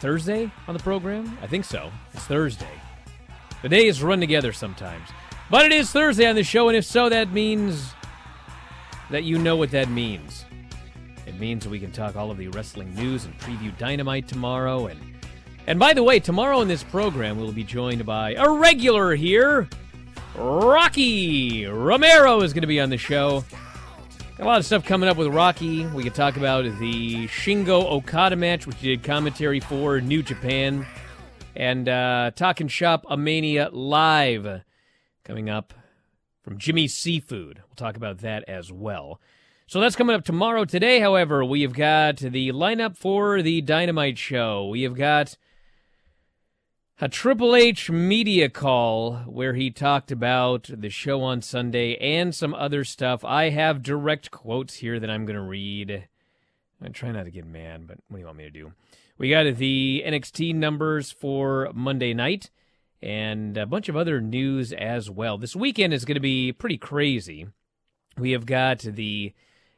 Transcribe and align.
Thursday 0.00 0.50
on 0.68 0.74
the 0.74 0.82
program? 0.82 1.38
I 1.42 1.46
think 1.46 1.64
so. 1.64 1.90
It's 2.12 2.24
Thursday. 2.24 2.66
The 3.62 3.68
days 3.68 4.02
run 4.02 4.20
together 4.20 4.52
sometimes. 4.52 5.08
But 5.50 5.66
it 5.66 5.72
is 5.72 5.90
Thursday 5.90 6.26
on 6.26 6.34
the 6.34 6.44
show, 6.44 6.68
and 6.68 6.76
if 6.76 6.84
so, 6.84 7.08
that 7.08 7.32
means 7.32 7.92
that 9.10 9.24
you 9.24 9.38
know 9.38 9.56
what 9.56 9.70
that 9.70 9.88
means. 9.88 10.44
It 11.26 11.38
means 11.38 11.66
we 11.66 11.80
can 11.80 11.92
talk 11.92 12.16
all 12.16 12.30
of 12.30 12.38
the 12.38 12.48
wrestling 12.48 12.94
news 12.94 13.24
and 13.24 13.38
preview 13.38 13.76
Dynamite 13.78 14.28
tomorrow. 14.28 14.86
And 14.86 15.00
and 15.66 15.78
by 15.78 15.94
the 15.94 16.02
way, 16.02 16.20
tomorrow 16.20 16.60
in 16.60 16.68
this 16.68 16.82
program 16.82 17.38
we'll 17.38 17.52
be 17.52 17.64
joined 17.64 18.04
by 18.04 18.34
a 18.34 18.50
regular 18.50 19.14
here, 19.14 19.68
Rocky 20.36 21.64
Romero 21.66 22.42
is 22.42 22.52
going 22.52 22.62
to 22.62 22.68
be 22.68 22.80
on 22.80 22.90
the 22.90 22.98
show. 22.98 23.44
Got 24.36 24.44
a 24.44 24.48
lot 24.48 24.58
of 24.58 24.66
stuff 24.66 24.84
coming 24.84 25.08
up 25.08 25.16
with 25.16 25.28
Rocky. 25.28 25.86
We 25.86 26.02
could 26.02 26.14
talk 26.16 26.36
about 26.36 26.64
the 26.64 27.28
Shingo 27.28 27.84
Okada 27.84 28.34
match, 28.34 28.66
which 28.66 28.80
did 28.80 29.04
commentary 29.04 29.60
for 29.60 30.00
New 30.00 30.24
Japan, 30.24 30.84
and 31.54 31.88
uh, 31.88 32.32
Talking 32.34 32.66
Shop 32.66 33.06
A 33.08 33.16
Mania 33.16 33.70
Live 33.70 34.62
coming 35.22 35.48
up 35.48 35.72
from 36.42 36.58
Jimmy 36.58 36.88
Seafood. 36.88 37.58
We'll 37.58 37.76
talk 37.76 37.96
about 37.96 38.18
that 38.18 38.42
as 38.48 38.72
well. 38.72 39.20
So 39.68 39.78
that's 39.78 39.94
coming 39.94 40.16
up 40.16 40.24
tomorrow. 40.24 40.64
Today, 40.64 40.98
however, 40.98 41.44
we 41.44 41.62
have 41.62 41.72
got 41.72 42.16
the 42.16 42.50
lineup 42.50 42.96
for 42.96 43.40
the 43.40 43.60
Dynamite 43.60 44.18
show. 44.18 44.66
We 44.66 44.82
have 44.82 44.96
got 44.96 45.38
a 47.00 47.08
Triple 47.08 47.56
H 47.56 47.90
media 47.90 48.48
call 48.48 49.16
where 49.26 49.54
he 49.54 49.68
talked 49.70 50.12
about 50.12 50.70
the 50.72 50.90
show 50.90 51.22
on 51.22 51.42
Sunday 51.42 51.96
and 51.96 52.32
some 52.32 52.54
other 52.54 52.84
stuff. 52.84 53.24
I 53.24 53.50
have 53.50 53.82
direct 53.82 54.30
quotes 54.30 54.74
here 54.74 55.00
that 55.00 55.10
I'm 55.10 55.26
going 55.26 55.34
to 55.34 55.42
read. 55.42 56.06
I 56.80 56.88
try 56.88 57.10
not 57.10 57.24
to 57.24 57.32
get 57.32 57.46
mad, 57.46 57.88
but 57.88 57.98
what 58.08 58.18
do 58.18 58.20
you 58.20 58.26
want 58.26 58.38
me 58.38 58.44
to 58.44 58.50
do? 58.50 58.72
We 59.18 59.28
got 59.28 59.56
the 59.56 60.04
NXT 60.06 60.54
numbers 60.54 61.10
for 61.10 61.68
Monday 61.74 62.14
night 62.14 62.50
and 63.02 63.56
a 63.56 63.66
bunch 63.66 63.88
of 63.88 63.96
other 63.96 64.20
news 64.20 64.72
as 64.72 65.10
well. 65.10 65.36
This 65.36 65.56
weekend 65.56 65.92
is 65.92 66.04
going 66.04 66.14
to 66.14 66.20
be 66.20 66.52
pretty 66.52 66.78
crazy. 66.78 67.48
We 68.16 68.30
have 68.30 68.46
got 68.46 68.78
the 68.78 69.32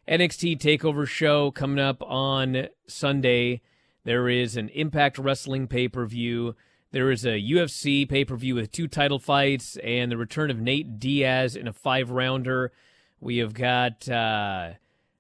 NXT 0.06 0.59
TakeOver 0.59 1.06
show 1.09 1.50
coming 1.50 1.78
up 1.78 2.03
on 2.03 2.69
Sunday. 2.87 3.62
There 4.04 4.28
is 4.28 4.56
an 4.59 4.69
Impact 4.69 5.16
Wrestling 5.16 5.66
pay 5.66 5.88
per 5.88 6.04
view. 6.04 6.54
There 6.96 7.10
is 7.10 7.26
a 7.26 7.38
UFC 7.38 8.08
pay 8.08 8.24
per 8.24 8.36
view 8.36 8.54
with 8.54 8.72
two 8.72 8.88
title 8.88 9.18
fights 9.18 9.76
and 9.84 10.10
the 10.10 10.16
return 10.16 10.50
of 10.50 10.58
Nate 10.58 10.98
Diaz 10.98 11.54
in 11.54 11.68
a 11.68 11.72
five 11.74 12.10
rounder. 12.10 12.72
We 13.20 13.36
have 13.36 13.52
got, 13.52 14.08
uh, 14.08 14.70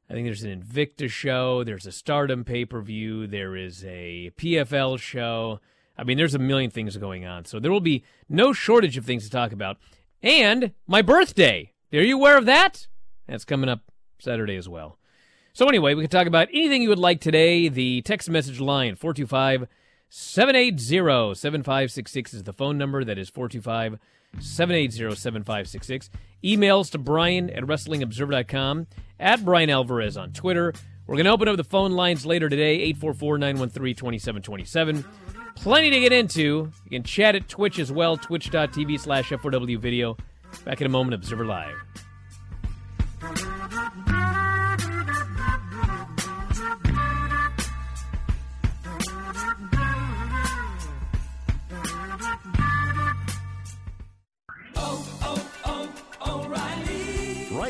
I 0.08 0.12
think 0.14 0.26
there's 0.26 0.42
an 0.42 0.58
Invicta 0.58 1.10
show. 1.10 1.64
There's 1.64 1.84
a 1.84 1.92
Stardom 1.92 2.44
pay 2.44 2.64
per 2.64 2.80
view. 2.80 3.26
There 3.26 3.54
is 3.54 3.84
a 3.84 4.32
PFL 4.38 4.98
show. 4.98 5.60
I 5.98 6.04
mean, 6.04 6.16
there's 6.16 6.34
a 6.34 6.38
million 6.38 6.70
things 6.70 6.96
going 6.96 7.26
on. 7.26 7.44
So 7.44 7.60
there 7.60 7.70
will 7.70 7.80
be 7.80 8.04
no 8.26 8.54
shortage 8.54 8.96
of 8.96 9.04
things 9.04 9.24
to 9.24 9.30
talk 9.30 9.52
about. 9.52 9.76
And 10.22 10.72
my 10.86 11.02
birthday. 11.02 11.74
Are 11.92 12.00
you 12.00 12.16
aware 12.16 12.38
of 12.38 12.46
that? 12.46 12.86
That's 13.26 13.44
coming 13.44 13.68
up 13.68 13.80
Saturday 14.18 14.56
as 14.56 14.66
well. 14.66 14.96
So, 15.52 15.68
anyway, 15.68 15.92
we 15.92 16.04
can 16.04 16.10
talk 16.10 16.26
about 16.26 16.48
anything 16.54 16.80
you 16.80 16.88
would 16.88 16.98
like 16.98 17.20
today. 17.20 17.68
The 17.68 18.00
text 18.00 18.30
message 18.30 18.60
line, 18.60 18.96
425 18.96 19.68
780 20.08 21.34
7566 21.34 22.34
is 22.34 22.42
the 22.44 22.52
phone 22.52 22.78
number. 22.78 23.04
That 23.04 23.18
is 23.18 23.28
425 23.28 23.98
780 24.40 25.14
7566. 25.14 26.10
Emails 26.44 26.90
to 26.90 26.98
Bryan 26.98 27.50
at 27.50 27.64
WrestlingObserver.com, 27.64 28.86
at 29.18 29.44
Bryan 29.44 29.70
Alvarez 29.70 30.16
on 30.16 30.32
Twitter. 30.32 30.72
We're 31.06 31.16
going 31.16 31.26
to 31.26 31.32
open 31.32 31.48
up 31.48 31.56
the 31.56 31.64
phone 31.64 31.92
lines 31.92 32.26
later 32.26 32.48
today, 32.48 32.74
844 32.80 33.38
913 33.38 33.94
2727. 33.94 35.04
Plenty 35.56 35.90
to 35.90 36.00
get 36.00 36.12
into. 36.12 36.70
You 36.84 36.90
can 36.90 37.02
chat 37.02 37.34
at 37.34 37.48
Twitch 37.48 37.78
as 37.78 37.90
well, 37.90 38.16
twitch.tv 38.16 39.00
slash 39.00 39.30
F4W 39.30 39.78
video. 39.78 40.16
Back 40.64 40.80
in 40.80 40.86
a 40.86 40.90
moment, 40.90 41.14
Observer 41.14 41.46
Live. 41.46 41.74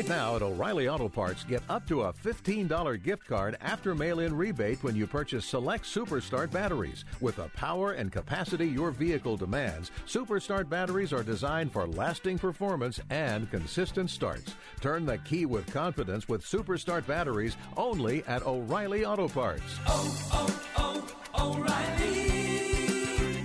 Right 0.07 0.15
now 0.15 0.37
at 0.37 0.41
O'Reilly 0.41 0.87
Auto 0.87 1.09
Parts, 1.09 1.43
get 1.43 1.61
up 1.67 1.85
to 1.87 2.03
a 2.03 2.13
$15 2.13 3.03
gift 3.03 3.27
card 3.27 3.57
after 3.59 3.93
mail 3.93 4.21
in 4.21 4.33
rebate 4.33 4.81
when 4.81 4.95
you 4.95 5.05
purchase 5.05 5.45
select 5.45 5.83
Superstart 5.83 6.49
batteries. 6.49 7.03
With 7.19 7.35
the 7.35 7.49
power 7.49 7.91
and 7.91 8.09
capacity 8.09 8.67
your 8.67 8.91
vehicle 8.91 9.35
demands, 9.35 9.91
Superstart 10.07 10.69
batteries 10.69 11.11
are 11.11 11.23
designed 11.23 11.73
for 11.73 11.87
lasting 11.87 12.39
performance 12.39 13.01
and 13.09 13.51
consistent 13.51 14.09
starts. 14.09 14.55
Turn 14.79 15.05
the 15.05 15.17
key 15.17 15.45
with 15.45 15.73
confidence 15.73 16.29
with 16.29 16.41
Superstart 16.41 17.05
batteries 17.05 17.57
only 17.75 18.23
at 18.27 18.45
O'Reilly 18.45 19.03
Auto 19.03 19.27
Parts. 19.27 19.77
Oh, 19.87 20.55
oh, 20.77 21.03
oh, 21.35 21.57
O'Reilly 21.57 23.43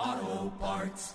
Auto 0.00 0.50
Parts. 0.58 1.14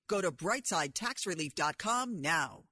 Go 0.11 0.19
to 0.19 0.29
brightsidetaxrelief.com 0.29 2.21
now. 2.21 2.63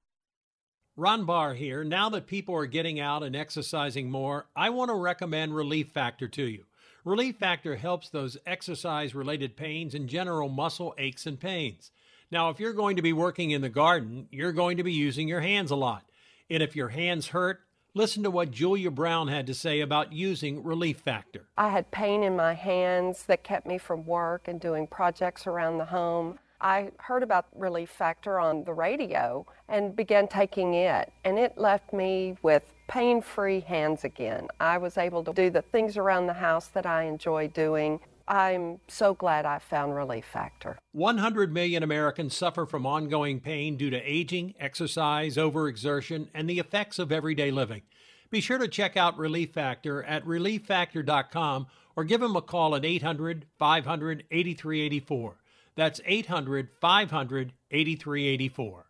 Ron 0.94 1.24
Barr 1.24 1.54
here. 1.54 1.82
Now 1.82 2.10
that 2.10 2.26
people 2.26 2.54
are 2.54 2.66
getting 2.66 3.00
out 3.00 3.22
and 3.22 3.34
exercising 3.34 4.10
more, 4.10 4.48
I 4.54 4.68
want 4.68 4.90
to 4.90 4.94
recommend 4.94 5.56
Relief 5.56 5.88
Factor 5.88 6.28
to 6.28 6.42
you. 6.42 6.66
Relief 7.02 7.36
Factor 7.36 7.76
helps 7.76 8.10
those 8.10 8.36
exercise 8.44 9.14
related 9.14 9.56
pains 9.56 9.94
and 9.94 10.06
general 10.06 10.50
muscle 10.50 10.94
aches 10.98 11.24
and 11.24 11.40
pains. 11.40 11.90
Now, 12.30 12.50
if 12.50 12.60
you're 12.60 12.74
going 12.74 12.96
to 12.96 13.02
be 13.02 13.14
working 13.14 13.52
in 13.52 13.62
the 13.62 13.70
garden, 13.70 14.28
you're 14.30 14.52
going 14.52 14.76
to 14.76 14.84
be 14.84 14.92
using 14.92 15.26
your 15.26 15.40
hands 15.40 15.70
a 15.70 15.76
lot. 15.76 16.04
And 16.50 16.62
if 16.62 16.76
your 16.76 16.88
hands 16.88 17.28
hurt, 17.28 17.60
listen 17.94 18.22
to 18.24 18.30
what 18.30 18.50
Julia 18.50 18.90
Brown 18.90 19.28
had 19.28 19.46
to 19.46 19.54
say 19.54 19.80
about 19.80 20.12
using 20.12 20.62
Relief 20.62 20.98
Factor. 20.98 21.46
I 21.56 21.70
had 21.70 21.90
pain 21.90 22.22
in 22.22 22.36
my 22.36 22.52
hands 22.52 23.22
that 23.22 23.44
kept 23.44 23.66
me 23.66 23.78
from 23.78 24.04
work 24.04 24.46
and 24.46 24.60
doing 24.60 24.86
projects 24.86 25.46
around 25.46 25.78
the 25.78 25.86
home. 25.86 26.38
I 26.60 26.90
heard 26.98 27.22
about 27.22 27.46
Relief 27.54 27.90
Factor 27.90 28.38
on 28.38 28.64
the 28.64 28.74
radio 28.74 29.46
and 29.68 29.96
began 29.96 30.28
taking 30.28 30.74
it, 30.74 31.12
and 31.24 31.38
it 31.38 31.56
left 31.56 31.92
me 31.92 32.36
with 32.42 32.62
pain 32.88 33.22
free 33.22 33.60
hands 33.60 34.04
again. 34.04 34.48
I 34.58 34.78
was 34.78 34.98
able 34.98 35.24
to 35.24 35.32
do 35.32 35.48
the 35.48 35.62
things 35.62 35.96
around 35.96 36.26
the 36.26 36.34
house 36.34 36.66
that 36.68 36.86
I 36.86 37.04
enjoy 37.04 37.48
doing. 37.48 38.00
I'm 38.28 38.78
so 38.88 39.14
glad 39.14 39.46
I 39.46 39.58
found 39.58 39.94
Relief 39.94 40.24
Factor. 40.24 40.78
100 40.92 41.52
million 41.52 41.82
Americans 41.82 42.36
suffer 42.36 42.66
from 42.66 42.86
ongoing 42.86 43.40
pain 43.40 43.76
due 43.76 43.90
to 43.90 43.98
aging, 43.98 44.54
exercise, 44.60 45.36
overexertion, 45.36 46.28
and 46.34 46.48
the 46.48 46.58
effects 46.58 46.98
of 46.98 47.10
everyday 47.10 47.50
living. 47.50 47.82
Be 48.30 48.40
sure 48.40 48.58
to 48.58 48.68
check 48.68 48.96
out 48.96 49.18
Relief 49.18 49.52
Factor 49.52 50.04
at 50.04 50.24
relieffactor.com 50.24 51.66
or 51.96 52.04
give 52.04 52.20
them 52.20 52.36
a 52.36 52.42
call 52.42 52.76
at 52.76 52.84
800 52.84 53.46
500 53.58 54.24
8384. 54.30 55.39
That's 55.80 55.98
800 56.04 56.68
500 56.78 57.54
8384. 57.70 58.89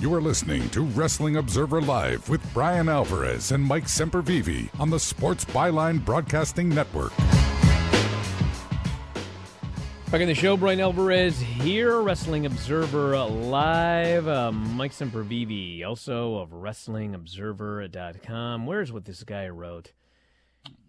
You 0.00 0.14
are 0.14 0.20
listening 0.20 0.70
to 0.70 0.82
Wrestling 0.82 1.38
Observer 1.38 1.82
Live 1.82 2.28
with 2.28 2.54
Bryan 2.54 2.88
Alvarez 2.88 3.50
and 3.50 3.64
Mike 3.64 3.86
Sempervive 3.86 4.68
on 4.78 4.90
the 4.90 5.00
Sports 5.00 5.44
Byline 5.44 6.04
Broadcasting 6.04 6.68
Network. 6.68 7.12
Back 10.12 10.20
in 10.20 10.28
the 10.28 10.36
show, 10.36 10.56
Bryan 10.56 10.78
Alvarez 10.78 11.40
here, 11.40 12.00
Wrestling 12.00 12.46
Observer 12.46 13.18
Live. 13.24 14.28
Uh, 14.28 14.52
Mike 14.52 14.92
Sempervive, 14.92 15.84
also 15.84 16.36
of 16.36 16.50
WrestlingObserver.com. 16.50 18.66
Where's 18.66 18.92
what 18.92 19.04
this 19.04 19.24
guy 19.24 19.48
wrote? 19.48 19.94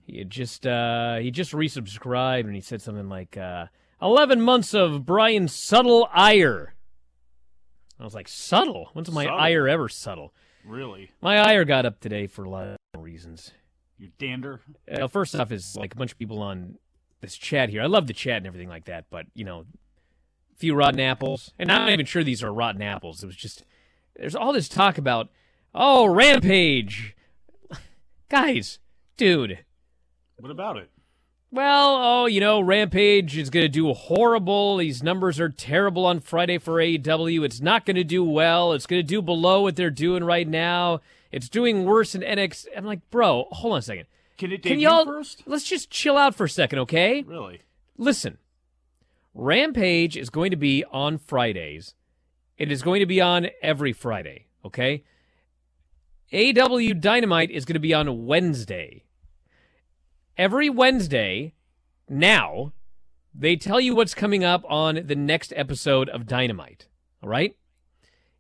He 0.06 0.24
just 0.24 0.68
uh, 0.68 1.18
he 1.18 1.32
just 1.32 1.54
resubscribed 1.54 2.46
and 2.46 2.54
he 2.54 2.62
said 2.62 2.84
something 2.84 3.10
like 3.10 3.38
uh, 3.38 3.66
11 4.04 4.40
months 4.40 4.76
of 4.76 5.04
Bryan 5.04 5.48
subtle 5.48 6.08
ire. 6.14 6.76
I 8.00 8.04
was 8.04 8.14
like, 8.14 8.28
subtle? 8.28 8.90
When's 8.94 9.12
my 9.12 9.26
Subtle? 9.26 9.40
ire 9.40 9.68
ever 9.68 9.90
subtle? 9.90 10.34
Really? 10.66 11.12
My 11.22 11.38
ire 11.40 11.66
got 11.66 11.86
up 11.86 12.00
today 12.00 12.28
for 12.28 12.44
a 12.46 12.50
lot 12.50 12.68
of 12.68 12.78
reasons. 13.02 13.52
You 13.98 14.10
dander? 14.18 14.62
Uh, 14.90 15.08
first 15.08 15.36
off, 15.36 15.52
is 15.52 15.76
like 15.76 15.94
a 15.94 15.98
bunch 15.98 16.14
of 16.14 16.18
people 16.20 16.42
on 16.42 16.76
this 17.22 17.36
chat 17.38 17.70
here. 17.70 17.82
I 17.82 17.88
love 17.88 18.08
the 18.08 18.14
chat 18.14 18.38
and 18.38 18.48
everything 18.48 18.70
like 18.70 18.86
that, 18.86 19.06
but 19.10 19.26
you 19.34 19.44
know, 19.44 19.66
a 20.54 20.56
few 20.58 20.74
rotten 20.76 21.02
apples, 21.02 21.52
and 21.60 21.70
I'm 21.72 21.82
not 21.82 21.92
even 21.92 22.06
sure 22.06 22.24
these 22.24 22.42
are 22.44 22.54
rotten 22.54 22.82
apples. 22.82 23.22
It 23.24 23.26
was 23.26 23.36
just 23.36 23.66
there's 24.16 24.36
all 24.36 24.54
this 24.54 24.70
talk 24.70 24.98
about 24.98 25.30
oh 25.76 26.06
Rampage, 26.06 27.16
guys, 28.30 28.80
dude. 29.18 29.60
What 30.38 30.52
about 30.52 30.78
it? 30.78 30.90
Well, 31.52 31.96
oh, 31.96 32.26
you 32.28 32.40
know, 32.40 32.62
Rampage 32.62 33.36
is 33.36 33.50
going 33.50 33.64
to 33.64 33.70
do 33.70 33.92
horrible. 33.94 34.78
These 34.78 35.02
numbers 35.02 35.40
are 35.40 35.50
terrible 35.50 36.06
on 36.06 36.20
Friday 36.20 36.60
for 36.60 36.76
AEW. 36.76 37.44
It's 37.44 37.60
not 37.60 37.88
going 37.88 37.96
to 37.96 38.04
do 38.04 38.24
well. 38.24 38.74
It's 38.74 38.86
going 38.86 39.02
to 39.02 39.08
do 39.08 39.22
below 39.22 39.64
what 39.64 39.76
they're 39.76 39.90
doing 39.90 40.24
right 40.24 40.48
now. 40.48 41.02
It's 41.32 41.50
doing 41.50 41.86
worse 41.86 42.12
than 42.12 42.22
NXT. 42.22 42.68
I'm 42.78 42.86
like, 42.86 43.10
bro, 43.10 43.48
hold 43.52 43.74
on 43.74 43.80
a 43.80 43.82
second. 43.82 44.06
Can 44.38 44.52
it 44.52 44.64
Can 44.64 44.80
y'all 44.80 45.06
first? 45.06 45.44
let's 45.48 45.66
just 45.66 45.90
chill 45.90 46.18
out 46.18 46.36
for 46.36 46.46
a 46.46 46.50
second, 46.50 46.80
okay? 46.80 47.24
Really? 47.24 47.62
Listen, 47.98 48.38
Rampage 49.34 50.16
is 50.16 50.30
going 50.30 50.52
to 50.52 50.58
be 50.58 50.86
on 50.92 51.18
Fridays. 51.18 51.96
It 52.58 52.72
is 52.72 52.84
going 52.84 53.00
to 53.00 53.06
be 53.06 53.20
on 53.20 53.48
every 53.62 53.92
Friday, 53.92 54.46
okay? 54.64 55.04
AEW 56.32 57.02
Dynamite 57.02 57.50
is 57.50 57.66
going 57.66 57.74
to 57.74 57.80
be 57.80 57.94
on 57.94 58.28
Wednesday. 58.28 59.04
Every 60.40 60.70
Wednesday, 60.70 61.54
now, 62.08 62.72
they 63.36 63.58
tell 63.58 63.82
you 63.82 63.94
what's 63.94 64.14
coming 64.14 64.42
up 64.42 64.64
on 64.70 65.02
the 65.06 65.16
next 65.18 65.52
episode 65.54 66.08
of 66.08 66.28
Dynamite, 66.28 66.88
all 67.22 67.28
right? 67.28 67.58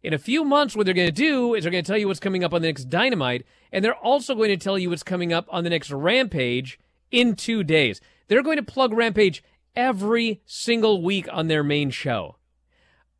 In 0.01 0.13
a 0.13 0.17
few 0.17 0.45
months, 0.45 0.77
what 0.77 0.85
they're 0.85 0.95
going 0.95 1.09
to 1.09 1.11
do 1.11 1.53
is 1.53 1.65
they're 1.65 1.71
going 1.71 1.83
to 1.83 1.87
tell 1.91 1.97
you 1.97 2.07
what's 2.07 2.21
coming 2.21 2.41
up 2.41 2.53
on 2.53 2.61
the 2.61 2.69
next 2.69 2.85
Dynamite, 2.85 3.45
and 3.73 3.83
they're 3.83 3.93
also 3.93 4.33
going 4.33 4.47
to 4.47 4.55
tell 4.55 4.79
you 4.79 4.89
what's 4.89 5.03
coming 5.03 5.33
up 5.33 5.45
on 5.49 5.65
the 5.65 5.69
next 5.69 5.91
Rampage 5.91 6.79
in 7.11 7.35
two 7.35 7.65
days. 7.65 7.99
They're 8.29 8.43
going 8.43 8.55
to 8.55 8.63
plug 8.63 8.93
Rampage 8.93 9.43
every 9.75 10.41
single 10.45 11.01
week 11.01 11.27
on 11.29 11.49
their 11.49 11.65
main 11.65 11.89
show. 11.89 12.37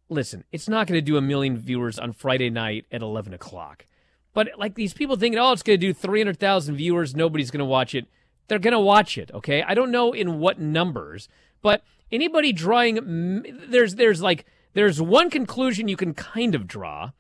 Listen, 0.08 0.46
it's 0.54 0.70
not 0.70 0.88
going 0.88 0.98
to 0.98 1.06
do 1.06 1.18
a 1.18 1.22
million 1.22 1.58
viewers 1.58 2.00
on 2.00 2.14
Friday 2.14 2.50
night 2.50 2.86
at 2.94 3.02
11 3.02 3.34
o'clock. 3.34 3.88
But 4.34 4.52
like 4.58 4.76
these 4.76 4.94
people 4.94 5.18
thinking, 5.18 5.38
oh, 5.38 5.52
it's 5.52 5.64
going 5.64 5.82
to 5.82 5.86
do 5.86 5.94
300,000 5.94 6.78
viewers, 6.78 7.14
nobody's 7.14 7.52
going 7.52 7.60
to 7.60 7.66
watch 7.66 7.94
it. 7.94 8.08
They're 8.50 8.60
going 8.60 8.74
to 8.74 8.80
watch 8.80 9.18
it, 9.18 9.32
okay? 9.34 9.64
I 9.64 9.74
don't 9.74 9.92
know 9.92 10.12
in 10.12 10.40
what 10.40 10.60
numbers, 10.60 11.30
but 11.62 11.84
anybody 12.12 12.52
drawing, 12.52 13.46
there's, 13.70 13.96
there's 13.96 14.22
like, 14.22 14.46
there's 14.74 15.02
one 15.02 15.30
conclusion 15.30 15.88
you 15.88 15.96
can 15.96 16.14
kind 16.14 16.56
of 16.56 16.68
draw, 16.68 17.12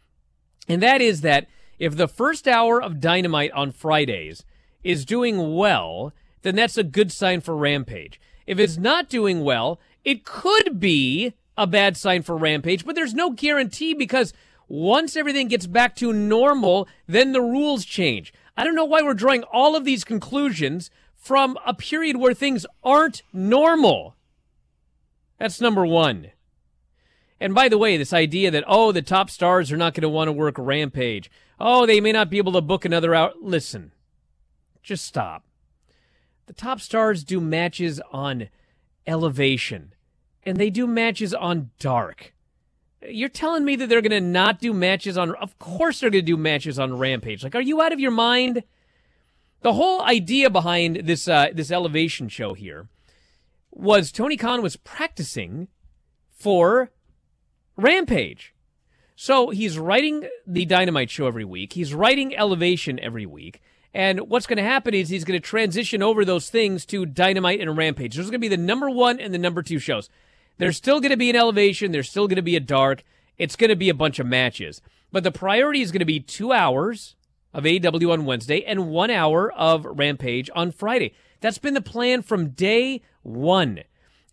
and 0.67 0.81
that 0.83 1.01
is 1.01 1.21
that 1.21 1.47
if 1.77 1.95
the 1.95 2.07
first 2.07 2.47
hour 2.47 2.81
of 2.81 2.99
Dynamite 2.99 3.51
on 3.51 3.71
Fridays 3.71 4.43
is 4.83 5.05
doing 5.05 5.55
well, 5.55 6.13
then 6.41 6.55
that's 6.55 6.77
a 6.77 6.83
good 6.83 7.11
sign 7.11 7.41
for 7.41 7.55
Rampage. 7.55 8.19
If 8.45 8.59
it's 8.59 8.77
not 8.77 9.09
doing 9.09 9.43
well, 9.43 9.79
it 10.03 10.25
could 10.25 10.79
be 10.79 11.33
a 11.57 11.67
bad 11.67 11.95
sign 11.95 12.23
for 12.23 12.37
Rampage, 12.37 12.85
but 12.85 12.95
there's 12.95 13.13
no 13.13 13.31
guarantee 13.31 13.93
because 13.93 14.33
once 14.67 15.15
everything 15.15 15.47
gets 15.47 15.67
back 15.67 15.95
to 15.97 16.13
normal, 16.13 16.87
then 17.07 17.33
the 17.33 17.41
rules 17.41 17.85
change. 17.85 18.33
I 18.55 18.63
don't 18.63 18.75
know 18.75 18.85
why 18.85 19.01
we're 19.01 19.13
drawing 19.13 19.43
all 19.43 19.75
of 19.75 19.85
these 19.85 20.03
conclusions 20.03 20.91
from 21.19 21.57
a 21.65 21.73
period 21.73 22.17
where 22.17 22.33
things 22.33 22.65
aren't 22.83 23.21
normal. 23.33 24.15
That's 25.37 25.61
number 25.61 25.85
one. 25.85 26.31
And 27.39 27.53
by 27.53 27.69
the 27.69 27.77
way, 27.77 27.97
this 27.97 28.13
idea 28.13 28.51
that, 28.51 28.63
oh, 28.67 28.91
the 28.91 29.01
top 29.01 29.29
stars 29.29 29.71
are 29.71 29.77
not 29.77 29.93
going 29.93 30.01
to 30.01 30.09
want 30.09 30.27
to 30.27 30.33
work 30.33 30.55
Rampage. 30.57 31.29
Oh, 31.59 31.85
they 31.85 32.01
may 32.01 32.11
not 32.11 32.29
be 32.29 32.37
able 32.37 32.53
to 32.53 32.61
book 32.61 32.85
another 32.85 33.13
out. 33.13 33.41
Listen, 33.41 33.91
just 34.81 35.05
stop. 35.05 35.43
The 36.47 36.53
top 36.53 36.81
stars 36.81 37.23
do 37.23 37.39
matches 37.39 38.01
on 38.11 38.49
Elevation, 39.05 39.93
and 40.43 40.57
they 40.57 40.69
do 40.69 40.87
matches 40.87 41.33
on 41.33 41.69
Dark. 41.79 42.33
You're 43.07 43.29
telling 43.29 43.63
me 43.63 43.75
that 43.77 43.87
they're 43.87 44.01
going 44.01 44.11
to 44.11 44.19
not 44.19 44.59
do 44.59 44.73
matches 44.73 45.17
on. 45.17 45.35
Of 45.35 45.57
course, 45.59 45.99
they're 45.99 46.09
going 46.09 46.25
to 46.25 46.31
do 46.31 46.37
matches 46.37 46.79
on 46.79 46.97
Rampage. 46.97 47.43
Like, 47.43 47.55
are 47.55 47.61
you 47.61 47.81
out 47.81 47.93
of 47.93 47.99
your 47.99 48.11
mind? 48.11 48.63
The 49.61 49.73
whole 49.73 50.01
idea 50.01 50.49
behind 50.49 51.01
this 51.03 51.27
uh, 51.27 51.47
this 51.53 51.71
Elevation 51.71 52.29
show 52.29 52.53
here 52.53 52.87
was 53.71 54.11
Tony 54.11 54.37
Khan 54.37 54.61
was 54.61 54.77
practicing 54.77 55.67
for 56.31 56.91
Rampage. 57.75 58.53
So 59.15 59.49
he's 59.49 59.77
writing 59.77 60.29
the 60.47 60.65
Dynamite 60.65 61.09
show 61.09 61.27
every 61.27 61.43
week. 61.43 61.73
He's 61.73 61.93
writing 61.93 62.35
Elevation 62.35 62.99
every 63.01 63.25
week. 63.25 63.61
And 63.93 64.29
what's 64.29 64.47
going 64.47 64.57
to 64.57 64.63
happen 64.63 64.93
is 64.93 65.09
he's 65.09 65.25
going 65.25 65.39
to 65.39 65.45
transition 65.45 66.01
over 66.01 66.23
those 66.23 66.49
things 66.49 66.85
to 66.87 67.05
Dynamite 67.05 67.59
and 67.59 67.75
Rampage. 67.75 68.15
There's 68.15 68.27
going 68.27 68.39
to 68.39 68.39
be 68.39 68.47
the 68.47 68.55
number 68.55 68.89
one 68.89 69.19
and 69.19 69.33
the 69.33 69.39
number 69.39 69.61
two 69.61 69.79
shows. 69.79 70.09
There's 70.57 70.77
still 70.77 71.01
going 71.01 71.11
to 71.11 71.17
be 71.17 71.29
an 71.29 71.35
Elevation. 71.35 71.91
There's 71.91 72.09
still 72.09 72.27
going 72.27 72.37
to 72.37 72.41
be 72.41 72.55
a 72.55 72.61
Dark. 72.61 73.03
It's 73.37 73.55
going 73.55 73.69
to 73.69 73.75
be 73.75 73.89
a 73.89 73.93
bunch 73.93 74.19
of 74.19 74.27
matches. 74.27 74.81
But 75.11 75.23
the 75.23 75.31
priority 75.31 75.81
is 75.81 75.91
going 75.91 75.99
to 75.99 76.05
be 76.05 76.19
two 76.19 76.53
hours 76.53 77.15
of 77.53 77.63
AEW 77.63 78.11
on 78.11 78.25
Wednesday 78.25 78.63
and 78.63 78.89
one 78.89 79.09
hour 79.09 79.51
of 79.51 79.85
Rampage 79.85 80.49
on 80.55 80.71
Friday. 80.71 81.13
That's 81.41 81.57
been 81.57 81.73
the 81.73 81.81
plan 81.81 82.21
from 82.21 82.49
day 82.49 83.01
one. 83.23 83.81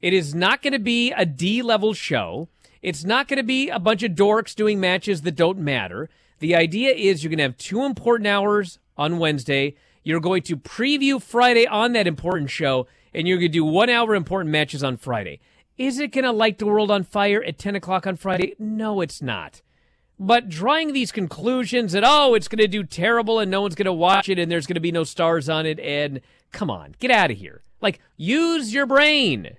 It 0.02 0.12
is 0.12 0.34
not 0.34 0.62
going 0.62 0.72
to 0.72 0.78
be 0.78 1.12
a 1.12 1.24
D 1.24 1.62
level 1.62 1.94
show. 1.94 2.48
It's 2.82 3.04
not 3.04 3.28
going 3.28 3.38
to 3.38 3.42
be 3.42 3.68
a 3.68 3.78
bunch 3.78 4.02
of 4.02 4.12
dorks 4.12 4.54
doing 4.54 4.78
matches 4.78 5.22
that 5.22 5.36
don't 5.36 5.58
matter. 5.58 6.08
The 6.38 6.54
idea 6.54 6.90
is 6.90 7.24
you're 7.24 7.30
going 7.30 7.38
to 7.38 7.44
have 7.44 7.56
two 7.56 7.82
important 7.82 8.26
hours 8.26 8.78
on 8.96 9.18
Wednesday. 9.18 9.74
You're 10.02 10.20
going 10.20 10.42
to 10.42 10.56
preview 10.56 11.20
Friday 11.20 11.66
on 11.66 11.92
that 11.92 12.06
important 12.06 12.50
show, 12.50 12.86
and 13.14 13.26
you're 13.26 13.38
going 13.38 13.50
to 13.50 13.58
do 13.58 13.64
one 13.64 13.88
hour 13.88 14.14
important 14.14 14.52
matches 14.52 14.84
on 14.84 14.98
Friday. 14.98 15.40
Is 15.78 15.98
it 15.98 16.12
going 16.12 16.24
to 16.24 16.32
light 16.32 16.58
the 16.58 16.66
world 16.66 16.90
on 16.90 17.02
fire 17.02 17.42
at 17.42 17.58
10 17.58 17.74
o'clock 17.74 18.06
on 18.06 18.16
Friday? 18.16 18.54
No, 18.58 19.00
it's 19.00 19.20
not. 19.20 19.62
But 20.18 20.48
drawing 20.48 20.92
these 20.92 21.12
conclusions 21.12 21.92
that, 21.92 22.04
oh, 22.06 22.34
it's 22.34 22.48
going 22.48 22.58
to 22.58 22.68
do 22.68 22.84
terrible 22.84 23.38
and 23.38 23.50
no 23.50 23.60
one's 23.60 23.74
going 23.74 23.86
to 23.86 23.92
watch 23.92 24.28
it 24.28 24.38
and 24.38 24.50
there's 24.50 24.66
going 24.66 24.74
to 24.74 24.80
be 24.80 24.92
no 24.92 25.04
stars 25.04 25.48
on 25.48 25.66
it, 25.66 25.78
and 25.80 26.20
come 26.52 26.70
on, 26.70 26.94
get 26.98 27.10
out 27.10 27.30
of 27.30 27.36
here. 27.36 27.62
Like, 27.80 28.00
use 28.16 28.72
your 28.72 28.86
brain. 28.86 29.58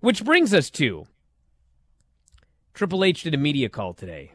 Which 0.00 0.24
brings 0.24 0.54
us 0.54 0.70
to 0.70 1.06
Triple 2.76 3.04
H 3.04 3.22
did 3.22 3.34
a 3.34 3.38
media 3.38 3.68
call 3.68 3.94
today. 3.94 4.32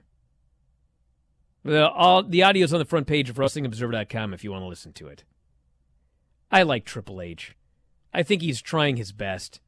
The, 1.63 1.87
all, 1.89 2.23
the 2.23 2.43
audio's 2.43 2.73
on 2.73 2.79
the 2.79 2.85
front 2.85 3.05
page 3.05 3.29
of 3.29 3.35
WrestlingObserver.com 3.35 4.33
if 4.33 4.43
you 4.43 4.51
want 4.51 4.63
to 4.63 4.67
listen 4.67 4.93
to 4.93 5.07
it. 5.07 5.23
I 6.51 6.63
like 6.63 6.83
Triple 6.83 7.21
H. 7.21 7.55
I 8.13 8.23
think 8.23 8.41
he's 8.41 8.61
trying 8.61 8.97
his 8.97 9.11
best. 9.11 9.61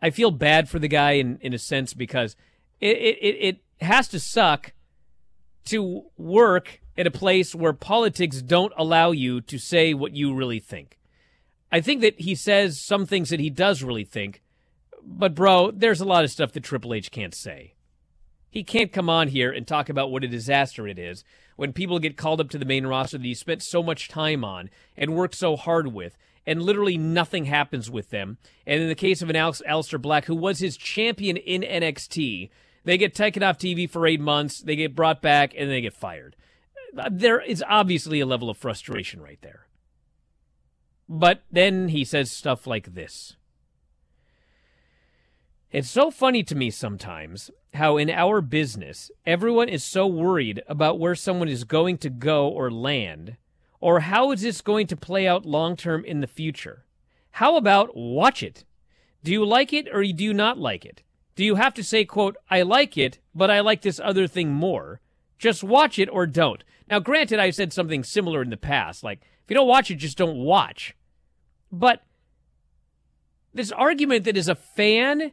I 0.00 0.10
feel 0.10 0.30
bad 0.30 0.68
for 0.68 0.78
the 0.78 0.86
guy 0.86 1.12
in, 1.12 1.38
in 1.40 1.54
a 1.54 1.58
sense 1.58 1.94
because 1.94 2.36
it, 2.78 2.96
it, 2.98 3.36
it 3.40 3.58
has 3.80 4.06
to 4.08 4.20
suck 4.20 4.72
to 5.66 6.04
work 6.16 6.80
at 6.96 7.06
a 7.06 7.10
place 7.10 7.54
where 7.54 7.72
politics 7.72 8.42
don't 8.42 8.72
allow 8.76 9.12
you 9.12 9.40
to 9.42 9.58
say 9.58 9.94
what 9.94 10.14
you 10.14 10.34
really 10.34 10.58
think. 10.58 10.98
I 11.70 11.80
think 11.80 12.00
that 12.00 12.20
he 12.20 12.34
says 12.34 12.80
some 12.80 13.06
things 13.06 13.30
that 13.30 13.40
he 13.40 13.50
does 13.50 13.82
really 13.82 14.04
think, 14.04 14.42
but 15.02 15.34
bro, 15.34 15.70
there's 15.70 16.00
a 16.00 16.06
lot 16.06 16.24
of 16.24 16.30
stuff 16.30 16.52
that 16.52 16.64
Triple 16.64 16.94
H 16.94 17.10
can't 17.10 17.34
say. 17.34 17.74
He 18.50 18.64
can't 18.64 18.92
come 18.92 19.10
on 19.10 19.28
here 19.28 19.52
and 19.52 19.66
talk 19.66 19.88
about 19.88 20.10
what 20.10 20.24
a 20.24 20.28
disaster 20.28 20.88
it 20.88 20.98
is 20.98 21.24
when 21.56 21.72
people 21.72 21.98
get 21.98 22.16
called 22.16 22.40
up 22.40 22.48
to 22.50 22.58
the 22.58 22.64
main 22.64 22.86
roster 22.86 23.18
that 23.18 23.24
he 23.24 23.34
spent 23.34 23.62
so 23.62 23.82
much 23.82 24.08
time 24.08 24.44
on 24.44 24.70
and 24.96 25.14
worked 25.14 25.34
so 25.34 25.56
hard 25.56 25.88
with, 25.88 26.16
and 26.46 26.62
literally 26.62 26.96
nothing 26.96 27.44
happens 27.44 27.90
with 27.90 28.10
them. 28.10 28.38
And 28.66 28.80
in 28.80 28.88
the 28.88 28.94
case 28.94 29.20
of 29.20 29.28
an 29.28 29.36
Al- 29.36 29.52
Aleister 29.52 30.00
Black, 30.00 30.24
who 30.24 30.34
was 30.34 30.60
his 30.60 30.76
champion 30.76 31.36
in 31.36 31.62
NXT, 31.62 32.48
they 32.84 32.98
get 32.98 33.14
taken 33.14 33.42
off 33.42 33.58
TV 33.58 33.88
for 33.88 34.06
eight 34.06 34.20
months, 34.20 34.60
they 34.60 34.76
get 34.76 34.94
brought 34.94 35.20
back, 35.20 35.54
and 35.56 35.70
they 35.70 35.80
get 35.80 35.94
fired. 35.94 36.36
There 37.10 37.40
is 37.40 37.62
obviously 37.68 38.20
a 38.20 38.26
level 38.26 38.48
of 38.48 38.56
frustration 38.56 39.20
right 39.20 39.40
there. 39.42 39.66
But 41.08 41.42
then 41.50 41.88
he 41.88 42.04
says 42.04 42.30
stuff 42.30 42.66
like 42.66 42.94
this. 42.94 43.36
It's 45.70 45.90
so 45.90 46.10
funny 46.10 46.42
to 46.44 46.54
me 46.54 46.70
sometimes 46.70 47.50
how 47.74 47.98
in 47.98 48.08
our 48.08 48.40
business, 48.40 49.10
everyone 49.26 49.68
is 49.68 49.84
so 49.84 50.06
worried 50.06 50.62
about 50.66 50.98
where 50.98 51.14
someone 51.14 51.48
is 51.48 51.64
going 51.64 51.98
to 51.98 52.10
go 52.10 52.48
or 52.48 52.70
land, 52.70 53.36
or 53.80 54.00
how 54.00 54.32
is 54.32 54.40
this 54.40 54.62
going 54.62 54.86
to 54.86 54.96
play 54.96 55.28
out 55.28 55.44
long 55.44 55.76
term 55.76 56.04
in 56.04 56.20
the 56.20 56.26
future. 56.26 56.84
How 57.32 57.56
about 57.56 57.94
watch 57.94 58.42
it? 58.42 58.64
Do 59.22 59.30
you 59.30 59.44
like 59.44 59.72
it 59.72 59.88
or 59.92 60.02
do 60.02 60.24
you 60.24 60.32
not 60.32 60.58
like 60.58 60.84
it? 60.84 61.02
Do 61.38 61.44
you 61.44 61.54
have 61.54 61.72
to 61.74 61.84
say, 61.84 62.04
quote, 62.04 62.36
I 62.50 62.62
like 62.62 62.98
it, 62.98 63.20
but 63.32 63.48
I 63.48 63.60
like 63.60 63.82
this 63.82 64.00
other 64.02 64.26
thing 64.26 64.50
more? 64.50 65.00
Just 65.38 65.62
watch 65.62 65.96
it 65.96 66.08
or 66.08 66.26
don't. 66.26 66.64
Now, 66.90 66.98
granted, 66.98 67.38
I've 67.38 67.54
said 67.54 67.72
something 67.72 68.02
similar 68.02 68.42
in 68.42 68.50
the 68.50 68.56
past, 68.56 69.04
like, 69.04 69.20
if 69.20 69.50
you 69.50 69.54
don't 69.54 69.68
watch 69.68 69.88
it, 69.88 69.98
just 69.98 70.18
don't 70.18 70.38
watch. 70.38 70.96
But 71.70 72.02
this 73.54 73.70
argument 73.70 74.24
that 74.24 74.36
is 74.36 74.48
a 74.48 74.56
fan, 74.56 75.30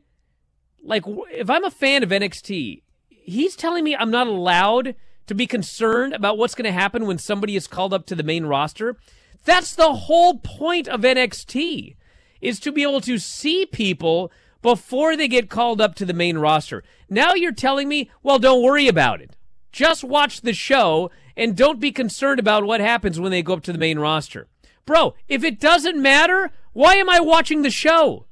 like, 0.84 1.06
if 1.32 1.50
I'm 1.50 1.66
a 1.66 1.72
fan 1.72 2.04
of 2.04 2.10
NXT, 2.10 2.84
he's 3.10 3.56
telling 3.56 3.84
me 3.84 3.96
I'm 3.96 4.12
not 4.12 4.28
allowed 4.28 4.94
to 5.26 5.34
be 5.34 5.48
concerned 5.48 6.14
about 6.14 6.38
what's 6.38 6.54
going 6.54 6.72
to 6.72 6.72
happen 6.72 7.08
when 7.08 7.18
somebody 7.18 7.56
is 7.56 7.66
called 7.66 7.96
up 7.96 8.06
to 8.06 8.16
the 8.16 8.22
main 8.22 8.46
roster. 8.46 8.96
That's 9.44 9.74
the 9.74 9.92
whole 9.92 10.38
point 10.38 10.88
of 10.88 11.02
NXT 11.02 11.96
is 12.42 12.60
to 12.60 12.72
be 12.72 12.84
able 12.84 13.02
to 13.02 13.18
see 13.18 13.66
people 13.66 14.32
before 14.66 15.16
they 15.16 15.28
get 15.28 15.48
called 15.48 15.80
up 15.80 15.94
to 15.94 16.06
the 16.06 16.12
main 16.12 16.40
roster. 16.40 16.84
Now 17.08 17.36
you're 17.36 17.52
telling 17.52 17.88
me, 17.88 18.10
well, 18.24 18.40
don't 18.40 18.64
worry 18.64 18.88
about 18.88 19.22
it. 19.22 19.36
Just 19.72 20.04
watch 20.04 20.42
the 20.42 20.54
show 20.54 21.12
and 21.38 21.56
don't 21.56 21.80
be 21.80 21.92
concerned 21.92 22.40
about 22.40 22.64
what 22.64 22.82
happens 22.82 23.20
when 23.20 23.30
they 23.30 23.44
go 23.44 23.54
up 23.54 23.62
to 23.66 23.72
the 23.72 23.78
main 23.78 24.00
roster. 24.00 24.48
Bro, 24.88 25.14
if 25.28 25.44
it 25.44 25.60
doesn't 25.60 26.02
matter, 26.02 26.50
why 26.74 26.96
am 26.96 27.12
I 27.12 27.20
watching 27.20 27.62
the 27.62 27.70
show? 27.70 28.26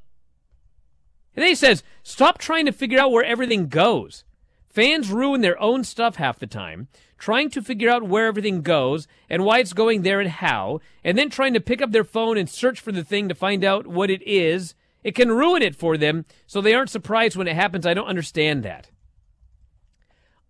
And 1.36 1.44
then 1.44 1.50
he 1.50 1.56
says, 1.56 1.84
stop 2.02 2.40
trying 2.40 2.66
to 2.66 2.72
figure 2.72 3.00
out 3.00 3.12
where 3.12 3.24
everything 3.24 3.68
goes. 3.68 4.24
Fans 4.68 5.12
ruin 5.12 5.42
their 5.42 5.62
own 5.62 5.84
stuff 5.84 6.16
half 6.16 6.40
the 6.40 6.48
time, 6.48 6.88
trying 7.20 7.52
to 7.52 7.62
figure 7.62 7.92
out 7.92 8.08
where 8.08 8.25
everything 8.25 8.63
goes 8.63 9.08
and 9.30 9.46
why 9.46 9.60
it's 9.60 9.74
going 9.74 10.02
there 10.02 10.20
and 10.20 10.32
how, 10.32 10.80
and 11.04 11.16
then 11.16 11.30
trying 11.30 11.54
to 11.54 11.60
pick 11.60 11.80
up 11.80 11.92
their 11.92 12.04
phone 12.04 12.40
and 12.40 12.50
search 12.50 12.80
for 12.80 12.92
the 12.92 13.04
thing 13.04 13.30
to 13.30 13.36
find 13.36 13.63
out 13.63 13.86
what 13.86 14.10
it 14.10 14.28
is. 14.28 14.74
It 15.03 15.15
can 15.15 15.31
ruin 15.31 15.62
it 15.62 15.75
for 15.75 15.98
them, 15.98 16.25
so 16.48 16.62
they 16.62 16.74
aren't 16.74 16.89
surprised 16.89 17.36
when 17.36 17.48
it 17.48 17.55
happens. 17.55 17.86
I 17.86 17.93
don't 17.93 18.07
understand 18.07 18.63
that. 18.63 18.89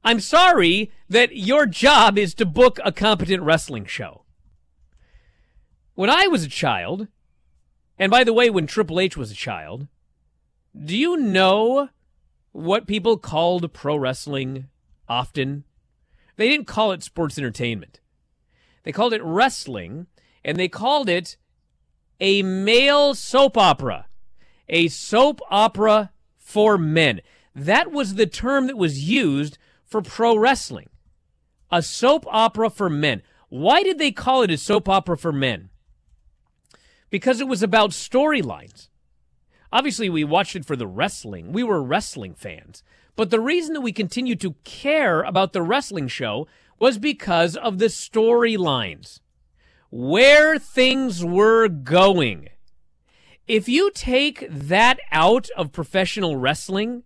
I'm 0.03 0.19
sorry 0.19 0.91
that 1.09 1.35
your 1.35 1.65
job 1.65 2.17
is 2.17 2.33
to 2.35 2.45
book 2.45 2.79
a 2.83 2.91
competent 2.91 3.43
wrestling 3.43 3.85
show. 3.85 4.25
When 5.95 6.09
I 6.09 6.27
was 6.27 6.43
a 6.43 6.49
child, 6.49 7.07
and 7.97 8.11
by 8.11 8.23
the 8.23 8.33
way, 8.33 8.49
when 8.49 8.67
Triple 8.67 8.99
H 8.99 9.15
was 9.15 9.31
a 9.31 9.35
child, 9.35 9.87
do 10.77 10.97
you 10.97 11.17
know 11.17 11.89
what 12.51 12.87
people 12.87 13.17
called 13.17 13.71
pro 13.73 13.95
wrestling 13.95 14.67
often? 15.07 15.63
They 16.35 16.49
didn't 16.49 16.67
call 16.67 16.91
it 16.91 17.03
sports 17.03 17.37
entertainment. 17.37 17.99
They 18.83 18.91
called 18.91 19.13
it 19.13 19.23
wrestling, 19.23 20.07
and 20.43 20.57
they 20.57 20.67
called 20.67 21.07
it 21.07 21.37
a 22.19 22.41
male 22.43 23.15
soap 23.15 23.57
opera. 23.57 24.07
A 24.69 24.87
soap 24.87 25.41
opera 25.49 26.11
for 26.37 26.77
men. 26.77 27.21
That 27.55 27.91
was 27.91 28.15
the 28.15 28.25
term 28.25 28.67
that 28.67 28.77
was 28.77 29.07
used 29.07 29.57
for 29.85 30.01
pro 30.01 30.35
wrestling. 30.35 30.89
A 31.71 31.81
soap 31.81 32.25
opera 32.29 32.69
for 32.69 32.89
men. 32.89 33.21
Why 33.49 33.83
did 33.83 33.99
they 33.99 34.11
call 34.11 34.41
it 34.41 34.51
a 34.51 34.57
soap 34.57 34.89
opera 34.89 35.17
for 35.17 35.31
men? 35.31 35.69
Because 37.09 37.39
it 37.39 37.47
was 37.47 37.61
about 37.61 37.91
storylines. 37.91 38.89
Obviously, 39.71 40.09
we 40.09 40.23
watched 40.23 40.55
it 40.55 40.65
for 40.65 40.75
the 40.75 40.87
wrestling. 40.87 41.51
We 41.51 41.63
were 41.63 41.81
wrestling 41.81 42.33
fans. 42.33 42.83
But 43.15 43.29
the 43.29 43.39
reason 43.39 43.73
that 43.73 43.81
we 43.81 43.91
continued 43.91 44.41
to 44.41 44.55
care 44.63 45.21
about 45.21 45.53
the 45.53 45.61
wrestling 45.61 46.07
show 46.07 46.47
was 46.79 46.97
because 46.97 47.55
of 47.55 47.77
the 47.77 47.85
storylines, 47.85 49.19
where 49.91 50.57
things 50.57 51.23
were 51.23 51.67
going. 51.67 52.49
If 53.47 53.67
you 53.67 53.91
take 53.91 54.47
that 54.49 54.99
out 55.11 55.49
of 55.57 55.73
professional 55.73 56.37
wrestling, 56.37 57.03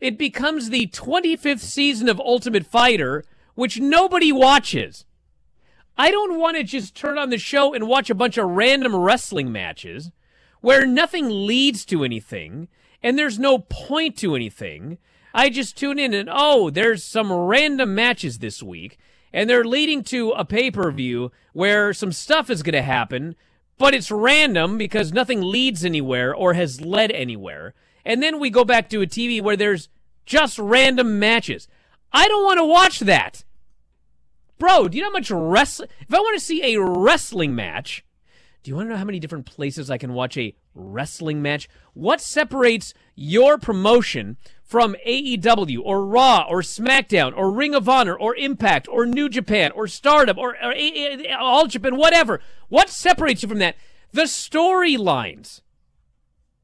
it 0.00 0.18
becomes 0.18 0.70
the 0.70 0.88
25th 0.88 1.60
season 1.60 2.08
of 2.08 2.18
Ultimate 2.18 2.66
Fighter, 2.66 3.24
which 3.54 3.78
nobody 3.78 4.32
watches. 4.32 5.04
I 5.96 6.10
don't 6.10 6.38
want 6.38 6.56
to 6.56 6.64
just 6.64 6.96
turn 6.96 7.16
on 7.16 7.30
the 7.30 7.38
show 7.38 7.74
and 7.74 7.86
watch 7.86 8.10
a 8.10 8.14
bunch 8.14 8.38
of 8.38 8.48
random 8.48 8.96
wrestling 8.96 9.52
matches 9.52 10.10
where 10.60 10.84
nothing 10.84 11.46
leads 11.46 11.84
to 11.86 12.02
anything 12.02 12.66
and 13.00 13.16
there's 13.16 13.38
no 13.38 13.58
point 13.58 14.16
to 14.18 14.34
anything. 14.34 14.98
I 15.32 15.48
just 15.48 15.76
tune 15.76 15.98
in 15.98 16.12
and 16.12 16.28
oh, 16.32 16.70
there's 16.70 17.04
some 17.04 17.32
random 17.32 17.94
matches 17.94 18.38
this 18.38 18.62
week 18.62 18.98
and 19.32 19.48
they're 19.48 19.64
leading 19.64 20.02
to 20.04 20.30
a 20.30 20.44
pay 20.44 20.72
per 20.72 20.90
view 20.90 21.30
where 21.52 21.92
some 21.92 22.10
stuff 22.10 22.50
is 22.50 22.62
going 22.62 22.74
to 22.74 22.82
happen, 22.82 23.36
but 23.78 23.94
it's 23.94 24.10
random 24.10 24.78
because 24.78 25.12
nothing 25.12 25.42
leads 25.42 25.84
anywhere 25.84 26.34
or 26.34 26.54
has 26.54 26.80
led 26.80 27.10
anywhere. 27.10 27.74
And 28.04 28.22
then 28.22 28.38
we 28.38 28.50
go 28.50 28.64
back 28.64 28.88
to 28.90 29.02
a 29.02 29.06
TV 29.06 29.40
where 29.40 29.56
there's 29.56 29.88
just 30.26 30.58
random 30.58 31.18
matches. 31.18 31.68
I 32.12 32.28
don't 32.28 32.44
want 32.44 32.58
to 32.58 32.64
watch 32.64 33.00
that. 33.00 33.44
Bro, 34.58 34.88
do 34.88 34.96
you 34.96 35.02
know 35.02 35.08
how 35.08 35.12
much 35.12 35.30
wrestling? 35.30 35.88
If 36.00 36.14
I 36.14 36.18
want 36.18 36.38
to 36.38 36.44
see 36.44 36.74
a 36.74 36.80
wrestling 36.80 37.54
match, 37.54 38.04
do 38.62 38.70
you 38.70 38.76
want 38.76 38.86
to 38.86 38.90
know 38.92 38.98
how 38.98 39.04
many 39.04 39.18
different 39.18 39.46
places 39.46 39.90
I 39.90 39.98
can 39.98 40.12
watch 40.12 40.36
a 40.36 40.54
wrestling 40.74 41.42
match? 41.42 41.68
What 41.94 42.20
separates 42.20 42.94
your 43.16 43.58
promotion 43.58 44.36
from 44.72 44.96
AEW 45.06 45.80
or 45.84 46.06
Raw 46.06 46.46
or 46.48 46.62
SmackDown 46.62 47.36
or 47.36 47.50
Ring 47.50 47.74
of 47.74 47.90
Honor 47.90 48.16
or 48.18 48.34
Impact 48.34 48.88
or 48.88 49.04
New 49.04 49.28
Japan 49.28 49.70
or 49.72 49.86
Stardom 49.86 50.38
or, 50.38 50.56
or 50.64 50.74
All 51.38 51.66
Japan, 51.66 51.94
whatever. 51.96 52.40
What 52.70 52.88
separates 52.88 53.42
you 53.42 53.50
from 53.50 53.58
that? 53.58 53.76
The 54.12 54.22
storylines. 54.22 55.60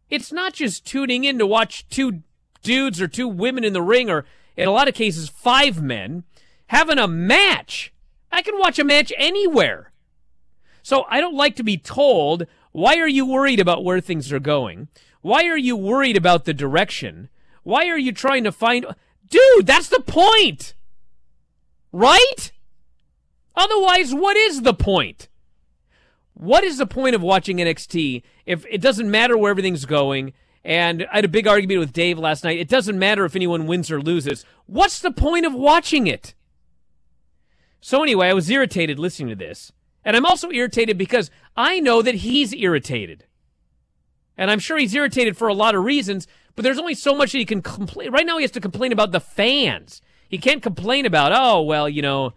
It's 0.08 0.32
not 0.32 0.54
just 0.54 0.86
tuning 0.86 1.24
in 1.24 1.38
to 1.38 1.46
watch 1.46 1.86
two 1.90 2.22
dudes 2.62 2.98
or 2.98 3.08
two 3.08 3.28
women 3.28 3.62
in 3.62 3.74
the 3.74 3.82
ring 3.82 4.08
or, 4.08 4.24
in 4.56 4.66
a 4.66 4.72
lot 4.72 4.88
of 4.88 4.94
cases, 4.94 5.28
five 5.28 5.82
men 5.82 6.24
having 6.68 6.98
a 6.98 7.06
match. 7.06 7.92
I 8.32 8.40
can 8.40 8.58
watch 8.58 8.78
a 8.78 8.84
match 8.84 9.12
anywhere. 9.18 9.92
So 10.82 11.04
I 11.10 11.20
don't 11.20 11.36
like 11.36 11.56
to 11.56 11.62
be 11.62 11.76
told, 11.76 12.46
why 12.72 12.96
are 12.96 13.06
you 13.06 13.26
worried 13.26 13.60
about 13.60 13.84
where 13.84 14.00
things 14.00 14.32
are 14.32 14.40
going? 14.40 14.88
Why 15.20 15.44
are 15.44 15.58
you 15.58 15.76
worried 15.76 16.16
about 16.16 16.46
the 16.46 16.54
direction? 16.54 17.28
Why 17.68 17.88
are 17.88 17.98
you 17.98 18.12
trying 18.12 18.44
to 18.44 18.50
find. 18.50 18.86
Dude, 19.28 19.66
that's 19.66 19.90
the 19.90 20.00
point! 20.00 20.72
Right? 21.92 22.50
Otherwise, 23.54 24.14
what 24.14 24.38
is 24.38 24.62
the 24.62 24.72
point? 24.72 25.28
What 26.32 26.64
is 26.64 26.78
the 26.78 26.86
point 26.86 27.14
of 27.14 27.20
watching 27.20 27.58
NXT 27.58 28.22
if 28.46 28.64
it 28.70 28.80
doesn't 28.80 29.10
matter 29.10 29.36
where 29.36 29.50
everything's 29.50 29.84
going? 29.84 30.32
And 30.64 31.06
I 31.12 31.16
had 31.16 31.26
a 31.26 31.28
big 31.28 31.46
argument 31.46 31.80
with 31.80 31.92
Dave 31.92 32.18
last 32.18 32.42
night. 32.42 32.58
It 32.58 32.70
doesn't 32.70 32.98
matter 32.98 33.26
if 33.26 33.36
anyone 33.36 33.66
wins 33.66 33.90
or 33.90 34.00
loses. 34.00 34.46
What's 34.64 34.98
the 34.98 35.12
point 35.12 35.44
of 35.44 35.52
watching 35.52 36.06
it? 36.06 36.34
So, 37.82 38.02
anyway, 38.02 38.28
I 38.28 38.34
was 38.34 38.48
irritated 38.48 38.98
listening 38.98 39.28
to 39.28 39.36
this. 39.36 39.72
And 40.06 40.16
I'm 40.16 40.24
also 40.24 40.50
irritated 40.50 40.96
because 40.96 41.30
I 41.54 41.80
know 41.80 42.00
that 42.00 42.14
he's 42.14 42.54
irritated. 42.54 43.26
And 44.38 44.50
I'm 44.50 44.58
sure 44.58 44.78
he's 44.78 44.94
irritated 44.94 45.36
for 45.36 45.48
a 45.48 45.54
lot 45.54 45.74
of 45.74 45.84
reasons, 45.84 46.26
but 46.58 46.64
there's 46.64 46.80
only 46.80 46.94
so 46.96 47.14
much 47.14 47.30
that 47.30 47.38
he 47.38 47.44
can 47.44 47.62
complain. 47.62 48.10
Right 48.10 48.26
now, 48.26 48.36
he 48.36 48.42
has 48.42 48.50
to 48.50 48.60
complain 48.60 48.90
about 48.90 49.12
the 49.12 49.20
fans. 49.20 50.02
He 50.28 50.38
can't 50.38 50.60
complain 50.60 51.06
about, 51.06 51.30
oh, 51.32 51.62
well, 51.62 51.88
you 51.88 52.02
know, 52.02 52.32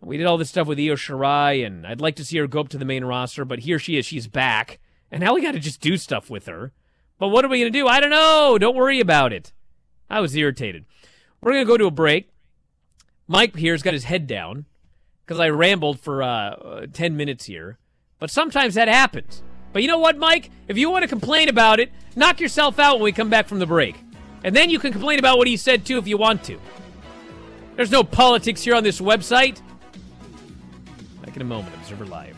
we 0.00 0.16
did 0.16 0.26
all 0.26 0.38
this 0.38 0.50
stuff 0.50 0.68
with 0.68 0.78
Io 0.78 0.94
Shirai, 0.94 1.66
and 1.66 1.84
I'd 1.84 2.00
like 2.00 2.14
to 2.14 2.24
see 2.24 2.38
her 2.38 2.46
go 2.46 2.60
up 2.60 2.68
to 2.68 2.78
the 2.78 2.84
main 2.84 3.04
roster, 3.04 3.44
but 3.44 3.58
here 3.58 3.80
she 3.80 3.98
is. 3.98 4.06
She's 4.06 4.28
back. 4.28 4.78
And 5.10 5.20
now 5.20 5.34
we 5.34 5.42
got 5.42 5.54
to 5.54 5.58
just 5.58 5.80
do 5.80 5.96
stuff 5.96 6.30
with 6.30 6.46
her. 6.46 6.70
But 7.18 7.30
what 7.30 7.44
are 7.44 7.48
we 7.48 7.58
going 7.58 7.72
to 7.72 7.76
do? 7.76 7.88
I 7.88 7.98
don't 7.98 8.10
know. 8.10 8.58
Don't 8.60 8.76
worry 8.76 9.00
about 9.00 9.32
it. 9.32 9.52
I 10.08 10.20
was 10.20 10.36
irritated. 10.36 10.84
We're 11.40 11.50
going 11.50 11.64
to 11.64 11.68
go 11.68 11.78
to 11.78 11.86
a 11.86 11.90
break. 11.90 12.30
Mike 13.26 13.56
here's 13.56 13.82
got 13.82 13.92
his 13.92 14.04
head 14.04 14.28
down 14.28 14.66
because 15.26 15.40
I 15.40 15.48
rambled 15.48 15.98
for 15.98 16.22
uh, 16.22 16.86
10 16.92 17.16
minutes 17.16 17.46
here. 17.46 17.78
But 18.20 18.30
sometimes 18.30 18.74
that 18.74 18.86
happens. 18.86 19.42
But 19.72 19.82
you 19.82 19.88
know 19.88 19.98
what, 19.98 20.16
Mike? 20.16 20.50
If 20.66 20.78
you 20.78 20.90
want 20.90 21.02
to 21.02 21.08
complain 21.08 21.48
about 21.48 21.80
it, 21.80 21.92
knock 22.16 22.40
yourself 22.40 22.78
out 22.78 22.96
when 22.96 23.04
we 23.04 23.12
come 23.12 23.30
back 23.30 23.46
from 23.46 23.58
the 23.58 23.66
break. 23.66 23.96
And 24.44 24.54
then 24.54 24.70
you 24.70 24.78
can 24.78 24.92
complain 24.92 25.18
about 25.18 25.38
what 25.38 25.46
he 25.46 25.56
said 25.56 25.84
too 25.84 25.98
if 25.98 26.06
you 26.06 26.16
want 26.16 26.44
to. 26.44 26.58
There's 27.76 27.90
no 27.90 28.02
politics 28.02 28.62
here 28.62 28.74
on 28.74 28.82
this 28.82 29.00
website. 29.00 29.60
Back 31.22 31.36
in 31.36 31.42
a 31.42 31.44
moment, 31.44 31.74
Observer 31.76 32.06
Live. 32.06 32.37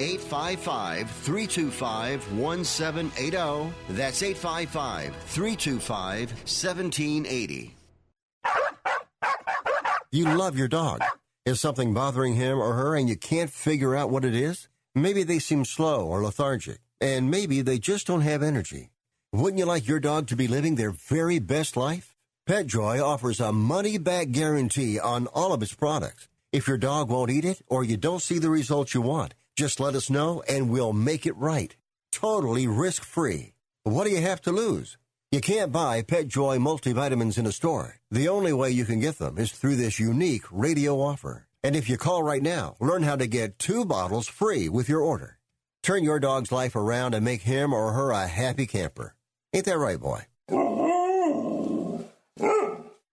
855 0.00 1.10
325 1.10 2.32
1780. 2.38 3.72
That's 3.90 4.22
855 4.22 5.14
325 5.16 6.30
1780. 6.30 7.74
You 10.12 10.24
love 10.24 10.56
your 10.56 10.68
dog. 10.68 11.02
Is 11.44 11.60
something 11.60 11.94
bothering 11.94 12.34
him 12.34 12.58
or 12.58 12.72
her 12.74 12.96
and 12.96 13.08
you 13.08 13.16
can't 13.16 13.50
figure 13.50 13.94
out 13.94 14.10
what 14.10 14.24
it 14.24 14.34
is? 14.34 14.68
Maybe 14.94 15.22
they 15.22 15.38
seem 15.38 15.64
slow 15.64 16.06
or 16.06 16.22
lethargic, 16.22 16.78
and 17.00 17.30
maybe 17.30 17.60
they 17.60 17.78
just 17.78 18.06
don't 18.06 18.22
have 18.22 18.42
energy. 18.42 18.90
Wouldn't 19.32 19.58
you 19.58 19.66
like 19.66 19.86
your 19.86 20.00
dog 20.00 20.28
to 20.28 20.36
be 20.36 20.48
living 20.48 20.76
their 20.76 20.90
very 20.90 21.38
best 21.38 21.76
life? 21.76 22.14
PetJoy 22.48 23.04
offers 23.04 23.40
a 23.40 23.52
money 23.52 23.98
back 23.98 24.30
guarantee 24.30 24.98
on 24.98 25.26
all 25.34 25.52
of 25.52 25.62
its 25.62 25.74
products. 25.74 26.28
If 26.52 26.66
your 26.66 26.78
dog 26.78 27.10
won't 27.10 27.30
eat 27.30 27.44
it 27.44 27.60
or 27.68 27.84
you 27.84 27.96
don't 27.96 28.22
see 28.22 28.38
the 28.38 28.48
results 28.48 28.94
you 28.94 29.02
want, 29.02 29.34
just 29.56 29.80
let 29.80 29.94
us 29.94 30.10
know 30.10 30.42
and 30.48 30.70
we'll 30.70 30.92
make 30.92 31.26
it 31.26 31.36
right. 31.36 31.74
Totally 32.12 32.66
risk 32.66 33.02
free. 33.02 33.54
What 33.84 34.04
do 34.04 34.10
you 34.10 34.20
have 34.20 34.40
to 34.42 34.52
lose? 34.52 34.98
You 35.32 35.40
can't 35.40 35.72
buy 35.72 36.02
PetJoy 36.02 36.58
multivitamins 36.58 37.38
in 37.38 37.46
a 37.46 37.52
store. 37.52 37.96
The 38.10 38.28
only 38.28 38.52
way 38.52 38.70
you 38.70 38.84
can 38.84 39.00
get 39.00 39.18
them 39.18 39.38
is 39.38 39.50
through 39.50 39.76
this 39.76 39.98
unique 39.98 40.44
radio 40.50 41.00
offer. 41.00 41.46
And 41.64 41.74
if 41.74 41.88
you 41.88 41.96
call 41.96 42.22
right 42.22 42.42
now, 42.42 42.76
learn 42.80 43.02
how 43.02 43.16
to 43.16 43.26
get 43.26 43.58
two 43.58 43.84
bottles 43.84 44.28
free 44.28 44.68
with 44.68 44.88
your 44.88 45.00
order. 45.00 45.38
Turn 45.82 46.04
your 46.04 46.20
dog's 46.20 46.52
life 46.52 46.76
around 46.76 47.14
and 47.14 47.24
make 47.24 47.42
him 47.42 47.72
or 47.72 47.92
her 47.92 48.10
a 48.10 48.26
happy 48.26 48.66
camper. 48.66 49.14
Ain't 49.52 49.64
that 49.64 49.78
right, 49.78 49.98
boy? 49.98 50.22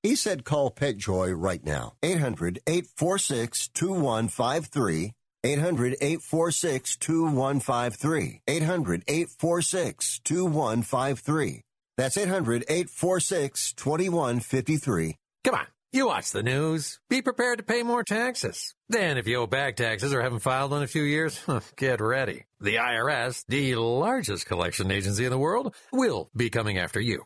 He 0.04 0.16
said 0.16 0.44
call 0.44 0.70
PetJoy 0.70 1.34
right 1.36 1.64
now. 1.64 1.94
800 2.04 2.60
846 2.68 3.70
2153. 3.70 5.14
800 5.44 5.98
846 6.02 6.96
2153. 6.98 8.42
800 8.48 9.04
846 9.08 10.20
2153. 10.24 11.62
That's 11.98 12.18
800 12.18 12.66
846 12.68 13.74
2153. 13.74 15.18
Come 15.44 15.56
on. 15.56 15.68
You 15.92 16.08
watch 16.08 16.32
the 16.32 16.42
news. 16.42 17.00
Be 17.08 17.22
prepared 17.22 17.60
to 17.60 17.64
pay 17.64 17.84
more 17.84 18.04
taxes. 18.04 18.74
Then, 18.90 19.20
if 19.20 19.28
you 19.28 19.36
owe 19.38 19.46
back 19.46 19.76
taxes 19.76 20.12
or 20.12 20.24
haven't 20.24 20.40
filed 20.40 20.74
in 20.74 20.82
a 20.82 20.88
few 20.88 21.04
years, 21.04 21.40
get 21.76 22.02
ready. 22.02 22.46
The 22.60 22.76
IRS, 22.78 23.44
the 23.48 23.76
largest 23.76 24.48
collection 24.48 24.90
agency 24.90 25.26
in 25.26 25.30
the 25.30 25.38
world, 25.38 25.76
will 25.92 26.32
be 26.36 26.50
coming 26.50 26.80
after 26.80 27.00
you 27.00 27.26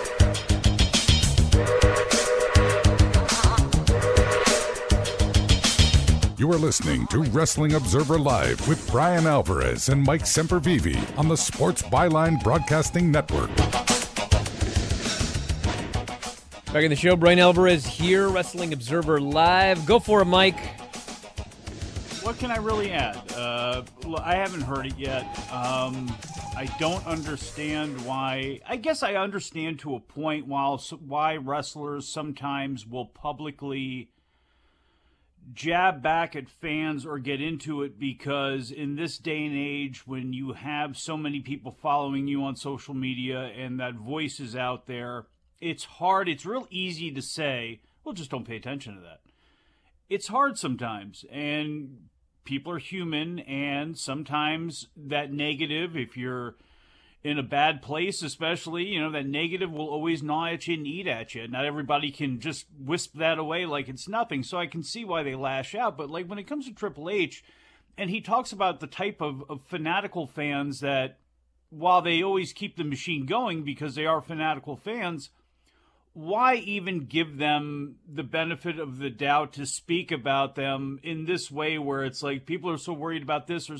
You 6.41 6.51
are 6.51 6.57
listening 6.57 7.05
to 7.09 7.21
Wrestling 7.21 7.75
Observer 7.75 8.17
Live 8.17 8.67
with 8.67 8.89
Bryan 8.89 9.27
Alvarez 9.27 9.89
and 9.89 10.01
Mike 10.01 10.23
Sempervive 10.23 11.15
on 11.15 11.27
the 11.27 11.37
Sports 11.37 11.83
Byline 11.83 12.43
Broadcasting 12.43 13.11
Network. 13.11 13.55
Back 16.73 16.83
in 16.83 16.89
the 16.89 16.95
show, 16.95 17.15
Bryan 17.15 17.37
Alvarez 17.37 17.85
here, 17.85 18.27
Wrestling 18.27 18.73
Observer 18.73 19.21
Live. 19.21 19.85
Go 19.85 19.99
for 19.99 20.23
it, 20.23 20.25
Mike. 20.25 20.57
What 22.23 22.39
can 22.39 22.49
I 22.49 22.57
really 22.57 22.91
add? 22.91 23.21
Uh, 23.33 23.83
I 24.17 24.33
haven't 24.33 24.61
heard 24.61 24.87
it 24.87 24.97
yet. 24.97 25.21
Um, 25.53 26.11
I 26.57 26.65
don't 26.79 27.05
understand 27.05 28.03
why. 28.03 28.61
I 28.65 28.77
guess 28.77 29.03
I 29.03 29.13
understand 29.13 29.77
to 29.81 29.93
a 29.93 29.99
point 29.99 30.47
while 30.47 30.79
why 31.05 31.37
wrestlers 31.37 32.07
sometimes 32.07 32.87
will 32.87 33.05
publicly 33.05 34.09
jab 35.53 36.01
back 36.01 36.35
at 36.35 36.49
fans 36.49 37.05
or 37.05 37.19
get 37.19 37.41
into 37.41 37.83
it 37.83 37.99
because 37.99 38.71
in 38.71 38.95
this 38.95 39.17
day 39.17 39.45
and 39.45 39.55
age 39.55 40.05
when 40.05 40.33
you 40.33 40.53
have 40.53 40.97
so 40.97 41.17
many 41.17 41.39
people 41.39 41.71
following 41.71 42.27
you 42.27 42.43
on 42.43 42.55
social 42.55 42.93
media 42.93 43.51
and 43.57 43.79
that 43.79 43.95
voice 43.95 44.39
is 44.39 44.55
out 44.55 44.87
there 44.87 45.25
it's 45.59 45.83
hard 45.83 46.29
it's 46.29 46.45
real 46.45 46.67
easy 46.69 47.11
to 47.11 47.21
say 47.21 47.79
well 48.03 48.13
just 48.13 48.31
don't 48.31 48.47
pay 48.47 48.55
attention 48.55 48.95
to 48.95 49.01
that. 49.01 49.21
It's 50.09 50.27
hard 50.27 50.57
sometimes 50.57 51.25
and 51.31 52.07
people 52.43 52.71
are 52.73 52.79
human 52.79 53.39
and 53.39 53.97
sometimes 53.97 54.87
that 54.95 55.31
negative 55.31 55.95
if 55.95 56.17
you're 56.17 56.55
in 57.23 57.37
a 57.37 57.43
bad 57.43 57.81
place, 57.81 58.23
especially, 58.23 58.85
you 58.85 58.99
know, 58.99 59.11
that 59.11 59.27
negative 59.27 59.71
will 59.71 59.89
always 59.89 60.23
gnaw 60.23 60.47
at 60.47 60.67
you 60.67 60.73
and 60.73 60.87
eat 60.87 61.07
at 61.07 61.35
you. 61.35 61.47
Not 61.47 61.65
everybody 61.65 62.11
can 62.11 62.39
just 62.39 62.65
wisp 62.79 63.13
that 63.15 63.37
away 63.37 63.65
like 63.65 63.89
it's 63.89 64.07
nothing. 64.07 64.41
So 64.43 64.57
I 64.57 64.65
can 64.65 64.83
see 64.83 65.05
why 65.05 65.21
they 65.21 65.35
lash 65.35 65.75
out. 65.75 65.97
But 65.97 66.09
like 66.09 66.25
when 66.25 66.39
it 66.39 66.47
comes 66.47 66.65
to 66.65 66.73
Triple 66.73 67.09
H, 67.09 67.43
and 67.97 68.09
he 68.09 68.21
talks 68.21 68.51
about 68.51 68.79
the 68.79 68.87
type 68.87 69.21
of, 69.21 69.43
of 69.49 69.61
fanatical 69.67 70.25
fans 70.25 70.79
that, 70.79 71.17
while 71.69 72.01
they 72.01 72.23
always 72.23 72.53
keep 72.53 72.75
the 72.75 72.83
machine 72.83 73.25
going 73.25 73.63
because 73.63 73.95
they 73.95 74.05
are 74.05 74.21
fanatical 74.21 74.75
fans, 74.75 75.29
why 76.13 76.55
even 76.55 77.05
give 77.05 77.37
them 77.37 77.95
the 78.11 78.23
benefit 78.23 78.79
of 78.79 78.97
the 78.97 79.09
doubt 79.09 79.53
to 79.53 79.65
speak 79.65 80.11
about 80.11 80.55
them 80.55 80.99
in 81.03 81.25
this 81.25 81.49
way 81.49 81.77
where 81.77 82.03
it's 82.03 82.21
like 82.21 82.45
people 82.45 82.69
are 82.69 82.77
so 82.77 82.91
worried 82.91 83.23
about 83.23 83.47
this 83.47 83.69
or 83.69 83.77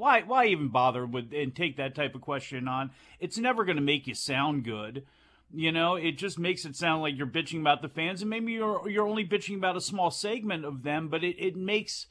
why 0.00 0.22
why 0.22 0.46
even 0.46 0.68
bother 0.68 1.06
with 1.06 1.32
and 1.32 1.54
take 1.54 1.76
that 1.76 1.94
type 1.94 2.14
of 2.14 2.22
question 2.22 2.66
on? 2.66 2.90
It's 3.20 3.38
never 3.38 3.64
going 3.64 3.76
to 3.76 3.82
make 3.82 4.06
you 4.06 4.14
sound 4.14 4.64
good. 4.64 5.04
You 5.52 5.72
know, 5.72 5.96
it 5.96 6.12
just 6.12 6.38
makes 6.38 6.64
it 6.64 6.74
sound 6.74 7.02
like 7.02 7.16
you're 7.16 7.26
bitching 7.26 7.60
about 7.60 7.82
the 7.82 7.88
fans, 7.88 8.22
and 8.22 8.30
maybe 8.30 8.52
you're 8.52 8.88
you're 8.88 9.06
only 9.06 9.26
bitching 9.26 9.56
about 9.56 9.76
a 9.76 9.80
small 9.80 10.10
segment 10.10 10.64
of 10.64 10.82
them, 10.82 11.08
but 11.08 11.22
it, 11.22 11.36
it 11.38 11.56
makes 11.56 12.06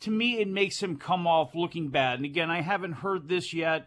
to 0.00 0.10
me 0.10 0.40
it 0.40 0.48
makes 0.48 0.82
him 0.82 0.96
come 0.96 1.26
off 1.26 1.54
looking 1.54 1.88
bad. 1.88 2.18
And 2.18 2.24
again, 2.24 2.50
I 2.50 2.60
haven't 2.60 2.92
heard 2.92 3.28
this 3.28 3.54
yet. 3.54 3.86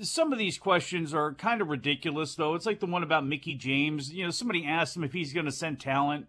Some 0.00 0.32
of 0.32 0.38
these 0.38 0.58
questions 0.58 1.14
are 1.14 1.32
kind 1.34 1.60
of 1.60 1.68
ridiculous, 1.68 2.34
though. 2.34 2.54
It's 2.54 2.66
like 2.66 2.80
the 2.80 2.86
one 2.86 3.02
about 3.02 3.26
Mickie 3.26 3.54
James. 3.54 4.12
You 4.12 4.24
know, 4.24 4.30
somebody 4.30 4.66
asked 4.66 4.96
him 4.96 5.04
if 5.04 5.12
he's 5.12 5.32
going 5.32 5.46
to 5.46 5.52
send 5.52 5.80
talent 5.80 6.28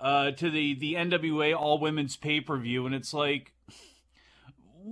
uh, 0.00 0.30
to 0.32 0.50
the 0.50 0.74
the 0.74 0.94
NWA 0.94 1.54
All 1.54 1.78
Women's 1.78 2.16
Pay 2.16 2.40
Per 2.40 2.56
View, 2.56 2.86
and 2.86 2.94
it's 2.94 3.12
like 3.12 3.52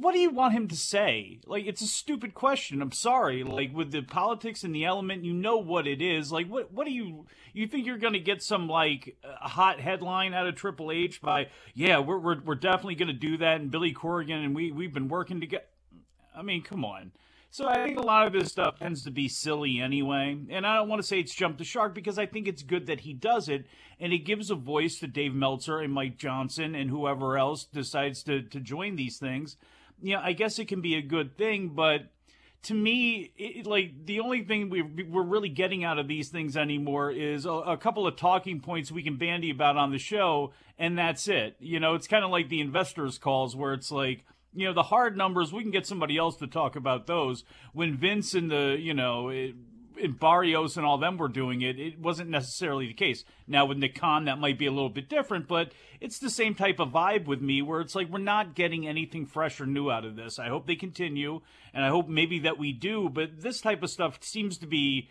what 0.00 0.12
do 0.12 0.18
you 0.18 0.30
want 0.30 0.52
him 0.52 0.68
to 0.68 0.76
say? 0.76 1.40
Like, 1.46 1.66
it's 1.66 1.82
a 1.82 1.86
stupid 1.86 2.34
question. 2.34 2.82
I'm 2.82 2.92
sorry. 2.92 3.42
Like, 3.42 3.74
with 3.74 3.92
the 3.92 4.02
politics 4.02 4.64
and 4.64 4.74
the 4.74 4.84
element, 4.84 5.24
you 5.24 5.32
know 5.32 5.56
what 5.58 5.86
it 5.86 6.02
is. 6.02 6.30
Like, 6.30 6.48
what 6.48 6.72
what 6.72 6.86
do 6.86 6.92
you 6.92 7.26
you 7.52 7.66
think 7.66 7.86
you're 7.86 7.98
going 7.98 8.12
to 8.12 8.20
get 8.20 8.42
some 8.42 8.68
like 8.68 9.16
hot 9.22 9.80
headline 9.80 10.34
out 10.34 10.46
of 10.46 10.54
Triple 10.54 10.90
H 10.92 11.20
by? 11.20 11.48
Yeah, 11.74 11.98
we're 11.98 12.18
we're, 12.18 12.40
we're 12.42 12.54
definitely 12.54 12.96
going 12.96 13.08
to 13.08 13.14
do 13.14 13.38
that. 13.38 13.60
And 13.60 13.70
Billy 13.70 13.92
Corgan 13.92 14.44
and 14.44 14.54
we 14.54 14.70
we've 14.70 14.92
been 14.92 15.08
working 15.08 15.40
together. 15.40 15.64
I 16.36 16.42
mean, 16.42 16.62
come 16.62 16.84
on. 16.84 17.12
So 17.50 17.66
I 17.66 17.82
think 17.82 17.96
a 17.96 18.02
lot 18.02 18.26
of 18.26 18.34
this 18.34 18.50
stuff 18.50 18.78
tends 18.78 19.02
to 19.04 19.10
be 19.10 19.28
silly 19.28 19.80
anyway. 19.80 20.36
And 20.50 20.66
I 20.66 20.74
don't 20.74 20.88
want 20.88 21.00
to 21.00 21.06
say 21.06 21.20
it's 21.20 21.34
jumped 21.34 21.56
the 21.56 21.64
shark 21.64 21.94
because 21.94 22.18
I 22.18 22.26
think 22.26 22.46
it's 22.46 22.62
good 22.62 22.86
that 22.86 23.00
he 23.00 23.14
does 23.14 23.48
it 23.48 23.66
and 23.98 24.12
it 24.12 24.26
gives 24.26 24.50
a 24.50 24.54
voice 24.54 24.98
to 24.98 25.06
Dave 25.06 25.32
Meltzer 25.32 25.78
and 25.78 25.90
Mike 25.90 26.18
Johnson 26.18 26.74
and 26.74 26.90
whoever 26.90 27.38
else 27.38 27.64
decides 27.64 28.22
to 28.24 28.42
to 28.42 28.60
join 28.60 28.96
these 28.96 29.16
things 29.16 29.56
you 30.02 30.14
know, 30.14 30.20
I 30.22 30.32
guess 30.32 30.58
it 30.58 30.66
can 30.66 30.80
be 30.80 30.94
a 30.96 31.02
good 31.02 31.36
thing, 31.36 31.70
but 31.70 32.10
to 32.64 32.74
me, 32.74 33.32
it, 33.36 33.66
like 33.66 34.06
the 34.06 34.20
only 34.20 34.42
thing 34.42 34.70
we, 34.70 34.82
we're 34.82 35.22
really 35.22 35.48
getting 35.48 35.84
out 35.84 35.98
of 35.98 36.08
these 36.08 36.30
things 36.30 36.56
anymore 36.56 37.12
is 37.12 37.46
a, 37.46 37.50
a, 37.50 37.76
couple 37.76 38.06
of 38.08 38.16
talking 38.16 38.60
points 38.60 38.90
we 38.90 39.04
can 39.04 39.16
bandy 39.16 39.50
about 39.50 39.76
on 39.76 39.92
the 39.92 39.98
show, 39.98 40.52
and 40.76 40.98
that's 40.98 41.28
it. 41.28 41.54
You 41.60 41.78
know, 41.78 41.94
it's 41.94 42.08
kind 42.08 42.24
of 42.24 42.30
like 42.30 42.48
the 42.48 42.60
investors' 42.60 43.18
calls 43.18 43.54
where 43.54 43.72
it's 43.72 43.92
like, 43.92 44.24
you 44.52 44.66
know, 44.66 44.72
the 44.72 44.82
hard 44.82 45.16
numbers, 45.16 45.52
we 45.52 45.62
can 45.62 45.70
get 45.70 45.86
somebody 45.86 46.16
else 46.16 46.36
to 46.38 46.48
talk 46.48 46.74
about 46.74 47.06
those. 47.06 47.44
When 47.72 47.96
Vince 47.96 48.34
and 48.34 48.50
the, 48.50 48.76
you 48.78 48.94
know, 48.94 49.28
it, 49.28 49.54
and 50.02 50.18
Barrios 50.18 50.76
and 50.76 50.86
all 50.86 50.98
them 50.98 51.16
were 51.16 51.28
doing 51.28 51.62
it, 51.62 51.78
it 51.78 51.98
wasn't 51.98 52.30
necessarily 52.30 52.86
the 52.86 52.94
case. 52.94 53.24
Now 53.46 53.66
with 53.66 53.78
Nick 53.78 53.94
Khan, 53.98 54.24
that 54.24 54.38
might 54.38 54.58
be 54.58 54.66
a 54.66 54.72
little 54.72 54.90
bit 54.90 55.08
different, 55.08 55.48
but 55.48 55.72
it's 56.00 56.18
the 56.18 56.30
same 56.30 56.54
type 56.54 56.78
of 56.78 56.90
vibe 56.90 57.26
with 57.26 57.40
me 57.40 57.62
where 57.62 57.80
it's 57.80 57.94
like 57.94 58.08
we're 58.10 58.18
not 58.18 58.54
getting 58.54 58.86
anything 58.86 59.26
fresh 59.26 59.60
or 59.60 59.66
new 59.66 59.90
out 59.90 60.04
of 60.04 60.16
this. 60.16 60.38
I 60.38 60.48
hope 60.48 60.66
they 60.66 60.76
continue, 60.76 61.40
and 61.74 61.84
I 61.84 61.88
hope 61.88 62.08
maybe 62.08 62.40
that 62.40 62.58
we 62.58 62.72
do, 62.72 63.08
but 63.08 63.40
this 63.40 63.60
type 63.60 63.82
of 63.82 63.90
stuff 63.90 64.18
seems 64.22 64.58
to 64.58 64.66
be 64.66 65.08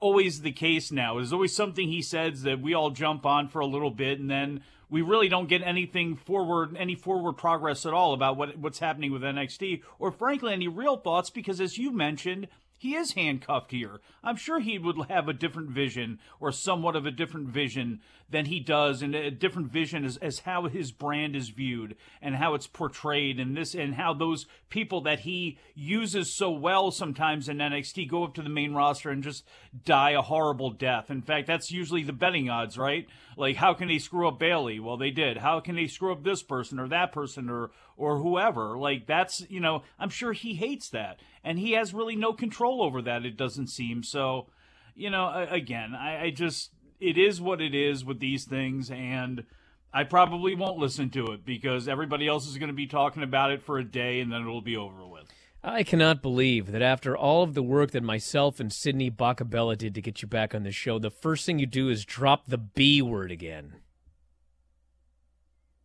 always 0.00 0.42
the 0.42 0.52
case 0.52 0.92
now. 0.92 1.14
There's 1.14 1.32
always 1.32 1.54
something 1.54 1.88
he 1.88 2.02
says 2.02 2.42
that 2.42 2.60
we 2.60 2.74
all 2.74 2.90
jump 2.90 3.24
on 3.24 3.48
for 3.48 3.60
a 3.60 3.66
little 3.66 3.90
bit, 3.90 4.18
and 4.20 4.30
then 4.30 4.62
we 4.88 5.02
really 5.02 5.28
don't 5.28 5.48
get 5.48 5.62
anything 5.62 6.16
forward, 6.16 6.76
any 6.76 6.94
forward 6.94 7.34
progress 7.34 7.86
at 7.86 7.92
all 7.92 8.12
about 8.12 8.36
what 8.36 8.58
what's 8.58 8.78
happening 8.78 9.12
with 9.12 9.22
NXT, 9.22 9.82
or 9.98 10.12
frankly, 10.12 10.52
any 10.52 10.68
real 10.68 10.96
thoughts. 10.96 11.30
Because 11.30 11.60
as 11.60 11.78
you 11.78 11.90
mentioned, 11.90 12.48
he 12.78 12.94
is 12.94 13.12
handcuffed 13.12 13.70
here. 13.70 14.00
I'm 14.22 14.36
sure 14.36 14.60
he 14.60 14.78
would 14.78 14.96
have 15.08 15.28
a 15.28 15.32
different 15.32 15.70
vision 15.70 16.18
or 16.40 16.52
somewhat 16.52 16.96
of 16.96 17.06
a 17.06 17.10
different 17.10 17.48
vision 17.48 18.00
than 18.28 18.46
he 18.46 18.58
does 18.58 19.02
and 19.02 19.14
a 19.14 19.30
different 19.30 19.70
vision 19.70 20.04
as, 20.04 20.16
as 20.16 20.40
how 20.40 20.66
his 20.66 20.90
brand 20.90 21.36
is 21.36 21.50
viewed 21.50 21.96
and 22.20 22.36
how 22.36 22.54
it's 22.54 22.66
portrayed 22.66 23.38
and 23.38 23.56
this 23.56 23.74
and 23.74 23.94
how 23.94 24.12
those 24.12 24.46
people 24.68 25.00
that 25.00 25.20
he 25.20 25.58
uses 25.74 26.34
so 26.34 26.50
well 26.50 26.90
sometimes 26.90 27.48
in 27.48 27.58
NXT 27.58 28.08
go 28.08 28.24
up 28.24 28.34
to 28.34 28.42
the 28.42 28.48
main 28.48 28.74
roster 28.74 29.10
and 29.10 29.22
just 29.22 29.44
die 29.84 30.10
a 30.10 30.22
horrible 30.22 30.70
death. 30.70 31.10
In 31.10 31.22
fact, 31.22 31.46
that's 31.46 31.70
usually 31.70 32.02
the 32.02 32.12
betting 32.12 32.50
odds, 32.50 32.76
right? 32.76 33.06
Like 33.36 33.56
how 33.56 33.74
can 33.74 33.86
they 33.88 33.98
screw 33.98 34.26
up 34.26 34.38
Bayley? 34.38 34.80
Well, 34.80 34.96
they 34.96 35.10
did. 35.10 35.36
How 35.36 35.60
can 35.60 35.76
they 35.76 35.86
screw 35.86 36.12
up 36.12 36.24
this 36.24 36.42
person 36.42 36.80
or 36.80 36.88
that 36.88 37.12
person 37.12 37.48
or 37.48 37.70
or 37.96 38.18
whoever? 38.18 38.76
Like 38.76 39.06
that's, 39.06 39.48
you 39.48 39.60
know, 39.60 39.82
I'm 39.98 40.10
sure 40.10 40.32
he 40.32 40.54
hates 40.54 40.88
that 40.90 41.20
and 41.44 41.60
he 41.60 41.72
has 41.72 41.94
really 41.94 42.16
no 42.16 42.32
control 42.32 42.82
over 42.82 43.00
that 43.02 43.24
it 43.24 43.36
doesn't 43.36 43.68
seem. 43.68 44.02
So, 44.02 44.48
you 44.96 45.10
know, 45.10 45.46
again, 45.48 45.94
I, 45.94 46.24
I 46.24 46.30
just 46.30 46.70
it 47.00 47.18
is 47.18 47.40
what 47.40 47.60
it 47.60 47.74
is 47.74 48.04
with 48.04 48.20
these 48.20 48.44
things, 48.44 48.90
and 48.90 49.44
I 49.92 50.04
probably 50.04 50.54
won't 50.54 50.78
listen 50.78 51.10
to 51.10 51.32
it 51.32 51.44
because 51.44 51.88
everybody 51.88 52.26
else 52.28 52.46
is 52.46 52.58
going 52.58 52.68
to 52.68 52.74
be 52.74 52.86
talking 52.86 53.22
about 53.22 53.50
it 53.50 53.62
for 53.62 53.78
a 53.78 53.84
day, 53.84 54.20
and 54.20 54.32
then 54.32 54.42
it'll 54.42 54.60
be 54.60 54.76
over 54.76 55.06
with. 55.06 55.24
I 55.62 55.82
cannot 55.82 56.22
believe 56.22 56.70
that 56.70 56.82
after 56.82 57.16
all 57.16 57.42
of 57.42 57.54
the 57.54 57.62
work 57.62 57.90
that 57.90 58.02
myself 58.02 58.60
and 58.60 58.72
Sydney 58.72 59.10
Bacabella 59.10 59.76
did 59.76 59.94
to 59.96 60.00
get 60.00 60.22
you 60.22 60.28
back 60.28 60.54
on 60.54 60.62
the 60.62 60.70
show, 60.70 60.98
the 60.98 61.10
first 61.10 61.44
thing 61.44 61.58
you 61.58 61.66
do 61.66 61.88
is 61.88 62.04
drop 62.04 62.46
the 62.46 62.58
B 62.58 63.02
word 63.02 63.32
again. 63.32 63.76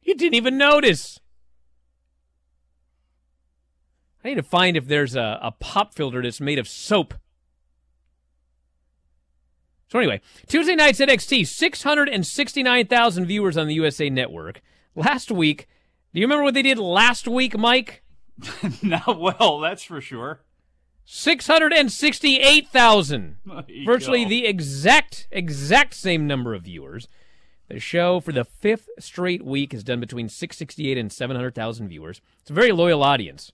You 0.04 0.16
didn't 0.16 0.36
even 0.36 0.58
notice. 0.58 1.20
I 4.24 4.30
need 4.30 4.36
to 4.36 4.44
find 4.44 4.78
if 4.78 4.88
there's 4.88 5.16
a, 5.16 5.40
a 5.42 5.52
pop 5.52 5.96
filter 5.96 6.22
that's 6.22 6.40
made 6.40 6.60
of 6.60 6.68
soap 6.68 7.16
so 9.92 10.00
anyway, 10.00 10.22
Tuesday 10.48 10.74
night's 10.74 11.00
at 11.02 11.10
NXT, 11.10 11.46
669,000 11.46 13.26
viewers 13.26 13.58
on 13.58 13.68
the 13.68 13.74
USA 13.74 14.10
Network. 14.10 14.62
Last 14.96 15.30
week, 15.30 15.68
do 16.14 16.22
you 16.22 16.26
remember 16.26 16.46
what 16.46 16.54
they 16.54 16.62
did 16.62 16.80
last 16.80 17.28
week, 17.28 17.58
Mike? 17.58 18.02
Not 18.82 19.20
well, 19.20 19.60
that's 19.60 19.84
for 19.84 20.00
sure. 20.00 20.44
668,000. 21.04 23.36
Virtually 23.86 24.24
go. 24.24 24.30
the 24.30 24.46
exact 24.46 25.28
exact 25.30 25.94
same 25.94 26.26
number 26.26 26.54
of 26.54 26.64
viewers. 26.64 27.10
The 27.68 27.82
show 27.82 28.22
for 28.22 28.32
the 28.32 28.46
fifth 28.46 28.88
straight 28.98 29.44
week 29.44 29.74
has 29.74 29.84
done 29.84 30.00
between 30.00 30.30
668 30.30 30.98
and 30.98 31.12
700,000 31.12 31.90
viewers. 31.90 32.22
It's 32.40 32.50
a 32.50 32.54
very 32.54 32.72
loyal 32.72 33.04
audience. 33.04 33.52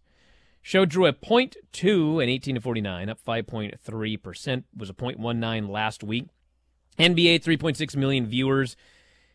Show 0.67 0.83
drew 0.83 1.05
a 1.05 1.13
0.2 1.13 2.21
in 2.21 2.27
18 2.27 2.55
to 2.55 2.59
49, 2.59 3.07
up 3.07 3.19
5.3%. 3.25 4.63
Was 4.75 4.89
a 4.89 4.93
0.19 4.93 5.69
last 5.69 6.03
week. 6.03 6.25
NBA 6.99 7.41
3.6 7.41 7.95
million 7.95 8.25
viewers. 8.25 8.75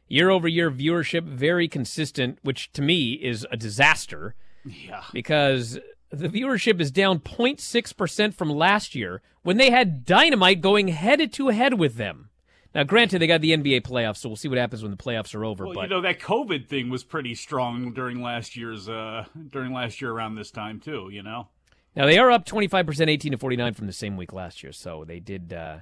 Year 0.09 0.29
over 0.29 0.47
year 0.47 0.71
viewership 0.71 1.23
very 1.23 1.69
consistent, 1.69 2.39
which 2.43 2.71
to 2.75 2.83
me 2.83 3.13
is 3.13 3.47
a 3.51 3.57
disaster. 3.57 4.35
Yeah. 4.67 5.05
Because 5.15 5.79
the 6.11 6.29
viewership 6.29 6.83
is 6.83 6.91
down 6.91 7.19
0.6% 7.19 8.35
from 8.35 8.51
last 8.51 8.95
year 8.95 9.23
when 9.43 9.57
they 9.57 9.71
had 9.71 10.05
Dynamite 10.05 10.61
going 10.61 10.89
head 10.89 11.33
to 11.33 11.49
head 11.49 11.79
with 11.79 11.95
them. 11.95 12.29
Now, 12.75 12.85
granted, 12.85 13.19
they 13.19 13.27
got 13.27 13.43
the 13.43 13.51
NBA 13.51 13.83
playoffs, 13.83 14.19
so 14.19 14.29
we'll 14.29 14.37
see 14.37 14.49
what 14.49 14.59
happens 14.59 14.83
when 14.83 14.91
the 14.91 14.97
playoffs 14.97 15.35
are 15.35 15.45
over. 15.45 15.67
Well, 15.67 15.75
but 15.75 15.83
you 15.83 15.89
know 15.89 16.01
that 16.01 16.21
COVID 16.21 16.69
thing 16.69 16.89
was 16.89 17.05
pretty 17.05 17.35
strong 17.35 17.93
during 17.93 18.23
last 18.23 18.57
year's 18.57 18.89
uh 18.89 19.27
during 19.51 19.73
last 19.73 20.01
year 20.01 20.11
around 20.11 20.37
this 20.37 20.51
time 20.51 20.81
too. 20.81 21.09
You 21.13 21.23
know. 21.23 21.49
now 21.95 22.07
they 22.07 22.19
are 22.19 22.31
up 22.31 22.47
25%, 22.47 23.09
18 23.09 23.33
to 23.33 23.39
49 23.39 23.75
from 23.75 23.87
the 23.87 23.93
same 23.93 24.17
week 24.17 24.33
last 24.33 24.63
year, 24.63 24.73
so 24.73 25.05
they 25.07 25.21
did 25.21 25.53
uh, 25.53 25.79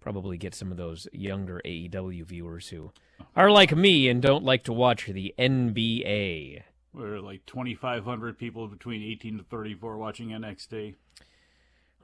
probably 0.00 0.36
get 0.36 0.54
some 0.54 0.70
of 0.70 0.76
those 0.76 1.06
younger 1.12 1.60
AEW 1.64 2.24
viewers 2.24 2.68
who 2.68 2.92
are 3.36 3.50
like 3.50 3.74
me 3.74 4.08
and 4.08 4.20
don't 4.20 4.44
like 4.44 4.64
to 4.64 4.72
watch 4.72 5.06
the 5.06 5.34
NBA. 5.38 6.62
We're 6.92 7.20
like 7.20 7.46
2,500 7.46 8.38
people 8.38 8.68
between 8.68 9.02
18 9.02 9.38
to 9.38 9.44
34 9.44 9.96
watching 9.96 10.28
NXT. 10.28 10.94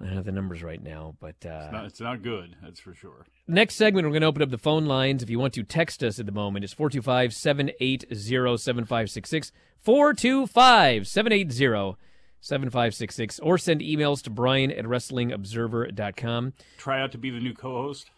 I 0.00 0.06
don't 0.06 0.14
have 0.14 0.24
the 0.24 0.32
numbers 0.32 0.62
right 0.62 0.82
now, 0.82 1.14
but 1.20 1.36
uh, 1.44 1.60
It's 1.64 1.72
not, 1.72 1.84
it's 1.84 2.00
not 2.00 2.22
good, 2.22 2.56
that's 2.62 2.80
for 2.80 2.94
sure. 2.94 3.26
Next 3.46 3.74
segment, 3.74 4.06
we're 4.06 4.12
going 4.12 4.22
to 4.22 4.28
open 4.28 4.42
up 4.42 4.50
the 4.50 4.56
phone 4.56 4.86
lines. 4.86 5.22
If 5.22 5.28
you 5.28 5.38
want 5.38 5.52
to 5.54 5.62
text 5.62 6.02
us 6.02 6.18
at 6.18 6.24
the 6.24 6.32
moment, 6.32 6.64
it's 6.64 6.72
425 6.72 7.34
780 7.34 8.06
7566. 8.14 9.52
425 9.80 11.06
780 11.06 11.98
7566. 12.40 13.40
Or 13.40 13.58
send 13.58 13.82
emails 13.82 14.22
to 14.22 14.30
Bryan 14.30 14.70
at 14.70 14.86
WrestlingObserver.com. 14.86 16.54
Try 16.78 17.00
out 17.02 17.12
to 17.12 17.18
be 17.18 17.28
the 17.30 17.40
new 17.40 17.52
co-host. 17.52 18.10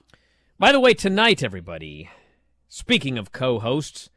By 0.58 0.70
the 0.70 0.78
way, 0.78 0.94
tonight, 0.94 1.42
everybody, 1.42 2.08
speaking 2.68 3.18
of 3.18 3.32
co 3.32 3.58
hosts, 3.58 4.08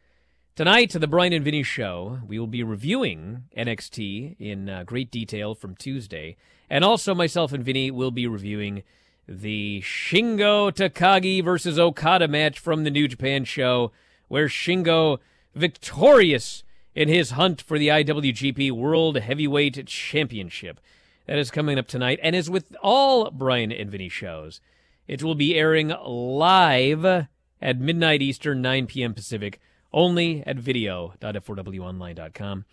tonight, 0.56 0.92
the 0.92 1.08
Bryan 1.08 1.34
and 1.34 1.44
Vinny 1.44 1.64
show, 1.64 2.20
we 2.26 2.40
will 2.40 2.48
be 2.48 2.64
reviewing 2.64 3.44
NXT 3.58 4.38
in 4.40 4.70
uh, 4.70 4.84
great 4.84 5.12
detail 5.12 5.54
from 5.54 5.76
Tuesday. 5.76 6.38
And 6.70 6.84
also, 6.84 7.14
myself 7.14 7.52
and 7.52 7.64
Vinny 7.64 7.92
will 7.92 8.12
be 8.12 8.26
reviewing 8.26 8.84
the 9.28 9.82
Shingo 9.82 10.72
Takagi 10.72 11.44
versus 11.44 11.78
Okada 11.78 12.28
match 12.28 12.58
from 12.58 12.84
the 12.84 12.92
New 12.92 13.08
Japan 13.08 13.44
show, 13.44 13.92
where 14.30 14.48
Shingo 14.48 15.20
victorious 15.54 16.64
in 16.96 17.10
his 17.10 17.32
hunt 17.32 17.62
for 17.62 17.78
the 17.78 17.90
IWGP 17.90 18.72
World 18.72 19.18
Heavyweight 19.18 19.86
Championship. 19.88 20.80
That 21.28 21.38
is 21.38 21.52
coming 21.52 21.78
up 21.78 21.88
tonight, 21.88 22.20
and 22.24 22.36
as 22.36 22.50
with 22.50 22.76
all 22.82 23.30
Bryan 23.32 23.72
and 23.72 23.92
Vinny 23.92 24.10
shows, 24.10 24.62
it 25.08 25.22
will 25.22 25.36
be 25.36 25.56
airing 25.56 25.90
live 26.06 27.28
at 27.62 27.80
midnight 27.80 28.22
Eastern, 28.22 28.62
9 28.62 28.86
p.m. 28.88 29.14
Pacific, 29.14 29.60
only 29.96 30.44
at 30.46 30.58
video.f4wonline.com. 30.58 32.66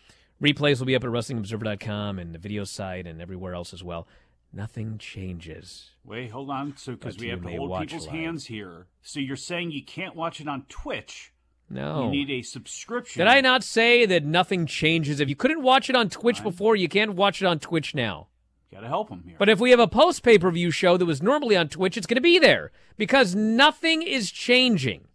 Replays 0.42 0.80
will 0.80 0.86
be 0.86 0.96
up 0.96 1.04
at 1.04 1.10
WrestlingObserver.com 1.10 2.18
and 2.18 2.34
the 2.34 2.38
video 2.38 2.64
site 2.64 3.06
and 3.06 3.22
everywhere 3.22 3.54
else 3.54 3.72
as 3.72 3.84
well. 3.84 4.08
Nothing 4.52 4.98
changes. 4.98 5.90
Wait, 6.04 6.30
hold 6.30 6.50
on. 6.50 6.76
So 6.76 6.92
because 6.92 7.16
we 7.16 7.28
have 7.28 7.42
to 7.42 7.56
hold 7.56 7.80
people's 7.80 8.06
live. 8.06 8.14
hands 8.14 8.46
here. 8.46 8.86
So 9.00 9.20
you're 9.20 9.36
saying 9.36 9.70
you 9.70 9.84
can't 9.84 10.14
watch 10.14 10.40
it 10.40 10.48
on 10.48 10.66
Twitch? 10.68 11.32
No. 11.70 12.04
You 12.04 12.10
need 12.10 12.30
a 12.30 12.42
subscription. 12.42 13.20
Did 13.20 13.28
I 13.28 13.40
not 13.40 13.64
say 13.64 14.04
that 14.04 14.26
nothing 14.26 14.66
changes? 14.66 15.20
If 15.20 15.30
you 15.30 15.36
couldn't 15.36 15.62
watch 15.62 15.88
it 15.88 15.96
on 15.96 16.10
Twitch 16.10 16.42
before, 16.42 16.76
you 16.76 16.88
can't 16.88 17.14
watch 17.14 17.40
it 17.40 17.46
on 17.46 17.60
Twitch 17.60 17.94
now. 17.94 18.26
Got 18.70 18.80
to 18.80 18.88
help 18.88 19.10
them 19.10 19.22
here. 19.24 19.36
But 19.38 19.48
if 19.48 19.60
we 19.60 19.70
have 19.70 19.80
a 19.80 19.86
post 19.86 20.22
pay 20.22 20.38
per 20.38 20.50
view 20.50 20.70
show 20.70 20.96
that 20.96 21.06
was 21.06 21.22
normally 21.22 21.56
on 21.56 21.68
Twitch, 21.68 21.96
it's 21.96 22.06
going 22.06 22.16
to 22.16 22.20
be 22.20 22.38
there 22.38 22.72
because 22.96 23.34
nothing 23.34 24.02
is 24.02 24.30
changing. 24.30 25.06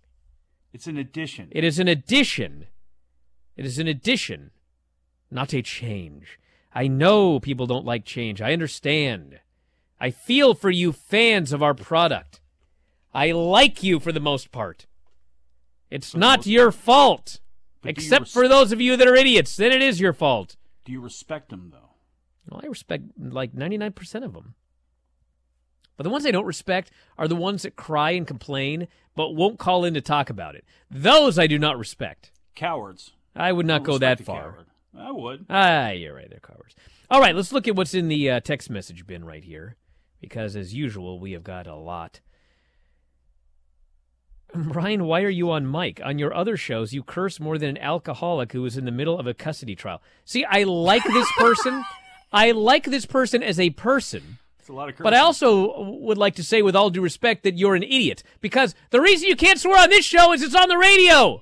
It's 0.74 0.88
an 0.88 0.98
addition. 0.98 1.50
It 1.52 1.64
is 1.64 1.80
an 1.80 1.88
addition. 1.88 2.68
It 3.56 3.66
is 3.66 3.80
an 3.80 3.88
addition, 3.88 4.52
not 5.32 5.54
a 5.54 5.62
change. 5.62 6.40
I 6.74 6.88
know 6.88 7.40
people 7.40 7.66
don't 7.66 7.86
like 7.86 8.06
change. 8.06 8.42
I 8.42 8.54
understand. 8.54 9.40
I 10.00 10.12
feel 10.12 10.54
for 10.54 10.70
you 10.70 10.92
fans 10.92 11.52
of 11.52 11.64
our 11.64 11.74
product. 11.74 12.40
I 13.14 13.32
like 13.32 13.82
you 13.82 14.00
for 14.00 14.12
the 14.12 14.20
most 14.20 14.52
part. 14.52 14.86
It's 15.90 16.16
not 16.16 16.46
your 16.46 16.72
fault. 16.72 17.40
But 17.82 17.98
you 17.98 18.04
Except 18.04 18.26
res- 18.26 18.34
for 18.34 18.48
those 18.48 18.72
of 18.72 18.80
you 18.80 18.96
that 18.96 19.08
are 19.08 19.16
idiots. 19.16 19.56
Then 19.56 19.72
it 19.72 19.82
is 19.82 20.00
your 20.00 20.14
fault. 20.14 20.56
Do 20.86 20.92
you 20.92 21.02
respect 21.02 21.50
them 21.50 21.70
though? 21.72 21.96
Well, 22.48 22.62
I 22.64 22.68
respect 22.68 23.04
like 23.20 23.54
99% 23.54 24.24
of 24.24 24.34
them. 24.34 24.54
But 25.98 26.04
the 26.04 26.10
ones 26.10 26.26
I 26.26 26.32
don't 26.32 26.46
respect 26.46 26.92
are 27.18 27.28
the 27.28 27.36
ones 27.36 27.64
that 27.64 27.76
cry 27.76 28.12
and 28.12 28.26
complain 28.26 28.88
but 29.16 29.32
won't 29.32 29.58
call 29.58 29.84
in 29.84 29.96
to 29.96 30.02
talk 30.02 30.30
about 30.30 30.56
it. 30.56 30.64
Those 30.92 31.40
I 31.40 31.48
do 31.48 31.58
not 31.58 31.78
respect. 31.80 32.32
Cowards. 32.56 33.14
I 33.36 33.52
would 33.52 33.66
not 33.66 33.80
Don't 33.84 33.94
go 33.94 33.98
that 33.98 34.24
far. 34.24 34.42
coward. 34.42 34.66
I 34.98 35.12
would. 35.12 35.46
Ah, 35.50 35.90
you're 35.90 36.16
right. 36.16 36.30
They're 36.30 36.40
cowards. 36.40 36.76
All 37.10 37.20
right, 37.22 37.36
let's 37.36 37.52
look 37.52 37.68
at 37.68 37.76
what's 37.76 37.94
in 37.94 38.10
the 38.10 38.30
uh, 38.30 38.40
text 38.42 38.70
message 38.70 39.08
bin 39.08 39.24
right 39.26 39.44
here, 39.44 39.76
because 40.22 40.56
as 40.56 40.74
usual, 40.74 41.20
we 41.20 41.32
have 41.32 41.44
got 41.44 41.66
a 41.66 41.76
lot. 41.76 42.20
Bryan, 44.54 45.06
why 45.06 45.22
are 45.22 45.30
you 45.30 45.52
on 45.52 45.70
mic? 45.70 46.02
On 46.04 46.20
your 46.20 46.34
other 46.34 46.58
shows, 46.58 46.94
you 46.94 47.04
curse 47.04 47.40
more 47.40 47.58
than 47.58 47.70
an 47.70 47.78
alcoholic 47.78 48.52
who 48.52 48.66
is 48.66 48.78
in 48.78 48.86
the 48.86 48.92
middle 48.92 49.18
of 49.20 49.28
a 49.28 49.34
custody 49.34 49.76
trial. 49.76 50.02
See, 50.26 50.46
I 50.46 50.64
like 50.64 51.04
this 51.04 51.32
person. 51.38 51.84
I 52.32 52.52
like 52.52 52.86
this 52.86 53.06
person 53.06 53.42
as 53.42 53.60
a 53.60 53.70
person. 53.72 54.38
It's 54.68 54.74
a 54.74 54.76
lot 54.76 54.90
of 54.90 54.98
But 54.98 55.14
I 55.14 55.20
also 55.20 55.82
would 56.02 56.18
like 56.18 56.36
to 56.36 56.44
say, 56.44 56.62
with 56.62 56.76
all 56.76 56.90
due 56.90 57.00
respect, 57.00 57.44
that 57.44 57.58
you're 57.58 57.76
an 57.76 57.84
idiot. 57.84 58.22
Because 58.42 58.76
the 58.90 59.00
reason 59.00 59.30
you 59.30 59.38
can't 59.38 59.58
swear 59.58 59.82
on 59.82 59.90
this 59.90 60.04
show 60.04 60.34
is 60.34 60.42
it's 60.42 60.54
on 60.54 60.68
the 60.68 60.78
radio. 60.78 61.42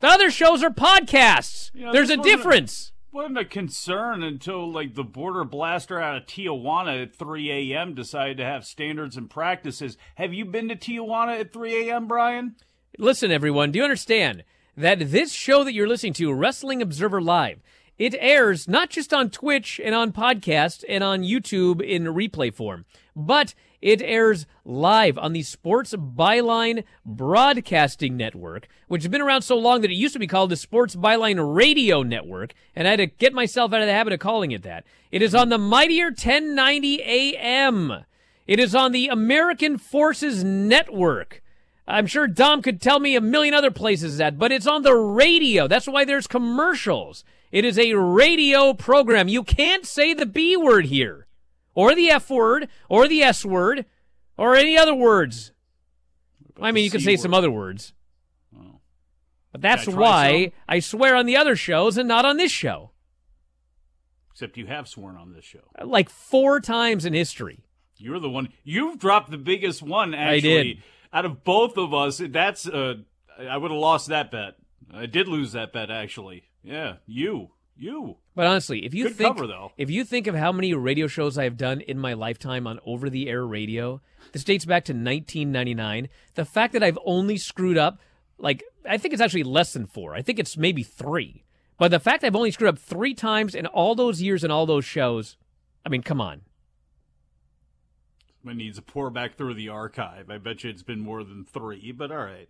The 0.00 0.08
other 0.08 0.30
shows 0.30 0.62
are 0.62 0.68
podcasts. 0.68 1.74
Know, 1.74 1.90
There's 1.90 2.10
a 2.10 2.18
difference. 2.18 2.92
wasn't 3.12 3.38
a 3.38 3.46
concern 3.46 4.22
until 4.22 4.70
like 4.70 4.94
the 4.94 5.02
border 5.02 5.42
blaster 5.42 5.98
out 5.98 6.18
of 6.18 6.26
Tijuana 6.26 7.04
at 7.04 7.16
3 7.16 7.72
a.m. 7.72 7.94
decided 7.94 8.36
to 8.36 8.44
have 8.44 8.66
standards 8.66 9.16
and 9.16 9.30
practices. 9.30 9.96
Have 10.16 10.34
you 10.34 10.44
been 10.44 10.68
to 10.68 10.76
Tijuana 10.76 11.40
at 11.40 11.54
3 11.54 11.88
a.m., 11.88 12.06
Bryan? 12.06 12.56
Listen, 12.98 13.32
everyone, 13.32 13.72
do 13.72 13.78
you 13.78 13.84
understand 13.84 14.44
that 14.76 14.98
this 15.10 15.32
show 15.32 15.64
that 15.64 15.72
you're 15.72 15.88
listening 15.88 16.12
to, 16.12 16.30
Wrestling 16.30 16.82
Observer 16.82 17.22
Live, 17.22 17.62
it 17.98 18.14
airs 18.18 18.68
not 18.68 18.90
just 18.90 19.12
on 19.12 19.30
Twitch 19.30 19.80
and 19.82 19.94
on 19.94 20.12
podcast 20.12 20.84
and 20.88 21.02
on 21.02 21.22
YouTube 21.22 21.82
in 21.82 22.04
replay 22.04 22.54
form, 22.54 22.84
but 23.16 23.54
it 23.80 24.00
airs 24.02 24.46
live 24.64 25.18
on 25.18 25.32
the 25.32 25.42
Sports 25.42 25.94
Byline 25.94 26.84
Broadcasting 27.04 28.16
Network, 28.16 28.68
which 28.88 29.02
has 29.02 29.10
been 29.10 29.20
around 29.20 29.42
so 29.42 29.56
long 29.56 29.80
that 29.80 29.90
it 29.90 29.94
used 29.94 30.14
to 30.14 30.18
be 30.18 30.26
called 30.26 30.50
the 30.50 30.56
Sports 30.56 30.96
Byline 30.96 31.54
Radio 31.54 32.02
Network, 32.02 32.54
and 32.74 32.86
I 32.86 32.92
had 32.92 32.96
to 32.98 33.06
get 33.06 33.32
myself 33.32 33.72
out 33.72 33.80
of 33.80 33.86
the 33.86 33.92
habit 33.92 34.12
of 34.12 34.20
calling 34.20 34.52
it 34.52 34.62
that. 34.62 34.84
It 35.10 35.22
is 35.22 35.34
on 35.34 35.48
the 35.48 35.58
mightier 35.58 36.06
1090 36.06 37.02
AM. 37.02 38.04
It 38.46 38.58
is 38.60 38.74
on 38.74 38.92
the 38.92 39.08
American 39.08 39.76
Forces 39.76 40.42
Network. 40.42 41.42
I'm 41.86 42.06
sure 42.06 42.26
Dom 42.26 42.62
could 42.62 42.80
tell 42.80 42.98
me 43.00 43.16
a 43.16 43.20
million 43.20 43.54
other 43.54 43.70
places 43.70 44.18
that, 44.18 44.38
but 44.38 44.52
it's 44.52 44.66
on 44.66 44.82
the 44.82 44.94
radio. 44.94 45.66
That's 45.66 45.88
why 45.88 46.04
there's 46.04 46.26
commercials. 46.26 47.24
It 47.50 47.64
is 47.64 47.78
a 47.78 47.94
radio 47.94 48.74
program. 48.74 49.28
You 49.28 49.42
can't 49.42 49.86
say 49.86 50.14
the 50.14 50.26
B 50.26 50.56
word 50.56 50.86
here, 50.86 51.26
or 51.74 51.94
the 51.94 52.10
F 52.10 52.30
word, 52.30 52.68
or 52.88 53.08
the 53.08 53.22
S 53.22 53.44
word, 53.44 53.86
or 54.36 54.54
any 54.54 54.76
other 54.76 54.94
words. 54.94 55.52
I 56.60 56.72
mean, 56.72 56.84
you 56.84 56.90
can 56.90 57.00
C 57.00 57.06
say 57.06 57.12
word? 57.12 57.20
some 57.20 57.34
other 57.34 57.50
words. 57.50 57.92
But 59.52 59.62
that's 59.62 59.88
I 59.88 59.92
why? 59.92 60.52
I 60.68 60.78
swear 60.80 61.16
on 61.16 61.26
the 61.26 61.36
other 61.36 61.56
shows 61.56 61.96
and 61.96 62.06
not 62.06 62.24
on 62.24 62.36
this 62.36 62.52
show. 62.52 62.90
Except 64.30 64.56
you 64.56 64.66
have 64.66 64.86
sworn 64.86 65.16
on 65.16 65.32
this 65.32 65.44
show. 65.44 65.60
Like 65.82 66.10
four 66.10 66.60
times 66.60 67.04
in 67.04 67.14
history. 67.14 67.64
You're 67.96 68.20
the 68.20 68.30
one. 68.30 68.50
You've 68.62 68.98
dropped 68.98 69.30
the 69.30 69.38
biggest 69.38 69.82
one. 69.82 70.14
I 70.14 70.36
Actually, 70.36 70.74
did. 70.74 70.82
out 71.12 71.24
of 71.24 71.42
both 71.42 71.76
of 71.76 71.92
us, 71.92 72.20
that's 72.24 72.68
uh, 72.68 72.96
I 73.38 73.56
would 73.56 73.70
have 73.70 73.80
lost 73.80 74.08
that 74.08 74.30
bet. 74.30 74.54
I 74.92 75.06
did 75.06 75.26
lose 75.26 75.52
that 75.52 75.72
bet, 75.72 75.90
actually. 75.90 76.44
Yeah, 76.68 76.96
you, 77.06 77.48
you. 77.76 78.18
But 78.34 78.46
honestly, 78.46 78.84
if 78.84 78.92
you 78.92 79.04
Good 79.04 79.16
think 79.16 79.36
cover, 79.38 79.68
if 79.78 79.88
you 79.90 80.04
think 80.04 80.26
of 80.26 80.34
how 80.34 80.52
many 80.52 80.74
radio 80.74 81.06
shows 81.06 81.38
I 81.38 81.44
have 81.44 81.56
done 81.56 81.80
in 81.80 81.98
my 81.98 82.12
lifetime 82.12 82.66
on 82.66 82.78
over 82.84 83.08
the 83.08 83.28
air 83.28 83.46
radio, 83.46 84.02
this 84.32 84.44
dates 84.44 84.66
back 84.66 84.84
to 84.84 84.92
1999. 84.92 86.08
The 86.34 86.44
fact 86.44 86.74
that 86.74 86.82
I've 86.82 86.98
only 87.06 87.38
screwed 87.38 87.78
up 87.78 88.00
like 88.36 88.62
I 88.88 88.98
think 88.98 89.14
it's 89.14 89.22
actually 89.22 89.44
less 89.44 89.72
than 89.72 89.86
4. 89.86 90.14
I 90.14 90.20
think 90.20 90.38
it's 90.38 90.58
maybe 90.58 90.82
3. 90.82 91.42
But 91.78 91.90
the 91.90 92.00
fact 92.00 92.22
I've 92.22 92.36
only 92.36 92.50
screwed 92.50 92.68
up 92.68 92.78
3 92.78 93.14
times 93.14 93.54
in 93.54 93.66
all 93.66 93.94
those 93.94 94.20
years 94.20 94.44
and 94.44 94.52
all 94.52 94.66
those 94.66 94.84
shows, 94.84 95.36
I 95.86 95.88
mean, 95.88 96.02
come 96.02 96.20
on. 96.20 96.42
It 98.46 98.56
needs 98.56 98.76
to 98.76 98.82
pour 98.82 99.10
back 99.10 99.36
through 99.36 99.54
the 99.54 99.68
archive. 99.70 100.30
I 100.30 100.38
bet 100.38 100.64
you 100.64 100.70
it's 100.70 100.82
been 100.82 101.00
more 101.00 101.24
than 101.24 101.44
three, 101.44 101.92
but 101.92 102.10
all 102.10 102.18
right. 102.18 102.48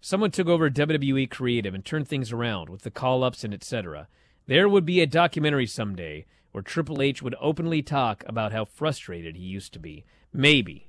Someone 0.00 0.30
took 0.30 0.48
over 0.48 0.70
WWE 0.70 1.30
Creative 1.30 1.74
and 1.74 1.84
turned 1.84 2.08
things 2.08 2.32
around 2.32 2.68
with 2.68 2.82
the 2.82 2.90
call 2.90 3.22
ups 3.24 3.44
and 3.44 3.54
etc., 3.54 4.08
there 4.46 4.68
would 4.68 4.84
be 4.84 5.00
a 5.00 5.06
documentary 5.06 5.66
someday 5.66 6.26
where 6.52 6.62
Triple 6.62 7.00
H 7.02 7.22
would 7.22 7.36
openly 7.40 7.82
talk 7.82 8.24
about 8.26 8.52
how 8.52 8.64
frustrated 8.64 9.36
he 9.36 9.44
used 9.44 9.72
to 9.72 9.78
be. 9.78 10.04
Maybe. 10.32 10.88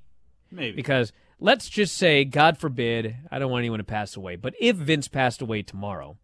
Maybe. 0.50 0.76
Because 0.76 1.14
let's 1.40 1.70
just 1.70 1.96
say, 1.96 2.26
God 2.26 2.58
forbid, 2.58 3.16
I 3.30 3.40
don't 3.40 3.52
want 3.52 3.62
anyone 3.62 3.80
to 3.80 3.84
pass 3.84 4.16
away, 4.16 4.36
but 4.36 4.54
if 4.60 4.76
Vince 4.76 5.08
passed 5.08 5.42
away 5.42 5.62
tomorrow, 5.62 6.18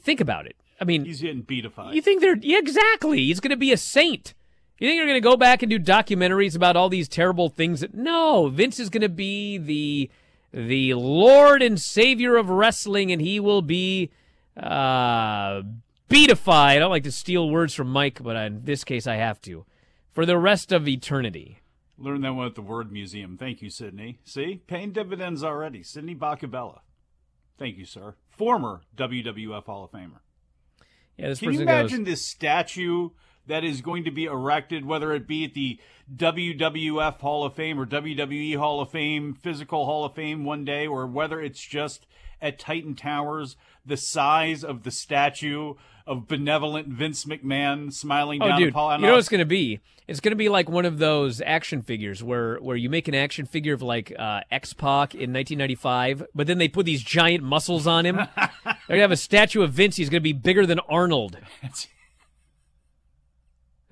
think 0.00 0.20
about 0.20 0.46
it. 0.46 0.56
I 0.80 0.84
mean, 0.84 1.04
He's 1.04 1.20
getting 1.20 1.42
beatified. 1.42 1.94
you 1.94 2.02
think 2.02 2.20
they're 2.20 2.36
yeah, 2.40 2.58
exactly? 2.58 3.18
He's 3.18 3.40
going 3.40 3.50
to 3.50 3.56
be 3.56 3.72
a 3.72 3.76
saint. 3.76 4.34
You 4.78 4.88
think 4.88 4.98
they're 4.98 5.06
going 5.06 5.22
to 5.22 5.28
go 5.28 5.36
back 5.36 5.62
and 5.62 5.70
do 5.70 5.78
documentaries 5.78 6.56
about 6.56 6.76
all 6.76 6.88
these 6.88 7.08
terrible 7.08 7.48
things? 7.48 7.80
That, 7.80 7.94
no, 7.94 8.48
Vince 8.48 8.80
is 8.80 8.90
going 8.90 9.02
to 9.02 9.08
be 9.08 9.56
the 9.56 10.10
the 10.54 10.94
Lord 10.94 11.62
and 11.62 11.80
Savior 11.80 12.36
of 12.36 12.48
wrestling, 12.48 13.10
and 13.10 13.20
he 13.20 13.40
will 13.40 13.62
be 13.62 14.10
uh, 14.56 15.62
beatified. 16.08 16.76
I 16.76 16.78
don't 16.78 16.90
like 16.90 17.02
to 17.04 17.12
steal 17.12 17.50
words 17.50 17.74
from 17.74 17.88
Mike, 17.88 18.22
but 18.22 18.36
in 18.36 18.64
this 18.64 18.84
case, 18.84 19.06
I 19.06 19.16
have 19.16 19.40
to 19.42 19.66
for 20.12 20.24
the 20.24 20.38
rest 20.38 20.70
of 20.70 20.86
eternity. 20.86 21.58
Learn 21.98 22.22
that 22.22 22.34
one 22.34 22.46
at 22.46 22.54
the 22.54 22.62
Word 22.62 22.92
Museum. 22.92 23.36
Thank 23.36 23.62
you, 23.62 23.70
Sydney. 23.70 24.20
See, 24.24 24.62
paying 24.66 24.92
dividends 24.92 25.42
already. 25.44 25.82
Sydney 25.82 26.14
Bacabella. 26.14 26.80
Thank 27.58 27.76
you, 27.76 27.84
sir. 27.84 28.14
Former 28.28 28.82
WWF 28.96 29.64
Hall 29.64 29.84
of 29.84 29.92
Famer. 29.92 30.20
Yeah, 31.16 31.28
this 31.28 31.38
Can 31.40 31.52
you 31.52 31.60
imagine 31.60 32.04
goes, 32.04 32.12
this 32.14 32.26
statue 32.26 33.10
that 33.46 33.64
is 33.64 33.80
going 33.80 34.04
to 34.04 34.10
be 34.10 34.24
erected, 34.24 34.84
whether 34.84 35.12
it 35.12 35.26
be 35.26 35.44
at 35.44 35.54
the 35.54 35.78
WWF 36.14 37.20
Hall 37.20 37.44
of 37.44 37.54
Fame 37.54 37.78
or 37.78 37.86
WWE 37.86 38.56
Hall 38.56 38.80
of 38.80 38.90
Fame, 38.90 39.34
Physical 39.34 39.84
Hall 39.86 40.04
of 40.04 40.14
Fame 40.14 40.44
one 40.44 40.64
day, 40.64 40.86
or 40.86 41.06
whether 41.06 41.40
it's 41.40 41.60
just 41.60 42.06
at 42.40 42.58
Titan 42.58 42.94
Towers, 42.94 43.56
the 43.86 43.96
size 43.96 44.64
of 44.64 44.82
the 44.82 44.90
statue 44.90 45.74
of 46.06 46.28
benevolent 46.28 46.88
Vince 46.88 47.24
McMahon 47.24 47.92
smiling 47.92 48.42
Oh, 48.42 48.48
down 48.48 48.58
dude, 48.60 48.74
Paul 48.74 48.96
you 48.96 49.06
know 49.06 49.12
what 49.12 49.18
it's 49.18 49.28
gonna 49.30 49.46
be? 49.46 49.80
It's 50.06 50.20
gonna 50.20 50.36
be 50.36 50.50
like 50.50 50.68
one 50.68 50.84
of 50.84 50.98
those 50.98 51.40
action 51.40 51.80
figures 51.80 52.22
where 52.22 52.56
where 52.58 52.76
you 52.76 52.90
make 52.90 53.08
an 53.08 53.14
action 53.14 53.46
figure 53.46 53.72
of 53.72 53.80
like 53.80 54.12
uh, 54.18 54.40
X 54.50 54.74
Pac 54.74 55.14
in 55.14 55.32
1995, 55.32 56.26
but 56.34 56.46
then 56.46 56.58
they 56.58 56.68
put 56.68 56.84
these 56.84 57.02
giant 57.02 57.42
muscles 57.42 57.86
on 57.86 58.04
him. 58.04 58.16
They're 58.36 58.76
gonna 58.88 59.00
have 59.00 59.12
a 59.12 59.16
statue 59.16 59.62
of 59.62 59.72
Vince. 59.72 59.96
He's 59.96 60.10
gonna 60.10 60.20
be 60.20 60.34
bigger 60.34 60.66
than 60.66 60.78
Arnold. 60.80 61.38
That's 61.62 61.86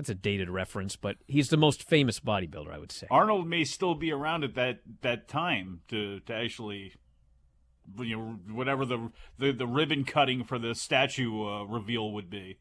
a 0.09 0.14
dated 0.14 0.50
reference, 0.50 0.96
but 0.96 1.16
he's 1.26 1.48
the 1.48 1.57
most 1.57 1.88
famous 1.88 2.20
bodybuilder, 2.20 2.72
I 2.72 2.78
would 2.78 2.92
say. 2.92 3.07
Arnold 3.11 3.46
may 3.46 3.64
still 3.64 3.94
be 3.94 4.11
around 4.11 4.44
at 4.44 4.55
that 4.55 4.81
that 5.02 5.28
time 5.28 5.81
to 5.88 6.20
to 6.20 6.35
actually 6.35 6.94
you 7.98 8.16
know 8.16 8.55
whatever 8.55 8.85
the 8.85 9.11
the, 9.38 9.52
the 9.52 9.66
ribbon 9.66 10.05
cutting 10.05 10.44
for 10.44 10.59
the 10.59 10.74
statue 10.74 11.44
uh, 11.44 11.64
reveal 11.64 12.12
would 12.12 12.31
be. 12.31 12.59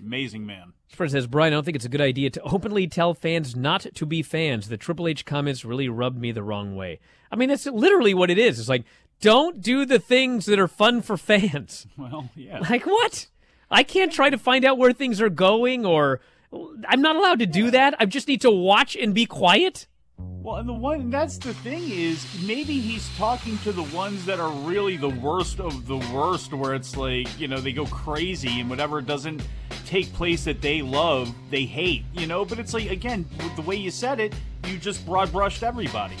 Amazing 0.00 0.46
man. 0.46 0.74
Person 0.96 1.18
says, 1.18 1.26
Bryan, 1.26 1.52
I 1.52 1.56
don't 1.56 1.64
think 1.64 1.74
it's 1.74 1.84
a 1.84 1.88
good 1.88 2.00
idea 2.00 2.30
to 2.30 2.40
openly 2.42 2.86
tell 2.86 3.14
fans 3.14 3.56
not 3.56 3.86
to 3.94 4.06
be 4.06 4.22
fans. 4.22 4.68
The 4.68 4.76
Triple 4.76 5.08
H 5.08 5.24
comments 5.24 5.64
really 5.64 5.88
rubbed 5.88 6.20
me 6.20 6.30
the 6.30 6.42
wrong 6.42 6.76
way. 6.76 7.00
I 7.32 7.36
mean, 7.36 7.48
that's 7.48 7.66
literally 7.66 8.14
what 8.14 8.30
it 8.30 8.38
is. 8.38 8.60
It's 8.60 8.68
like, 8.68 8.84
don't 9.20 9.60
do 9.60 9.84
the 9.84 9.98
things 9.98 10.46
that 10.46 10.58
are 10.60 10.68
fun 10.68 11.02
for 11.02 11.16
fans. 11.16 11.86
Well, 11.96 12.30
yeah. 12.36 12.60
Like 12.70 12.86
what? 12.86 13.26
I 13.70 13.82
can't 13.82 14.12
try 14.12 14.30
to 14.30 14.38
find 14.38 14.64
out 14.64 14.78
where 14.78 14.92
things 14.92 15.20
are 15.20 15.28
going 15.28 15.84
or 15.84 16.20
I'm 16.52 17.02
not 17.02 17.16
allowed 17.16 17.40
to 17.40 17.46
do 17.46 17.70
that. 17.70 17.94
I 17.98 18.06
just 18.06 18.28
need 18.28 18.40
to 18.42 18.50
watch 18.50 18.96
and 18.96 19.14
be 19.14 19.26
quiet. 19.26 19.86
Well, 20.18 20.56
and 20.56 20.68
the 20.68 20.72
one 20.72 21.10
that's 21.10 21.36
the 21.36 21.52
thing 21.52 21.90
is 21.90 22.26
maybe 22.46 22.80
he's 22.80 23.08
talking 23.16 23.58
to 23.58 23.72
the 23.72 23.82
ones 23.82 24.24
that 24.24 24.40
are 24.40 24.50
really 24.50 24.96
the 24.96 25.08
worst 25.08 25.60
of 25.60 25.86
the 25.86 25.98
worst, 26.12 26.52
where 26.52 26.74
it's 26.74 26.96
like 26.96 27.28
you 27.38 27.48
know 27.48 27.60
they 27.60 27.72
go 27.72 27.86
crazy 27.86 28.60
and 28.60 28.70
whatever 28.70 29.00
doesn't 29.02 29.42
take 29.84 30.12
place 30.14 30.44
that 30.44 30.62
they 30.62 30.80
love, 30.80 31.34
they 31.50 31.64
hate, 31.64 32.04
you 32.14 32.26
know. 32.26 32.44
But 32.44 32.58
it's 32.58 32.72
like 32.72 32.90
again, 32.90 33.26
the 33.56 33.62
way 33.62 33.76
you 33.76 33.90
said 33.90 34.20
it, 34.20 34.34
you 34.66 34.78
just 34.78 35.04
broad 35.04 35.30
brushed 35.32 35.62
everybody. 35.62 36.16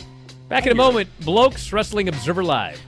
Back 0.48 0.66
in 0.66 0.72
a 0.72 0.74
moment, 0.74 1.08
Blokes 1.20 1.72
Wrestling 1.72 2.08
Observer 2.08 2.44
Live. 2.44 2.80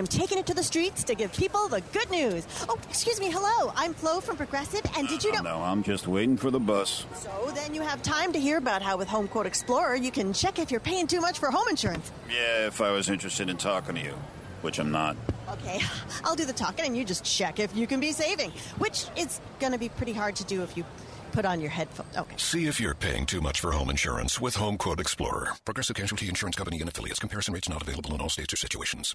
I'm 0.00 0.06
taking 0.06 0.38
it 0.38 0.46
to 0.46 0.54
the 0.54 0.62
streets 0.62 1.04
to 1.04 1.14
give 1.14 1.30
people 1.34 1.68
the 1.68 1.82
good 1.92 2.10
news. 2.10 2.46
Oh, 2.70 2.78
excuse 2.88 3.20
me. 3.20 3.30
Hello, 3.30 3.70
I'm 3.76 3.92
Flo 3.92 4.22
from 4.22 4.38
Progressive, 4.38 4.80
and 4.96 5.06
did 5.06 5.22
you 5.22 5.30
oh, 5.34 5.36
know? 5.36 5.42
No, 5.42 5.56
I'm 5.62 5.82
just 5.82 6.08
waiting 6.08 6.38
for 6.38 6.50
the 6.50 6.58
bus. 6.58 7.04
So 7.16 7.52
then 7.54 7.74
you 7.74 7.82
have 7.82 8.00
time 8.00 8.32
to 8.32 8.40
hear 8.40 8.56
about 8.56 8.80
how 8.80 8.96
with 8.96 9.08
Home 9.08 9.28
Quote 9.28 9.44
Explorer 9.44 9.96
you 9.96 10.10
can 10.10 10.32
check 10.32 10.58
if 10.58 10.70
you're 10.70 10.80
paying 10.80 11.06
too 11.06 11.20
much 11.20 11.38
for 11.38 11.50
home 11.50 11.68
insurance. 11.68 12.10
Yeah, 12.30 12.66
if 12.66 12.80
I 12.80 12.92
was 12.92 13.10
interested 13.10 13.50
in 13.50 13.58
talking 13.58 13.94
to 13.96 14.00
you, 14.00 14.14
which 14.62 14.78
I'm 14.78 14.90
not. 14.90 15.18
Okay, 15.50 15.80
I'll 16.24 16.34
do 16.34 16.46
the 16.46 16.54
talking, 16.54 16.86
and 16.86 16.96
you 16.96 17.04
just 17.04 17.22
check 17.22 17.60
if 17.60 17.76
you 17.76 17.86
can 17.86 18.00
be 18.00 18.12
saving, 18.12 18.52
which 18.78 19.04
is 19.18 19.38
going 19.58 19.74
to 19.74 19.78
be 19.78 19.90
pretty 19.90 20.14
hard 20.14 20.34
to 20.36 20.44
do 20.44 20.62
if 20.62 20.78
you 20.78 20.84
put 21.30 21.44
on 21.44 21.60
your 21.60 21.68
headphones. 21.68 22.16
Okay. 22.16 22.36
See 22.38 22.66
if 22.66 22.80
you're 22.80 22.94
paying 22.94 23.26
too 23.26 23.42
much 23.42 23.60
for 23.60 23.72
home 23.72 23.90
insurance 23.90 24.40
with 24.40 24.56
Home 24.56 24.78
Quote 24.78 24.98
Explorer. 24.98 25.56
Progressive 25.66 25.96
Casualty 25.96 26.30
Insurance 26.30 26.56
Company 26.56 26.80
and 26.80 26.88
affiliates. 26.88 27.18
Comparison 27.18 27.52
rates 27.52 27.68
not 27.68 27.82
available 27.82 28.14
in 28.14 28.22
all 28.22 28.30
states 28.30 28.54
or 28.54 28.56
situations. 28.56 29.14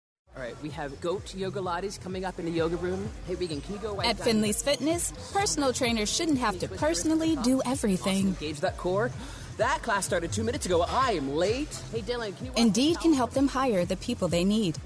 All 0.35 0.41
right, 0.41 0.55
we 0.63 0.69
have 0.69 0.99
goat 1.01 1.35
yoga 1.35 1.59
lattes 1.59 1.99
coming 2.01 2.23
up 2.23 2.39
in 2.39 2.45
the 2.45 2.51
yoga 2.51 2.77
room. 2.77 3.09
Hey, 3.27 3.35
Regan, 3.35 3.59
can 3.59 3.73
you 3.75 3.81
go 3.81 4.01
At 4.01 4.17
Finley's 4.17 4.63
Fitness, 4.63 5.11
personal 5.33 5.73
trainers 5.73 6.13
shouldn't 6.13 6.37
have 6.37 6.57
to 6.59 6.69
personally 6.69 7.35
do 7.37 7.61
everything. 7.65 8.27
Engage 8.27 8.61
that 8.61 8.77
core. 8.77 9.11
That 9.57 9.81
class 9.81 10.05
started 10.05 10.31
two 10.31 10.43
minutes 10.43 10.65
ago. 10.65 10.85
I 10.87 11.11
am 11.13 11.35
late. 11.35 11.77
Hey, 11.91 12.01
Dylan, 12.01 12.35
can 12.37 12.45
you? 12.45 12.51
Indeed 12.55 12.99
can 13.01 13.13
help 13.13 13.31
them 13.31 13.49
hire 13.49 13.83
the 13.83 13.97
people 13.97 14.29
they 14.29 14.45
need. 14.45 14.77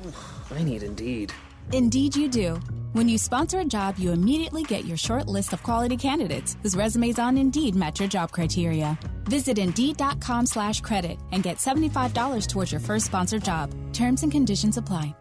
I 0.50 0.64
need 0.64 0.82
Indeed. 0.82 1.32
Indeed, 1.72 2.16
you 2.16 2.28
do. 2.28 2.60
When 2.94 3.08
you 3.08 3.18
sponsor 3.18 3.60
a 3.60 3.66
job, 3.66 4.00
you 4.00 4.12
immediately 4.12 4.64
get 4.64 4.86
your 4.86 4.98
short 4.98 5.28
list 5.28 5.54
of 5.54 5.62
quality 5.62 5.98
candidates 5.98 6.58
whose 6.64 6.76
resumes 6.76 7.20
on 7.20 7.38
Indeed 7.38 7.76
match 7.76 8.00
your 8.00 8.10
job 8.10 8.32
criteria. 8.32 8.98
Visit 9.26 9.60
Indeed.com 9.60 10.48
slash 10.48 10.82
credit 10.82 11.20
and 11.32 11.44
get 11.44 11.58
$75 11.58 12.48
towards 12.48 12.72
your 12.72 12.82
first 12.82 13.06
sponsored 13.06 13.44
job. 13.44 13.74
Terms 13.94 14.24
and 14.24 14.32
conditions 14.32 14.78
apply. 14.78 15.16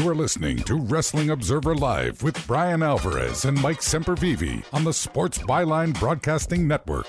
You 0.00 0.08
are 0.08 0.14
listening 0.14 0.56
to 0.60 0.76
Wrestling 0.76 1.28
Observer 1.28 1.74
Live 1.74 2.22
with 2.22 2.46
Bryan 2.46 2.82
Alvarez 2.82 3.44
and 3.44 3.60
Mike 3.60 3.80
Sempervive 3.80 4.64
on 4.72 4.82
the 4.82 4.94
Sports 4.94 5.36
Byline 5.36 5.92
Broadcasting 6.00 6.66
Network. 6.66 7.06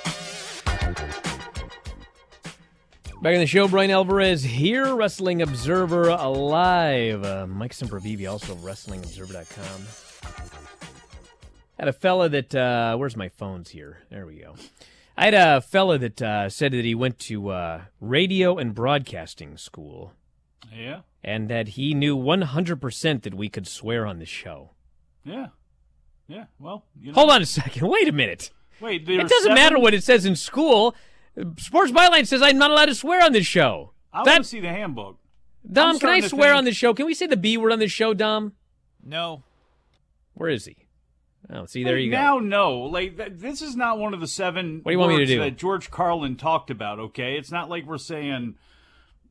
Back 3.22 3.34
in 3.34 3.40
the 3.40 3.48
show, 3.48 3.70
Bryan 3.70 3.92
Alvarez 3.92 4.44
here, 4.44 4.94
Wrestling 4.94 5.42
Observer 5.42 6.14
Live. 6.18 7.24
Uh, 7.24 7.48
Mike 7.48 7.72
Sempervive, 7.72 8.30
also 8.30 8.56
WrestlingObserver.com. 8.56 9.88
Had 11.80 11.88
a 11.88 11.94
fella 11.94 12.28
that, 12.28 12.54
uh, 12.54 12.98
where's 12.98 13.16
my 13.16 13.30
phones 13.30 13.70
here? 13.70 14.00
There 14.10 14.26
we 14.26 14.36
go. 14.36 14.56
I 15.16 15.26
had 15.26 15.34
a 15.34 15.62
fella 15.62 15.98
that 15.98 16.22
uh, 16.22 16.50
said 16.50 16.74
that 16.74 16.84
he 16.84 16.94
went 16.94 17.20
to 17.20 17.52
uh, 17.52 17.84
radio 18.02 18.58
and 18.58 18.76
broadcasting 18.76 19.56
school 19.56 20.12
Yeah. 20.76 21.02
and 21.24 21.50
that 21.50 21.70
he 21.70 21.94
knew 21.94 22.16
100% 22.18 23.24
that 23.24 23.34
we 23.34 23.50
could 23.50 23.68
swear 23.68 24.06
on 24.06 24.20
the 24.20 24.26
show. 24.26 24.72
Yeah. 25.24 25.48
Yeah. 26.28 26.46
Well, 26.60 26.86
you 27.00 27.08
know. 27.12 27.14
Hold 27.16 27.32
on 27.32 27.42
a 27.42 27.46
second. 27.46 27.88
Wait 27.88 28.08
a 28.08 28.12
minute. 28.12 28.52
Wait, 28.80 29.06
there 29.06 29.20
It 29.20 29.24
doesn't 29.28 29.42
seven- 29.44 29.56
matter 29.56 29.80
what 29.80 29.94
it 29.94 30.04
says 30.04 30.26
in 30.26 30.36
school. 30.36 30.96
Sports 31.58 31.92
Byline 31.92 32.26
says 32.28 32.42
I'm 32.42 32.58
not 32.58 32.72
allowed 32.72 32.86
to 32.88 32.96
swear 32.96 33.24
on 33.24 33.32
this 33.34 33.46
show. 33.46 33.94
I 34.14 34.24
That- 34.24 34.32
want 34.32 34.44
to 34.44 34.50
see 34.50 34.60
the 34.60 34.70
handbook. 34.70 35.20
Dom, 35.72 36.00
can 36.00 36.10
I 36.10 36.20
swear 36.22 36.50
think- 36.50 36.58
on 36.58 36.66
the 36.66 36.74
show? 36.74 36.94
Can 36.94 37.06
we 37.06 37.14
say 37.14 37.28
the 37.28 37.38
B 37.38 37.56
word 37.58 37.72
on 37.72 37.80
this 37.80 37.92
show, 37.92 38.14
Dom? 38.14 38.54
No. 39.04 39.44
Where 40.34 40.50
is 40.50 40.66
he? 40.66 40.78
Oh, 41.54 41.66
see, 41.66 41.84
there 41.84 41.96
Like, 41.96 42.06
you 42.06 42.12
go. 42.12 42.18
now, 42.18 42.40
no. 42.40 42.80
Like 42.80 43.18
th- 43.18 43.34
this 43.36 43.62
is 43.62 43.76
not 43.76 44.00
one 44.00 44.14
of 44.14 44.22
the 44.22 44.28
seven. 44.28 44.80
What 44.84 44.92
do 44.92 44.94
you 44.94 45.00
want 45.00 45.12
me 45.14 45.20
to 45.20 45.26
do? 45.26 45.40
That 45.40 45.58
George 45.58 45.92
Carlin 45.92 46.36
talked 46.38 46.72
about. 46.72 46.98
Okay, 47.00 47.38
it's 47.38 47.52
not 47.52 47.70
like 47.70 47.86
we're 47.86 47.98
saying, 47.98 48.56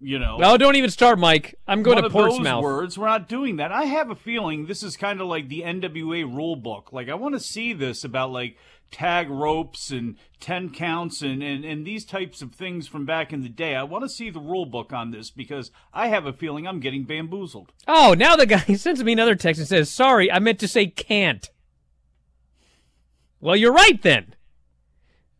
you 0.01 0.18
know. 0.18 0.38
No, 0.38 0.57
don't 0.57 0.76
even 0.76 0.90
start, 0.90 1.18
Mike. 1.18 1.55
I'm 1.68 1.82
going 1.82 2.03
to 2.03 2.09
Portsmouth. 2.11 2.62
words. 2.62 2.98
We're 2.98 3.07
not 3.07 3.28
doing 3.28 3.57
that. 3.57 3.70
I 3.72 3.84
have 3.84 4.11
a 4.11 4.14
feeling 4.14 4.66
this 4.66 4.82
is 4.82 4.96
kind 4.96 5.20
of 5.20 5.26
like 5.28 5.48
the 5.48 5.62
NWA 5.62 6.24
rule 6.24 6.57
book. 6.57 6.92
Like 6.92 7.09
I 7.09 7.14
want 7.14 7.34
to 7.34 7.40
see 7.40 7.72
this 7.72 8.03
about 8.05 8.30
like 8.30 8.57
tag 8.90 9.30
ropes 9.30 9.90
and 9.92 10.16
ten 10.40 10.70
counts 10.70 11.22
and, 11.22 11.42
and 11.42 11.64
and 11.64 11.86
these 11.86 12.05
types 12.05 12.42
of 12.42 12.53
things 12.55 12.88
from 12.88 13.07
back 13.07 13.32
in 13.32 13.42
the 13.42 13.48
day. 13.48 13.74
I 13.76 13.82
want 13.84 14.03
to 14.05 14.09
see 14.09 14.30
the 14.30 14.40
rule 14.40 14.66
book 14.66 14.92
on 14.92 15.11
this 15.11 15.30
because 15.30 15.70
I 15.92 16.09
have 16.09 16.26
a 16.26 16.32
feeling 16.32 16.66
I'm 16.66 16.80
getting 16.80 17.05
bamboozled. 17.05 17.72
Oh, 17.86 18.14
now 18.16 18.34
the 18.36 18.46
guy 18.46 18.59
sends 18.74 19.05
me 19.05 19.12
another 19.12 19.34
text 19.36 19.59
and 19.61 19.68
says, 19.68 19.90
"Sorry, 19.90 20.30
I 20.32 20.38
meant 20.38 20.59
to 20.61 20.68
say 20.68 20.86
can't." 20.86 21.48
Well, 23.40 23.57
you're 23.57 23.72
right 23.72 24.01
then. 24.03 24.34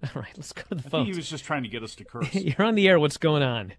All 0.14 0.22
right, 0.22 0.32
let's 0.36 0.52
go 0.52 0.62
to 0.70 0.74
the 0.76 0.88
phone. 0.88 1.06
he 1.06 1.12
was 1.12 1.28
just 1.28 1.44
trying 1.44 1.62
to 1.62 1.68
get 1.68 1.82
us 1.82 1.94
to 1.96 2.04
curse. 2.06 2.34
You're 2.34 2.62
on 2.64 2.74
the 2.74 2.88
air. 2.88 2.98
What's 2.98 3.18
going 3.18 3.42
on? 3.42 3.74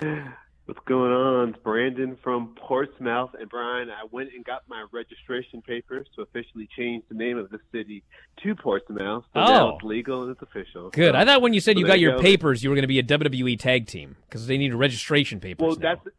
What's 0.66 0.80
going 0.86 1.10
on? 1.10 1.48
It's 1.48 1.58
Brandon 1.64 2.16
from 2.22 2.54
Portsmouth. 2.54 3.30
And 3.38 3.50
Bryan, 3.50 3.90
I 3.90 4.06
went 4.12 4.30
and 4.34 4.44
got 4.44 4.62
my 4.68 4.86
registration 4.92 5.62
papers 5.62 6.06
to 6.14 6.22
officially 6.22 6.68
change 6.76 7.02
the 7.08 7.16
name 7.16 7.38
of 7.38 7.50
the 7.50 7.58
city 7.72 8.04
to 8.44 8.54
Portsmouth. 8.54 9.24
So 9.34 9.40
now 9.40 9.66
Oh. 9.66 9.74
it's 9.76 9.84
legal 9.84 10.22
and 10.22 10.30
it's 10.30 10.42
official. 10.42 10.90
Good. 10.90 11.14
So- 11.14 11.18
I 11.18 11.24
thought 11.24 11.42
when 11.42 11.54
you 11.54 11.60
said 11.60 11.74
so 11.74 11.80
you 11.80 11.86
got 11.86 11.98
your 11.98 12.16
go. 12.16 12.22
papers, 12.22 12.62
you 12.62 12.70
were 12.70 12.76
going 12.76 12.84
to 12.84 12.88
be 12.88 13.00
a 13.00 13.02
WWE 13.02 13.58
tag 13.58 13.86
team 13.86 14.16
because 14.28 14.46
they 14.46 14.58
need 14.58 14.72
registration 14.74 15.40
papers. 15.40 15.66
Well, 15.66 15.76
now. 15.76 15.94
that's 15.96 16.16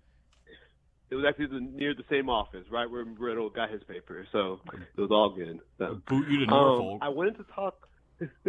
it 1.11 1.15
was 1.15 1.26
actually 1.28 1.47
the, 1.47 1.59
near 1.59 1.93
the 1.93 2.05
same 2.09 2.30
office, 2.30 2.65
right 2.72 2.89
where 2.89 3.03
Riddle 3.03 3.49
got 3.49 3.69
his 3.69 3.84
papers. 3.84 4.28
So 4.32 4.61
it 4.74 5.01
was 5.01 5.11
all 5.11 5.30
good. 5.30 5.59
So, 5.78 6.01
Boot 6.07 6.28
you 6.30 6.39
to 6.39 6.43
um, 6.45 6.49
Norfolk. 6.49 6.99
I 7.01 7.09
wanted 7.09 7.38
to 7.38 7.45
talk. 7.53 7.88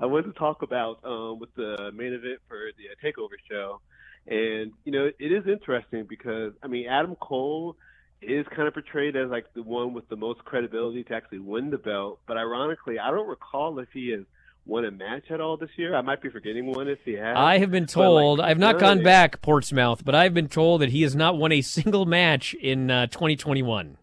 I 0.00 0.06
wanted 0.06 0.32
to 0.32 0.38
talk 0.38 0.62
about 0.62 1.00
um, 1.04 1.38
with 1.38 1.54
the 1.54 1.90
main 1.94 2.14
event 2.14 2.40
for 2.48 2.70
the 2.78 2.84
uh, 2.88 2.94
Takeover 3.04 3.36
show, 3.50 3.80
and 4.26 4.72
you 4.84 4.92
know 4.92 5.10
it 5.18 5.32
is 5.32 5.46
interesting 5.46 6.06
because 6.08 6.52
I 6.62 6.66
mean 6.66 6.86
Adam 6.88 7.16
Cole 7.16 7.76
is 8.20 8.46
kind 8.54 8.66
of 8.66 8.74
portrayed 8.74 9.16
as 9.16 9.30
like 9.30 9.52
the 9.54 9.62
one 9.62 9.94
with 9.94 10.08
the 10.08 10.16
most 10.16 10.44
credibility 10.44 11.04
to 11.04 11.14
actually 11.14 11.38
win 11.38 11.70
the 11.70 11.78
belt, 11.78 12.20
but 12.26 12.36
ironically, 12.36 12.98
I 12.98 13.10
don't 13.10 13.28
recall 13.28 13.78
if 13.78 13.88
he 13.92 14.10
has 14.10 14.22
won 14.66 14.84
a 14.84 14.90
match 14.90 15.30
at 15.30 15.40
all 15.40 15.56
this 15.56 15.70
year. 15.76 15.94
I 15.94 16.02
might 16.02 16.20
be 16.20 16.28
forgetting 16.28 16.66
one 16.66 16.88
if 16.88 16.98
he 17.04 17.12
has. 17.12 17.36
I 17.36 17.58
have 17.58 17.70
been 17.70 17.84
But, 17.84 17.96
like, 17.96 18.04
told. 18.04 18.40
I've 18.40 18.58
not 18.58 18.78
gone 18.78 19.02
back 19.02 19.40
Portsmouth, 19.40 20.04
but 20.04 20.14
I've 20.14 20.34
been 20.34 20.48
told 20.48 20.82
that 20.82 20.90
he 20.90 21.02
has 21.02 21.14
not 21.16 21.38
won 21.38 21.52
a 21.52 21.62
single 21.62 22.06
match 22.06 22.54
in 22.54 22.90
uh, 22.90 23.06
2021. 23.06 23.96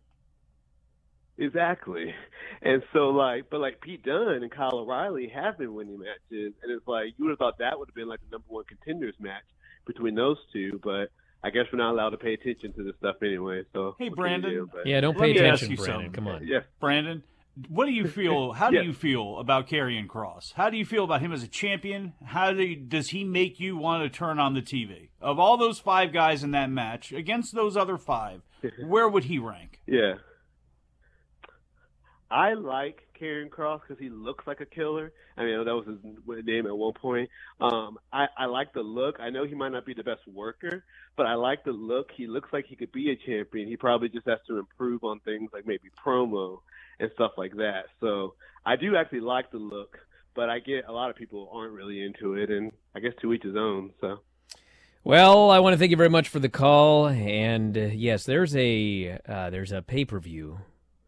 Exactly. 1.37 2.13
And 2.61 2.81
so, 2.93 3.09
like, 3.09 3.49
but 3.51 3.59
like 3.59 3.81
Pete 3.81 4.03
Dunne 4.03 4.41
and 4.41 4.49
Kyle 4.49 4.79
O'Reilly 4.79 5.27
have 5.35 5.57
been 5.57 5.73
winning 5.73 5.99
matches, 5.99 6.53
and 6.63 6.71
it's 6.71 6.87
like 6.87 7.13
you 7.17 7.25
would 7.25 7.31
have 7.31 7.37
thought 7.37 7.57
that 7.59 7.77
would 7.77 7.89
have 7.89 7.95
been 7.95 8.07
like 8.07 8.21
the 8.21 8.31
number 8.31 8.45
one 8.47 8.63
contenders 8.63 9.15
match 9.19 9.43
between 9.85 10.15
those 10.15 10.37
two, 10.53 10.79
but 10.83 11.09
I 11.43 11.49
guess 11.51 11.65
we're 11.71 11.77
not 11.79 11.91
allowed 11.91 12.09
to 12.11 12.17
pay 12.17 12.33
attention 12.33 12.73
to 12.73 12.83
this 12.83 12.95
stuff 12.97 13.17
anyway. 13.21 13.63
So, 13.73 13.79
Hey, 13.79 13.81
what 13.83 13.97
can 13.97 14.05
you 14.05 14.15
Brandon. 14.15 14.51
do? 14.51 14.69
But- 14.73 14.85
Yeah, 14.87 15.01
don't 15.01 15.17
Let 15.17 15.23
pay 15.27 15.33
me 15.33 15.39
ask 15.47 15.63
attention, 15.63 15.71
you 15.71 15.77
Brandon. 15.77 15.95
something. 16.05 16.11
Come 16.13 16.27
on. 16.27 16.47
Yeah. 16.47 16.59
Brandon, 16.79 17.23
what 17.69 17.85
do 17.85 17.91
you 17.91 18.07
feel? 18.07 18.51
How 18.59 18.69
do 18.71 18.77
Yeah. 18.77 18.81
you 18.81 18.93
feel 18.93 19.37
about 19.37 19.67
Karrion 19.67 20.07
Cross? 20.07 20.53
How 20.55 20.69
do 20.69 20.77
you 20.77 20.85
feel 20.85 21.03
about 21.03 21.21
him 21.21 21.31
as 21.31 21.43
a 21.43 21.47
champion? 21.47 22.13
How 22.25 22.51
do 22.51 22.63
you, 22.63 22.75
does 22.75 23.09
he 23.09 23.23
make 23.23 23.59
you 23.59 23.77
want 23.77 24.03
to 24.03 24.09
turn 24.09 24.39
on 24.39 24.53
the 24.55 24.61
TV? 24.61 25.09
Of 25.21 25.37
all 25.39 25.55
those 25.57 25.79
five 25.79 26.11
guys 26.11 26.43
in 26.43 26.51
that 26.51 26.69
match 26.71 27.11
against 27.13 27.53
those 27.53 27.77
other 27.77 27.97
five, 27.97 28.41
where 28.85 29.07
would 29.07 29.25
he 29.25 29.37
rank? 29.39 29.81
Yeah. 29.85 30.15
I 32.31 32.53
like 32.53 33.04
Karrion 33.19 33.49
Cross 33.49 33.81
because 33.87 34.01
he 34.01 34.09
looks 34.09 34.45
like 34.47 34.61
a 34.61 34.65
killer. 34.65 35.13
I 35.37 35.43
mean, 35.43 35.63
that 35.63 35.75
was 35.75 35.87
his 35.87 36.45
name 36.45 36.67
at 36.67 36.77
one 36.77 36.93
point. 36.93 37.29
Um, 37.59 37.97
I, 38.11 38.27
I 38.37 38.45
like 38.45 38.73
the 38.73 38.81
look. 38.81 39.17
I 39.19 39.29
know 39.29 39.45
he 39.45 39.55
might 39.55 39.71
not 39.71 39.85
be 39.85 39.93
the 39.93 40.03
best 40.03 40.27
worker, 40.27 40.83
but 41.15 41.25
I 41.25 41.35
like 41.35 41.63
the 41.63 41.71
look. 41.71 42.09
He 42.15 42.27
looks 42.27 42.49
like 42.51 42.65
he 42.65 42.75
could 42.75 42.91
be 42.91 43.11
a 43.11 43.15
champion. 43.15 43.67
He 43.67 43.77
probably 43.77 44.09
just 44.09 44.27
has 44.27 44.39
to 44.47 44.57
improve 44.57 45.03
on 45.03 45.19
things 45.19 45.51
like 45.53 45.65
maybe 45.65 45.89
promo 46.05 46.59
and 46.99 47.11
stuff 47.15 47.31
like 47.37 47.55
that. 47.57 47.85
So 47.99 48.35
I 48.65 48.75
do 48.75 48.95
actually 48.95 49.21
like 49.21 49.51
the 49.51 49.57
look, 49.57 49.97
but 50.33 50.49
I 50.49 50.59
get 50.59 50.85
a 50.87 50.91
lot 50.91 51.09
of 51.09 51.15
people 51.15 51.49
aren't 51.53 51.73
really 51.73 52.03
into 52.03 52.35
it, 52.35 52.49
and 52.49 52.71
I 52.95 52.99
guess 52.99 53.13
to 53.21 53.33
each 53.33 53.43
his 53.43 53.55
own. 53.55 53.91
So. 54.01 54.19
Well, 55.03 55.51
I 55.51 55.59
want 55.59 55.73
to 55.73 55.77
thank 55.77 55.91
you 55.91 55.97
very 55.97 56.09
much 56.09 56.29
for 56.29 56.39
the 56.39 56.49
call, 56.49 57.07
and 57.07 57.77
uh, 57.77 57.81
yes, 57.81 58.23
there's 58.23 58.55
a 58.55 59.19
uh, 59.27 59.51
there's 59.51 59.71
a 59.71 59.83
pay 59.83 60.03
per 60.03 60.19
view, 60.19 60.61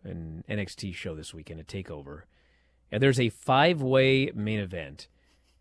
an 0.03 0.43
NXT 0.49 0.93
show 0.95 1.15
this 1.15 1.33
weekend, 1.33 1.59
a 1.59 1.63
takeover, 1.63 2.21
and 2.91 3.01
there's 3.03 3.19
a 3.19 3.29
five 3.29 3.81
way 3.81 4.31
main 4.33 4.59
event. 4.59 5.07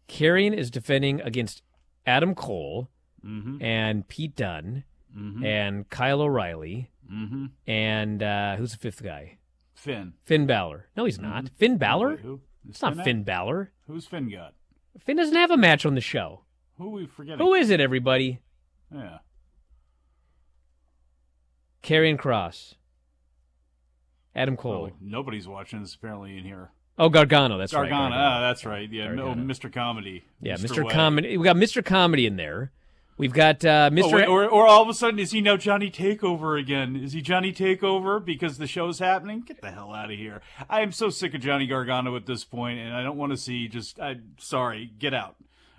Karrion 0.08 0.54
is 0.56 0.70
defending 0.70 1.20
against 1.22 1.62
Adam 2.06 2.34
Cole 2.34 2.88
Mhm. 3.24 3.60
and 3.62 4.06
Pete 4.06 4.36
Dunne 4.36 4.84
Mhm. 5.16 5.44
and 5.44 5.90
Kyle 5.90 6.20
O'Reilly 6.22 6.90
Mhm. 7.10 7.50
and 7.66 8.22
uh, 8.22 8.56
who's 8.56 8.72
the 8.72 8.78
fifth 8.78 9.02
guy? 9.02 9.38
Finn. 9.74 10.14
Finn 10.22 10.46
Balor. 10.46 10.86
No, 10.96 11.04
he's 11.04 11.20
not. 11.20 11.48
Finn 11.50 11.76
Balor. 11.78 12.10
Wait, 12.10 12.20
who? 12.20 12.40
It's 12.68 12.80
not 12.82 12.94
Finn 12.94 13.04
Finn? 13.04 13.22
Balor. 13.24 13.72
Who's 13.86 14.06
Finn 14.06 14.30
got? 14.30 14.54
Finn 15.00 15.16
doesn't 15.16 15.34
have 15.36 15.50
a 15.50 15.56
match 15.56 15.84
on 15.84 15.94
the 15.94 16.00
show. 16.00 16.42
Who 16.78 16.86
are 16.86 16.90
we 16.90 17.06
forgetting? 17.06 17.44
Who 17.44 17.54
is 17.54 17.70
it, 17.70 17.80
everybody? 17.80 18.40
Yeah. 18.94 19.18
Karrion 21.82 22.18
Cross. 22.18 22.74
Adam 24.36 24.56
Cole. 24.56 24.82
Well, 24.82 24.92
nobody's 25.00 25.48
watching 25.48 25.80
this 25.80 25.94
apparently 25.94 26.36
in 26.38 26.44
here. 26.44 26.70
Oh, 26.98 27.08
Gargano. 27.08 27.58
That's 27.58 27.74
right. 27.74 27.88
Gargano. 27.90 28.14
Ah, 28.16 28.40
that's 28.40 28.64
right. 28.64 28.90
Yeah, 28.90 29.08
no, 29.12 29.26
Gargano. 29.26 29.52
Mr. 29.52 29.72
Comedy. 29.72 30.24
Yeah, 30.40 30.54
Mr. 30.54 30.84
Mr. 30.84 30.90
Comedy. 30.90 31.36
We 31.36 31.44
got 31.44 31.56
Mr. 31.56 31.84
Comedy 31.84 32.26
in 32.26 32.36
there. 32.36 32.72
We've 33.18 33.32
got 33.32 33.64
uh, 33.64 33.88
Oh, 33.90 33.94
Mr. 33.94 34.12
wait, 34.12 34.28
or, 34.28 34.44
or 34.46 34.66
all 34.66 34.82
of 34.82 34.88
a 34.90 34.94
sudden, 34.94 35.18
is 35.18 35.30
he 35.32 35.40
now 35.40 35.56
Johnny 35.56 35.90
Takeover 35.90 36.60
again? 36.60 36.96
Is 36.96 37.14
he 37.14 37.22
Johnny 37.22 37.50
Takeover 37.50 38.22
because 38.22 38.58
the 38.58 38.66
show's 38.66 38.98
happening? 38.98 39.40
Get 39.40 39.62
the 39.62 39.70
hell 39.70 39.94
out 39.94 40.10
of 40.10 40.18
here! 40.18 40.42
I 40.68 40.82
am 40.82 40.92
so 40.92 41.08
sick 41.08 41.32
of 41.34 41.40
Johnny 41.40 41.66
Gargano 41.66 42.14
at 42.16 42.26
this 42.26 42.44
point, 42.44 42.78
and 42.78 42.94
I 42.94 43.02
don't 43.02 43.16
want 43.16 43.32
to 43.32 43.38
see. 43.38 43.68
Just, 43.68 43.98
I 43.98 44.16
sorry, 44.38 44.92
get 44.98 45.14
out. 45.14 45.36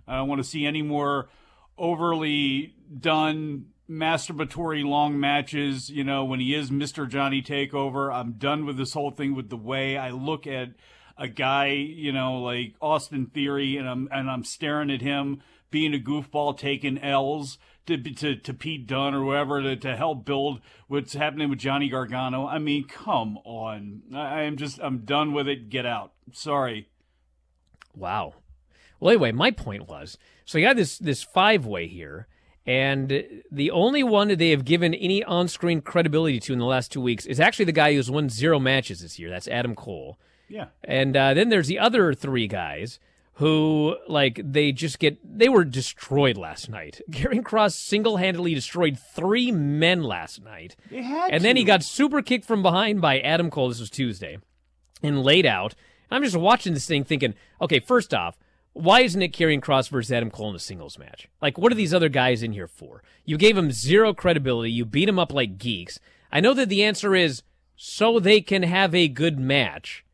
I 0.08 0.18
don't 0.18 0.28
want 0.28 0.39
to 0.39 0.47
see 0.47 0.66
any 0.66 0.82
more 0.82 1.30
overly 1.78 2.74
done 2.99 3.68
masturbatory 3.90 4.84
long 4.84 5.20
matches. 5.20 5.90
You 5.90 6.04
know, 6.04 6.26
when 6.26 6.40
he 6.40 6.54
is 6.54 6.72
Mister 6.72 7.06
Johnny 7.06 7.42
Takeover, 7.42 8.14
I'm 8.14 8.34
done 8.34 8.66
with 8.66 8.78
this 8.78 8.94
whole 8.94 9.12
thing. 9.12 9.36
With 9.36 9.50
the 9.50 9.58
way 9.58 9.98
I 9.98 10.12
look 10.12 10.48
at 10.48 10.70
a 11.18 11.28
guy, 11.28 11.68
you 11.70 12.12
know, 12.12 12.40
like 12.42 12.76
Austin 12.82 13.28
Theory, 13.28 13.78
and 13.78 13.88
I'm 13.88 14.08
and 14.12 14.30
I'm 14.30 14.44
staring 14.44 14.92
at 14.92 15.02
him 15.02 15.42
being 15.70 15.94
a 15.94 16.00
goofball, 16.00 16.58
taking 16.58 16.98
L's 16.98 17.58
to 17.88 17.98
to, 17.98 18.36
to 18.36 18.54
Pete 18.54 18.86
Dunne 18.86 19.14
or 19.14 19.22
whoever 19.22 19.62
to, 19.62 19.76
to 19.78 19.96
help 19.96 20.26
build 20.26 20.62
what's 20.88 21.14
happening 21.14 21.50
with 21.50 21.60
Johnny 21.60 21.90
Gargano. 21.90 22.46
I 22.46 22.60
mean, 22.60 22.88
come 22.88 23.38
on. 23.46 24.04
I, 24.14 24.20
I 24.20 24.42
am 24.44 24.58
just 24.58 24.80
I'm 24.82 25.00
done 25.00 25.34
with 25.34 25.48
it. 25.48 25.70
Get 25.70 25.86
out. 25.86 26.12
Sorry. 26.34 26.90
Wow. 27.96 28.36
Well, 29.00 29.12
anyway, 29.12 29.32
my 29.32 29.52
point 29.52 29.88
was 29.88 30.18
so 30.46 30.58
you 30.58 30.66
got 30.66 30.76
this 30.76 30.98
this 30.98 31.24
five 31.24 31.66
way 31.66 31.88
here, 31.88 32.28
and 32.68 33.24
the 33.49 33.72
only 33.72 34.03
one 34.03 34.28
that 34.28 34.39
they 34.39 34.49
have 34.49 34.65
given 34.65 34.93
any 34.93 35.24
on 35.24 35.47
screen 35.47 35.80
credibility 35.80 36.38
to 36.41 36.53
in 36.53 36.59
the 36.59 36.65
last 36.65 36.91
two 36.91 36.99
weeks 36.99 37.26
is 37.26 37.39
actually 37.39 37.63
the 37.63 37.72
guy 37.72 37.93
who's 37.93 38.11
won 38.11 38.30
zero 38.30 38.59
matches 38.59 38.99
this 38.99 39.18
year. 39.18 39.30
That's 39.30 39.47
Adam 39.47 39.74
Cole. 39.74 40.20
Yeah. 40.49 40.68
And 40.84 41.15
uh, 41.15 41.34
then 41.34 41.47
there's 41.47 41.68
the 41.68 41.80
other 41.80 42.13
three 42.13 42.45
guys 42.47 42.99
who, 43.36 43.95
like, 44.09 44.41
they 44.43 44.74
just 44.74 44.99
get, 44.99 45.18
they 45.24 45.47
were 45.47 45.63
destroyed 45.63 46.38
last 46.38 46.70
night. 46.70 46.99
Karrion 47.11 47.45
Cross 47.45 47.76
single 47.76 48.18
handedly 48.18 48.53
destroyed 48.53 48.97
three 49.15 49.49
men 49.49 50.03
last 50.03 50.43
night. 50.43 50.76
They 50.91 51.03
had 51.03 51.32
and 51.32 51.45
then 51.45 51.55
he 51.55 51.63
got 51.63 51.84
super 51.84 52.22
kicked 52.22 52.45
from 52.45 52.61
behind 52.61 52.99
by 52.99 53.20
Adam 53.20 53.49
Cole. 53.49 53.70
This 53.70 53.80
was 53.80 53.89
Tuesday. 53.89 54.39
And 55.01 55.24
laid 55.24 55.45
out. 55.45 55.74
I'm 56.11 56.24
just 56.24 56.36
watching 56.36 56.74
this 56.74 56.88
thing 56.88 57.05
thinking, 57.05 57.34
okay, 57.61 57.80
first 57.80 58.13
off, 58.13 58.38
why 58.78 59.02
isn't 59.02 59.22
it 59.22 59.34
Karrion 59.34 59.62
Cross 59.62 59.88
versus 59.88 60.12
Adam 60.12 60.30
Cole 60.30 60.52
in 60.52 60.56
a 60.56 60.60
singles 60.60 61.00
match? 61.00 61.28
Like, 61.42 61.58
what 61.58 61.72
are 61.72 61.76
these 61.76 61.94
other 61.94 62.10
guys 62.10 62.44
in 62.44 62.54
here 62.54 62.68
for? 62.68 63.02
You 63.26 63.38
gave 63.38 63.56
them 63.56 63.72
zero 63.72 64.14
credibility. 64.14 64.72
You 64.72 64.86
beat 64.86 65.06
them 65.06 65.18
up 65.18 65.34
like 65.34 65.58
geeks. 65.58 66.00
I 66.32 66.42
know 66.42 66.54
that 66.54 66.70
the 66.70 66.84
answer 66.84 67.16
is 67.16 67.42
so 67.76 68.20
they 68.20 68.40
can 68.40 68.64
have 68.64 68.94
a 68.94 69.08
good 69.08 69.40
match. 69.40 70.06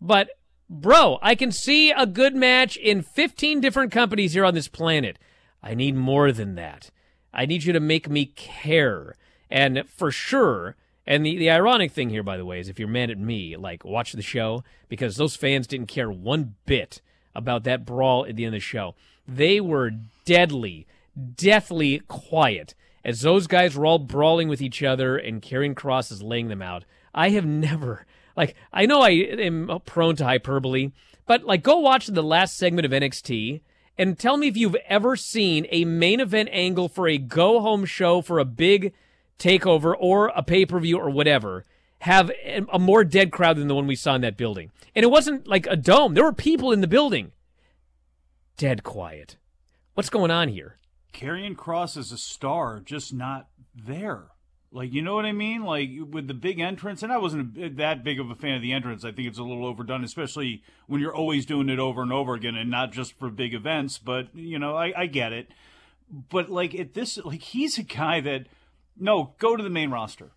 But, 0.00 0.30
bro, 0.68 1.18
I 1.22 1.34
can 1.34 1.50
see 1.50 1.90
a 1.92 2.06
good 2.06 2.34
match 2.34 2.76
in 2.76 3.02
15 3.02 3.60
different 3.60 3.90
companies 3.90 4.34
here 4.34 4.44
on 4.44 4.54
this 4.54 4.68
planet. 4.68 5.18
I 5.62 5.74
need 5.74 5.94
more 5.94 6.30
than 6.30 6.56
that. 6.56 6.90
I 7.32 7.46
need 7.46 7.64
you 7.64 7.72
to 7.72 7.80
make 7.80 8.08
me 8.08 8.26
care. 8.26 9.16
And 9.50 9.84
for 9.88 10.10
sure, 10.10 10.76
and 11.06 11.24
the, 11.24 11.38
the 11.38 11.50
ironic 11.50 11.92
thing 11.92 12.10
here, 12.10 12.22
by 12.22 12.36
the 12.36 12.44
way, 12.44 12.60
is 12.60 12.68
if 12.68 12.78
you're 12.78 12.88
mad 12.88 13.10
at 13.10 13.18
me, 13.18 13.56
like, 13.56 13.84
watch 13.84 14.12
the 14.12 14.22
show, 14.22 14.62
because 14.88 15.16
those 15.16 15.36
fans 15.36 15.66
didn't 15.66 15.88
care 15.88 16.10
one 16.10 16.56
bit 16.66 17.00
about 17.34 17.64
that 17.64 17.84
brawl 17.84 18.26
at 18.26 18.36
the 18.36 18.44
end 18.44 18.54
of 18.54 18.58
the 18.58 18.64
show. 18.64 18.94
They 19.26 19.60
were 19.60 19.92
deadly, 20.24 20.86
deathly 21.36 22.00
quiet 22.08 22.74
as 23.04 23.20
those 23.20 23.46
guys 23.46 23.76
were 23.76 23.86
all 23.86 23.98
brawling 23.98 24.48
with 24.48 24.60
each 24.60 24.82
other 24.82 25.16
and 25.16 25.42
Karrion 25.42 25.74
Cross 25.74 26.10
is 26.10 26.22
laying 26.22 26.48
them 26.48 26.62
out. 26.62 26.84
I 27.14 27.30
have 27.30 27.46
never, 27.46 28.06
like, 28.36 28.54
I 28.72 28.86
know 28.86 29.00
I 29.00 29.10
am 29.10 29.80
prone 29.84 30.16
to 30.16 30.24
hyperbole, 30.24 30.92
but, 31.26 31.44
like, 31.44 31.62
go 31.62 31.78
watch 31.78 32.06
the 32.06 32.22
last 32.22 32.56
segment 32.56 32.86
of 32.86 32.92
NXT 32.92 33.60
and 33.98 34.18
tell 34.18 34.36
me 34.36 34.48
if 34.48 34.56
you've 34.56 34.76
ever 34.86 35.16
seen 35.16 35.66
a 35.70 35.84
main 35.84 36.20
event 36.20 36.48
angle 36.52 36.88
for 36.88 37.08
a 37.08 37.18
go 37.18 37.60
home 37.60 37.84
show 37.84 38.20
for 38.20 38.38
a 38.38 38.44
big 38.44 38.92
takeover 39.38 39.94
or 39.98 40.28
a 40.28 40.42
pay 40.42 40.66
per 40.66 40.78
view 40.78 40.98
or 40.98 41.10
whatever 41.10 41.64
have 42.00 42.30
a 42.72 42.78
more 42.78 43.04
dead 43.04 43.30
crowd 43.30 43.56
than 43.56 43.68
the 43.68 43.74
one 43.74 43.86
we 43.86 43.94
saw 43.94 44.14
in 44.14 44.22
that 44.22 44.36
building. 44.36 44.70
And 44.94 45.04
it 45.04 45.10
wasn't 45.10 45.46
like 45.46 45.66
a 45.66 45.76
dome, 45.76 46.14
there 46.14 46.24
were 46.24 46.32
people 46.32 46.72
in 46.72 46.80
the 46.80 46.86
building. 46.86 47.32
Dead 48.56 48.82
quiet. 48.82 49.36
What's 49.94 50.10
going 50.10 50.30
on 50.30 50.48
here? 50.48 50.76
Karrion 51.12 51.56
Cross 51.56 51.96
is 51.96 52.12
a 52.12 52.18
star, 52.18 52.80
just 52.80 53.12
not 53.12 53.48
there. 53.74 54.28
Like, 54.72 54.92
you 54.92 55.02
know 55.02 55.16
what 55.16 55.26
I 55.26 55.32
mean? 55.32 55.64
Like, 55.64 55.90
with 56.10 56.28
the 56.28 56.34
big 56.34 56.60
entrance, 56.60 57.02
and 57.02 57.12
I 57.12 57.18
wasn't 57.18 57.76
that 57.76 58.04
big 58.04 58.20
of 58.20 58.30
a 58.30 58.36
fan 58.36 58.54
of 58.54 58.62
the 58.62 58.72
entrance. 58.72 59.04
I 59.04 59.10
think 59.10 59.26
it's 59.26 59.38
a 59.38 59.42
little 59.42 59.66
overdone, 59.66 60.04
especially 60.04 60.62
when 60.86 61.00
you're 61.00 61.14
always 61.14 61.44
doing 61.44 61.68
it 61.68 61.80
over 61.80 62.02
and 62.02 62.12
over 62.12 62.34
again 62.34 62.54
and 62.54 62.70
not 62.70 62.92
just 62.92 63.18
for 63.18 63.30
big 63.30 63.52
events. 63.52 63.98
But, 63.98 64.34
you 64.34 64.60
know, 64.60 64.76
I, 64.76 64.92
I 64.96 65.06
get 65.06 65.32
it. 65.32 65.48
But, 66.08 66.50
like, 66.50 66.74
at 66.74 66.94
this, 66.94 67.18
like, 67.18 67.42
he's 67.42 67.78
a 67.78 67.82
guy 67.82 68.20
that, 68.20 68.46
no, 68.96 69.34
go 69.38 69.56
to 69.56 69.62
the 69.62 69.70
main 69.70 69.90
roster. 69.90 70.30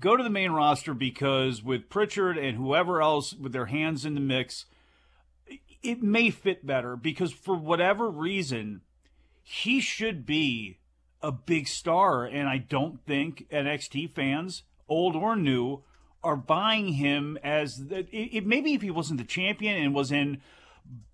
Go 0.00 0.16
to 0.16 0.22
the 0.22 0.30
main 0.30 0.52
roster 0.52 0.94
because 0.94 1.62
with 1.62 1.88
Pritchard 1.88 2.38
and 2.38 2.56
whoever 2.56 3.02
else 3.02 3.34
with 3.34 3.52
their 3.52 3.66
hands 3.66 4.04
in 4.04 4.14
the 4.14 4.20
mix, 4.20 4.66
it 5.82 6.02
may 6.02 6.30
fit 6.30 6.66
better 6.66 6.96
because 6.96 7.32
for 7.32 7.56
whatever 7.56 8.08
reason, 8.08 8.82
he 9.42 9.80
should 9.80 10.24
be 10.24 10.78
a 11.22 11.32
big 11.32 11.66
star. 11.66 12.24
And 12.24 12.48
I 12.48 12.58
don't 12.58 13.04
think 13.06 13.48
NXT 13.50 14.12
fans, 14.14 14.62
old 14.88 15.16
or 15.16 15.34
new, 15.34 15.82
are 16.22 16.36
buying 16.36 16.94
him 16.94 17.38
as 17.42 17.88
the, 17.88 17.98
it, 17.98 18.36
it, 18.36 18.46
maybe 18.46 18.74
if 18.74 18.82
he 18.82 18.90
wasn't 18.90 19.18
the 19.18 19.26
champion 19.26 19.76
and 19.76 19.94
was 19.94 20.12
in 20.12 20.40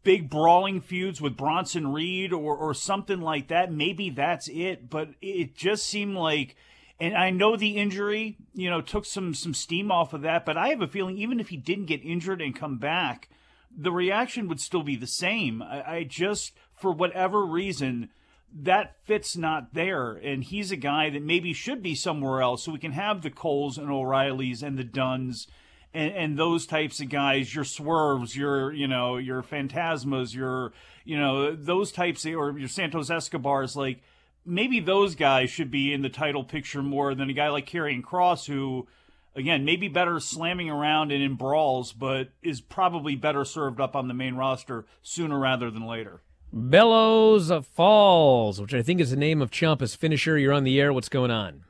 big 0.02 0.28
brawling 0.28 0.80
feuds 0.80 1.20
with 1.20 1.36
Bronson 1.36 1.92
Reed 1.92 2.32
or, 2.32 2.56
or 2.56 2.74
something 2.74 3.20
like 3.20 3.48
that, 3.48 3.72
maybe 3.72 4.10
that's 4.10 4.48
it. 4.48 4.90
But 4.90 5.10
it 5.22 5.54
just 5.54 5.86
seemed 5.86 6.16
like. 6.16 6.56
And 7.00 7.16
I 7.16 7.30
know 7.30 7.56
the 7.56 7.76
injury, 7.76 8.36
you 8.54 8.70
know, 8.70 8.80
took 8.80 9.04
some 9.04 9.34
some 9.34 9.54
steam 9.54 9.90
off 9.90 10.12
of 10.12 10.22
that, 10.22 10.46
but 10.46 10.56
I 10.56 10.68
have 10.68 10.80
a 10.80 10.86
feeling 10.86 11.18
even 11.18 11.40
if 11.40 11.48
he 11.48 11.56
didn't 11.56 11.86
get 11.86 12.04
injured 12.04 12.40
and 12.40 12.54
come 12.54 12.78
back, 12.78 13.28
the 13.76 13.92
reaction 13.92 14.48
would 14.48 14.60
still 14.60 14.82
be 14.82 14.96
the 14.96 15.06
same. 15.06 15.62
I, 15.62 15.96
I 15.96 16.04
just, 16.04 16.52
for 16.76 16.92
whatever 16.92 17.44
reason, 17.44 18.10
that 18.54 18.96
fit's 19.04 19.36
not 19.36 19.74
there. 19.74 20.12
And 20.12 20.44
he's 20.44 20.70
a 20.70 20.76
guy 20.76 21.10
that 21.10 21.22
maybe 21.22 21.52
should 21.52 21.82
be 21.82 21.94
somewhere 21.96 22.40
else 22.40 22.64
so 22.64 22.72
we 22.72 22.78
can 22.78 22.92
have 22.92 23.22
the 23.22 23.30
Coles 23.30 23.78
and 23.78 23.90
O'Reillys 23.90 24.62
and 24.62 24.78
the 24.78 24.84
Dunnes 24.84 25.48
and, 25.92 26.12
and 26.12 26.38
those 26.38 26.66
types 26.66 27.00
of 27.00 27.08
guys, 27.08 27.54
your 27.54 27.64
swerves, 27.64 28.36
your, 28.36 28.72
you 28.72 28.86
know, 28.86 29.16
your 29.16 29.42
phantasmas, 29.42 30.34
your, 30.34 30.72
you 31.04 31.18
know, 31.18 31.54
those 31.54 31.92
types 31.92 32.24
of, 32.24 32.34
or 32.34 32.58
your 32.58 32.68
Santos 32.68 33.10
Escobars, 33.10 33.76
like 33.76 34.02
maybe 34.44 34.80
those 34.80 35.14
guys 35.14 35.50
should 35.50 35.70
be 35.70 35.92
in 35.92 36.02
the 36.02 36.08
title 36.08 36.44
picture 36.44 36.82
more 36.82 37.14
than 37.14 37.30
a 37.30 37.32
guy 37.32 37.48
like 37.48 37.66
Karrion 37.66 38.02
Cross 38.02 38.46
who, 38.46 38.86
again, 39.34 39.64
maybe 39.64 39.88
better 39.88 40.20
slamming 40.20 40.70
around 40.70 41.12
and 41.12 41.22
in 41.22 41.34
brawls, 41.34 41.92
but 41.92 42.30
is 42.42 42.60
probably 42.60 43.16
better 43.16 43.44
served 43.44 43.80
up 43.80 43.96
on 43.96 44.08
the 44.08 44.14
main 44.14 44.34
roster 44.34 44.86
sooner 45.02 45.38
rather 45.38 45.70
than 45.70 45.86
later. 45.86 46.20
Bellows 46.52 47.50
Falls, 47.72 48.60
which 48.60 48.74
I 48.74 48.82
think 48.82 49.00
is 49.00 49.10
the 49.10 49.16
name 49.16 49.42
of 49.42 49.50
Ciampa's 49.50 49.96
finisher. 49.96 50.38
You're 50.38 50.52
on 50.52 50.64
the 50.64 50.80
air. 50.80 50.92
What's 50.92 51.08
going 51.08 51.30
on? 51.30 51.64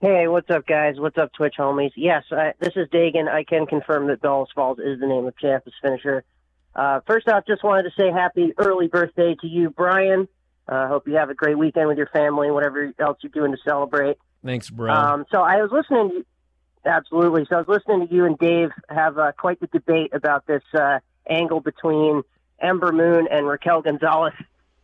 Hey, 0.00 0.28
what's 0.28 0.50
up, 0.50 0.66
guys? 0.66 0.96
What's 0.98 1.16
up, 1.16 1.32
Twitch 1.32 1.54
homies? 1.58 1.92
Yes, 1.96 2.24
I, 2.30 2.52
this 2.60 2.74
is 2.76 2.86
Dagan. 2.90 3.28
I 3.28 3.44
can 3.44 3.66
confirm 3.66 4.08
that 4.08 4.20
Bellows 4.20 4.48
Falls 4.54 4.78
is 4.78 5.00
the 5.00 5.06
name 5.06 5.26
of 5.26 5.34
Ciampa's 5.38 5.72
finisher. 5.80 6.22
Uh, 6.74 7.00
first 7.06 7.28
off, 7.28 7.44
just 7.46 7.64
wanted 7.64 7.84
to 7.84 7.90
say 7.96 8.10
happy 8.10 8.52
early 8.58 8.88
birthday 8.88 9.34
to 9.40 9.46
you, 9.46 9.70
Bryan. 9.70 10.28
I 10.68 10.84
uh, 10.84 10.88
hope 10.88 11.06
you 11.06 11.14
have 11.14 11.30
a 11.30 11.34
great 11.34 11.56
weekend 11.56 11.88
with 11.88 11.96
your 11.98 12.08
family 12.08 12.48
and 12.48 12.54
whatever 12.54 12.92
else 12.98 13.18
you're 13.22 13.30
doing 13.30 13.52
to 13.52 13.58
celebrate. 13.64 14.16
Thanks, 14.44 14.68
bro. 14.68 14.92
Um, 14.92 15.24
so 15.30 15.40
I 15.40 15.56
was 15.56 15.70
listening 15.70 16.10
to 16.10 16.88
absolutely. 16.88 17.46
So 17.48 17.56
I 17.56 17.58
was 17.60 17.68
listening 17.68 18.08
to 18.08 18.14
you 18.14 18.24
and 18.24 18.38
Dave 18.38 18.70
have 18.88 19.18
uh, 19.18 19.32
quite 19.32 19.60
the 19.60 19.66
debate 19.68 20.12
about 20.12 20.46
this 20.46 20.62
uh, 20.74 20.98
angle 21.28 21.60
between 21.60 22.22
Ember 22.60 22.92
Moon 22.92 23.28
and 23.30 23.46
Raquel 23.46 23.82
Gonzalez 23.82 24.34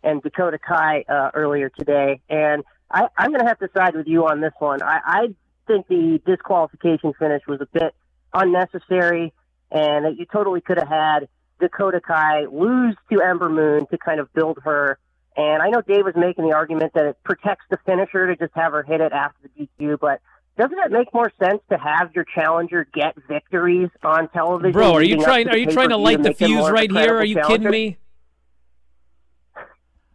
and 0.02 0.22
Dakota 0.22 0.58
Kai 0.58 1.04
uh, 1.08 1.30
earlier 1.34 1.68
today, 1.68 2.20
and 2.28 2.64
I, 2.90 3.08
I'm 3.16 3.30
going 3.30 3.40
to 3.40 3.46
have 3.46 3.58
to 3.60 3.68
side 3.74 3.94
with 3.94 4.06
you 4.06 4.26
on 4.26 4.40
this 4.40 4.52
one. 4.58 4.82
I, 4.82 5.00
I 5.04 5.26
think 5.66 5.88
the 5.88 6.20
disqualification 6.26 7.12
finish 7.18 7.42
was 7.46 7.60
a 7.60 7.66
bit 7.66 7.94
unnecessary, 8.34 9.32
and 9.70 10.04
that 10.04 10.16
you 10.18 10.26
totally 10.26 10.60
could 10.60 10.78
have 10.78 10.88
had 10.88 11.28
Dakota 11.60 12.00
Kai 12.00 12.46
lose 12.46 12.96
to 13.10 13.22
Ember 13.22 13.48
Moon 13.48 13.86
to 13.86 13.98
kind 13.98 14.20
of 14.20 14.32
build 14.32 14.58
her. 14.64 14.98
And 15.36 15.62
I 15.62 15.70
know 15.70 15.80
Dave 15.80 16.04
was 16.04 16.14
making 16.16 16.46
the 16.48 16.54
argument 16.54 16.92
that 16.94 17.06
it 17.06 17.16
protects 17.24 17.64
the 17.70 17.78
finisher 17.86 18.26
to 18.26 18.36
just 18.36 18.52
have 18.54 18.72
her 18.72 18.82
hit 18.82 19.00
it 19.00 19.12
after 19.12 19.48
the 19.56 19.66
DQ, 19.80 19.98
but 19.98 20.20
doesn't 20.58 20.78
it 20.78 20.90
make 20.92 21.12
more 21.14 21.32
sense 21.42 21.62
to 21.70 21.78
have 21.78 22.14
your 22.14 22.24
challenger 22.34 22.86
get 22.92 23.14
victories 23.28 23.88
on 24.02 24.28
television? 24.28 24.72
Bro, 24.72 24.92
are 24.92 25.02
you 25.02 25.16
trying 25.22 25.46
to 25.46 25.52
are 25.52 25.56
you 25.56 25.66
trying 25.70 25.88
to 25.88 25.96
light 25.96 26.22
the 26.22 26.34
fuse 26.34 26.50
more 26.50 26.68
of 26.68 26.68
a 26.68 26.72
right 26.72 26.90
here? 26.90 27.16
Are 27.16 27.24
you 27.24 27.36
challenger? 27.36 27.56
kidding 27.56 27.70
me? 27.70 27.96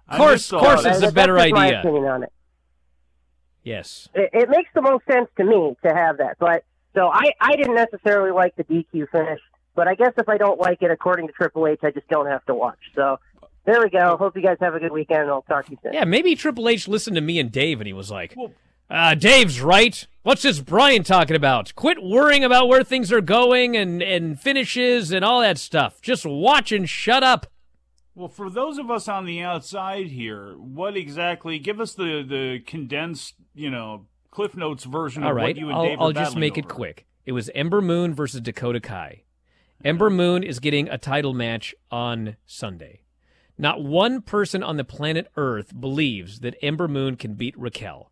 Of 0.10 0.18
course, 0.18 0.54
of 0.54 0.60
course, 0.60 0.84
thought- 0.84 0.92
it's 0.92 1.00
That- 1.02 1.10
a 1.10 1.14
better 1.14 1.34
that's 1.34 1.46
just 1.46 1.56
my 1.56 1.68
idea. 1.68 1.80
opinion 1.80 2.06
on 2.06 2.24
it. 2.24 2.32
Yes. 3.64 4.08
it, 4.14 4.30
it 4.32 4.50
makes 4.50 4.70
the 4.74 4.82
most 4.82 5.04
sense 5.12 5.28
to 5.38 5.44
me 5.44 5.76
to 5.86 5.94
have 5.94 6.20
that. 6.20 6.38
But 6.40 6.64
so 6.96 7.10
I, 7.12 7.32
I 7.42 7.56
didn't 7.58 7.76
necessarily 7.76 8.32
like 8.32 8.56
the 8.56 8.64
DQ 8.64 9.10
finish, 9.12 9.42
but 9.76 9.88
I 9.90 9.96
guess 9.96 10.14
if 10.18 10.30
I 10.30 10.38
don't 10.38 10.58
like 10.60 10.82
it, 10.82 10.90
according 10.92 11.28
to 11.28 11.34
Triple 11.34 11.68
H, 11.68 11.80
I 11.84 11.92
just 11.92 12.08
don't 12.08 12.28
have 12.28 12.46
to 12.46 12.54
watch. 12.56 12.80
So 12.96 13.20
there 13.68 13.82
we 13.82 13.90
go. 13.90 14.16
Hope 14.18 14.36
you 14.36 14.42
guys 14.42 14.58
have 14.62 14.74
a 14.74 14.80
good 14.80 14.94
weekend, 14.94 15.24
and 15.24 15.30
I'll 15.30 15.42
talk 15.44 15.66
to 15.66 15.72
you 15.72 15.78
soon. 15.84 15.94
Yeah, 15.94 16.06
maybe 16.06 16.36
Triple 16.36 16.70
H 16.70 16.88
listened 16.88 17.16
to 17.18 17.22
me 17.22 17.38
and 17.38 17.52
Dave 17.52 17.82
and 17.82 17.88
he 17.88 17.94
was 17.94 18.10
like, 18.10 18.36
uh, 18.90 19.14
Dave's 19.14 19.62
right. 19.62 20.08
What's 20.24 20.42
this 20.42 20.62
Bryan 20.62 21.04
talking 21.04 21.36
about? 21.36 21.76
Quit 21.76 22.02
worrying 22.02 22.46
about 22.46 22.70
where 22.70 22.84
things 22.84 23.12
are 23.12 23.22
going 23.22 23.76
and, 23.76 24.02
and 24.02 24.40
finishes 24.40 25.12
and 25.12 25.24
all 25.24 25.42
that 25.42 25.58
stuff. 25.58 26.02
Just 26.02 26.26
watch 26.26 26.72
and 26.72 26.88
shut 26.90 27.24
up. 27.24 27.48
Well, 28.16 28.30
for 28.30 28.50
those 28.50 28.78
of 28.78 28.90
us 28.90 29.08
on 29.08 29.26
the 29.26 29.42
outside 29.42 30.08
here, 30.08 30.54
what 30.58 30.96
exactly? 30.98 31.60
Give 31.60 31.80
us 31.80 31.94
the 31.94 32.26
the 32.28 32.62
condensed, 32.66 33.36
you 33.54 33.70
know, 33.70 34.08
Cliff 34.32 34.56
Notes 34.56 34.86
version 34.86 35.24
All 35.24 35.32
of 35.32 35.36
right, 35.36 35.56
what 35.56 35.58
you 35.58 35.68
and 35.68 35.78
I'll, 35.78 35.84
Dave 35.84 36.00
I'll 36.00 36.10
are 36.10 36.14
just 36.14 36.30
battling 36.32 36.40
make 36.40 36.58
it 36.58 36.68
quick. 36.68 37.06
It 37.26 37.34
was 37.34 37.52
Ember 37.54 37.82
Moon 37.82 38.14
versus 38.16 38.42
Dakota 38.42 38.80
Kai. 38.80 39.24
Ember 39.84 40.10
Moon 40.10 40.42
is 40.42 40.60
getting 40.60 40.88
a 40.90 40.98
title 40.98 41.34
match 41.34 41.76
on 41.92 42.38
Sunday. 42.46 43.02
Not 43.58 43.84
one 43.84 44.22
person 44.22 44.62
on 44.62 44.78
the 44.78 44.84
planet 44.84 45.32
Earth 45.36 45.80
believes 45.80 46.42
that 46.42 46.56
Ember 46.62 46.88
Moon 46.88 47.16
can 47.16 47.34
beat 47.34 47.58
Raquel. 47.58 48.12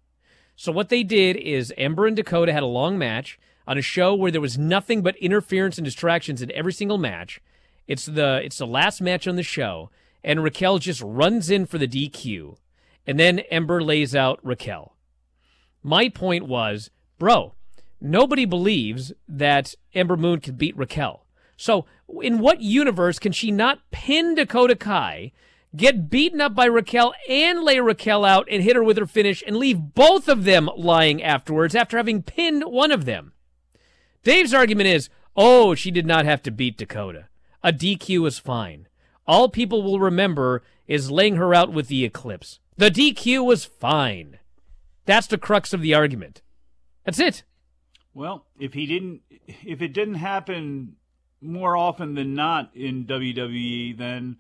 So 0.55 0.71
what 0.71 0.89
they 0.89 1.03
did 1.03 1.35
is 1.35 1.73
Ember 1.77 2.07
and 2.07 2.15
Dakota 2.15 2.53
had 2.53 2.63
a 2.63 2.67
long 2.67 2.97
match 2.97 3.37
on 3.67 3.77
a 3.77 3.81
show 3.81 4.15
where 4.15 4.31
there 4.31 4.41
was 4.41 4.57
nothing 4.57 5.01
but 5.01 5.15
interference 5.17 5.77
and 5.77 5.85
distractions 5.85 6.41
in 6.41 6.51
every 6.51 6.73
single 6.73 6.97
match. 6.97 7.41
It's 7.87 8.05
the 8.05 8.41
it's 8.43 8.57
the 8.57 8.67
last 8.67 9.01
match 9.01 9.27
on 9.27 9.35
the 9.35 9.43
show, 9.43 9.91
and 10.23 10.43
Raquel 10.43 10.79
just 10.79 11.01
runs 11.01 11.49
in 11.49 11.65
for 11.65 11.77
the 11.77 11.87
DQ, 11.87 12.57
and 13.05 13.19
then 13.19 13.39
Ember 13.51 13.83
lays 13.83 14.15
out 14.15 14.39
Raquel. 14.43 14.95
My 15.83 16.09
point 16.09 16.47
was, 16.47 16.89
bro, 17.19 17.53
nobody 18.01 18.45
believes 18.45 19.13
that 19.27 19.75
Ember 19.93 20.17
Moon 20.17 20.39
can 20.39 20.55
beat 20.55 20.75
Raquel. 20.75 21.25
So, 21.57 21.85
in 22.21 22.39
what 22.39 22.61
universe 22.61 23.19
can 23.19 23.31
she 23.31 23.51
not 23.51 23.79
pin 23.91 24.35
Dakota 24.35 24.75
Kai, 24.75 25.31
get 25.75 26.09
beaten 26.09 26.39
up 26.41 26.55
by 26.55 26.65
Raquel, 26.65 27.13
and 27.29 27.63
lay 27.63 27.79
Raquel 27.79 28.23
out 28.23 28.47
and 28.49 28.63
hit 28.63 28.75
her 28.75 28.83
with 28.83 28.97
her 28.97 29.05
finish 29.05 29.43
and 29.45 29.57
leave 29.57 29.93
both 29.93 30.27
of 30.27 30.43
them 30.43 30.69
lying 30.75 31.21
afterwards 31.21 31.75
after 31.75 31.97
having 31.97 32.23
pinned 32.23 32.63
one 32.63 32.91
of 32.91 33.05
them? 33.05 33.33
Dave's 34.23 34.53
argument 34.53 34.87
is, 34.87 35.09
oh, 35.35 35.75
she 35.75 35.91
did 35.91 36.05
not 36.05 36.25
have 36.25 36.41
to 36.43 36.51
beat 36.51 36.77
Dakota. 36.77 37.27
A 37.63 37.73
DQ 37.73 38.27
is 38.27 38.39
fine. 38.39 38.87
All 39.27 39.49
people 39.49 39.81
will 39.81 39.99
remember 39.99 40.63
is 40.87 41.11
laying 41.11 41.35
her 41.35 41.53
out 41.53 41.73
with 41.73 41.87
the 41.87 42.05
Eclipse. 42.05 42.59
The 42.77 42.91
DQ 42.91 43.45
was 43.45 43.65
fine. 43.65 44.39
That's 45.05 45.27
the 45.27 45.37
crux 45.37 45.73
of 45.73 45.81
the 45.81 45.93
argument. 45.93 46.41
That's 47.03 47.19
it. 47.19 47.43
Well, 48.13 48.45
if 48.59 48.73
he 48.73 48.85
didn't, 48.85 49.21
if 49.47 49.81
it 49.81 49.93
didn't 49.93 50.15
happen 50.15 50.95
more 51.41 51.75
often 51.75 52.15
than 52.15 52.33
not 52.33 52.71
in 52.75 53.05
WWE, 53.05 53.97
then 53.97 54.38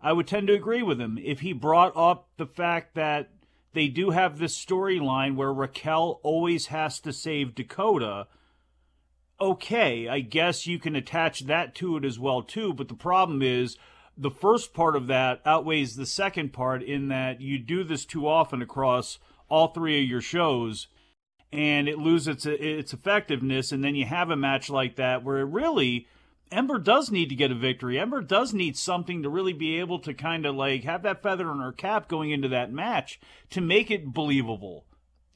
I 0.00 0.12
would 0.12 0.26
tend 0.26 0.48
to 0.48 0.54
agree 0.54 0.82
with 0.82 1.00
him. 1.00 1.18
If 1.22 1.40
he 1.40 1.52
brought 1.52 1.96
up 1.96 2.28
the 2.36 2.46
fact 2.46 2.94
that 2.94 3.30
they 3.72 3.88
do 3.88 4.10
have 4.10 4.38
this 4.38 4.56
storyline 4.56 5.34
where 5.34 5.52
Raquel 5.52 6.20
always 6.22 6.66
has 6.66 7.00
to 7.00 7.12
save 7.12 7.54
Dakota, 7.54 8.26
okay, 9.40 10.08
I 10.08 10.20
guess 10.20 10.66
you 10.66 10.78
can 10.78 10.94
attach 10.94 11.40
that 11.40 11.74
to 11.76 11.96
it 11.96 12.04
as 12.04 12.18
well 12.18 12.42
too. 12.42 12.72
But 12.72 12.88
the 12.88 12.94
problem 12.94 13.42
is 13.42 13.76
the 14.16 14.30
first 14.30 14.74
part 14.74 14.94
of 14.94 15.08
that 15.08 15.40
outweighs 15.44 15.96
the 15.96 16.06
second 16.06 16.52
part 16.52 16.82
in 16.82 17.08
that 17.08 17.40
you 17.40 17.58
do 17.58 17.82
this 17.82 18.04
too 18.04 18.28
often 18.28 18.62
across 18.62 19.18
all 19.48 19.68
three 19.68 20.02
of 20.02 20.08
your 20.08 20.20
shows 20.20 20.86
and 21.52 21.88
it 21.88 21.98
loses 21.98 22.28
its 22.28 22.46
its 22.46 22.92
effectiveness 22.92 23.72
and 23.72 23.84
then 23.84 23.94
you 23.94 24.04
have 24.04 24.30
a 24.30 24.36
match 24.36 24.70
like 24.70 24.96
that 24.96 25.22
where 25.22 25.38
it 25.38 25.44
really 25.44 26.06
Ember 26.54 26.78
does 26.78 27.10
need 27.10 27.28
to 27.30 27.34
get 27.34 27.50
a 27.50 27.54
victory. 27.54 27.98
Ember 27.98 28.20
does 28.20 28.54
need 28.54 28.76
something 28.76 29.24
to 29.24 29.28
really 29.28 29.52
be 29.52 29.80
able 29.80 29.98
to 29.98 30.14
kind 30.14 30.46
of 30.46 30.54
like 30.54 30.84
have 30.84 31.02
that 31.02 31.20
feather 31.20 31.50
in 31.50 31.58
her 31.58 31.72
cap 31.72 32.06
going 32.06 32.30
into 32.30 32.48
that 32.48 32.72
match 32.72 33.20
to 33.50 33.60
make 33.60 33.90
it 33.90 34.14
believable. 34.14 34.86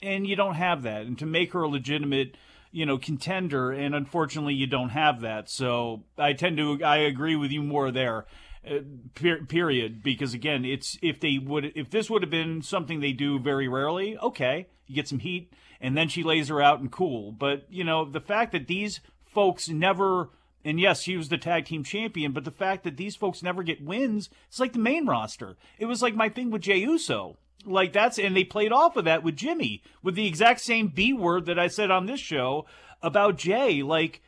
And 0.00 0.28
you 0.28 0.36
don't 0.36 0.54
have 0.54 0.82
that 0.82 1.02
and 1.02 1.18
to 1.18 1.26
make 1.26 1.52
her 1.54 1.62
a 1.62 1.68
legitimate 1.68 2.36
you 2.70 2.84
know 2.84 2.98
contender 2.98 3.72
and 3.72 3.94
unfortunately 3.94 4.52
you 4.52 4.66
don't 4.66 4.90
have 4.90 5.22
that 5.22 5.48
so 5.48 6.04
i 6.18 6.34
tend 6.34 6.58
to 6.58 6.84
i 6.84 6.98
agree 6.98 7.34
with 7.34 7.50
you 7.50 7.62
more 7.62 7.90
there 7.90 8.26
uh, 8.70 8.80
per- 9.14 9.42
period 9.44 10.02
because 10.02 10.34
again 10.34 10.66
it's 10.66 10.98
if 11.02 11.18
they 11.18 11.38
would 11.38 11.72
if 11.74 11.88
this 11.88 12.10
would 12.10 12.22
have 12.22 12.30
been 12.30 12.60
something 12.60 13.00
they 13.00 13.12
do 13.12 13.38
very 13.38 13.68
rarely 13.68 14.18
okay 14.18 14.66
you 14.86 14.94
get 14.94 15.08
some 15.08 15.20
heat 15.20 15.50
and 15.80 15.96
then 15.96 16.10
she 16.10 16.22
lays 16.22 16.48
her 16.48 16.60
out 16.60 16.78
and 16.78 16.92
cool 16.92 17.32
but 17.32 17.64
you 17.70 17.84
know 17.84 18.04
the 18.04 18.20
fact 18.20 18.52
that 18.52 18.66
these 18.66 19.00
folks 19.24 19.70
never 19.70 20.28
and 20.64 20.80
yes, 20.80 21.04
he 21.04 21.16
was 21.16 21.28
the 21.28 21.38
tag 21.38 21.66
team 21.66 21.84
champion, 21.84 22.32
but 22.32 22.44
the 22.44 22.50
fact 22.50 22.84
that 22.84 22.96
these 22.96 23.16
folks 23.16 23.42
never 23.42 23.62
get 23.62 23.84
wins, 23.84 24.28
it's 24.48 24.60
like 24.60 24.72
the 24.72 24.78
main 24.78 25.06
roster. 25.06 25.56
It 25.78 25.86
was 25.86 26.02
like 26.02 26.14
my 26.14 26.28
thing 26.28 26.50
with 26.50 26.62
Jey 26.62 26.78
Uso. 26.78 27.36
Like 27.64 27.92
that's 27.92 28.18
and 28.18 28.36
they 28.36 28.44
played 28.44 28.72
off 28.72 28.96
of 28.96 29.04
that 29.04 29.22
with 29.22 29.36
Jimmy 29.36 29.82
with 30.02 30.14
the 30.14 30.26
exact 30.26 30.60
same 30.60 30.88
B 30.88 31.12
word 31.12 31.46
that 31.46 31.58
I 31.58 31.68
said 31.68 31.90
on 31.90 32.06
this 32.06 32.20
show 32.20 32.66
about 33.02 33.36
Jey. 33.36 33.82
Like 33.82 34.22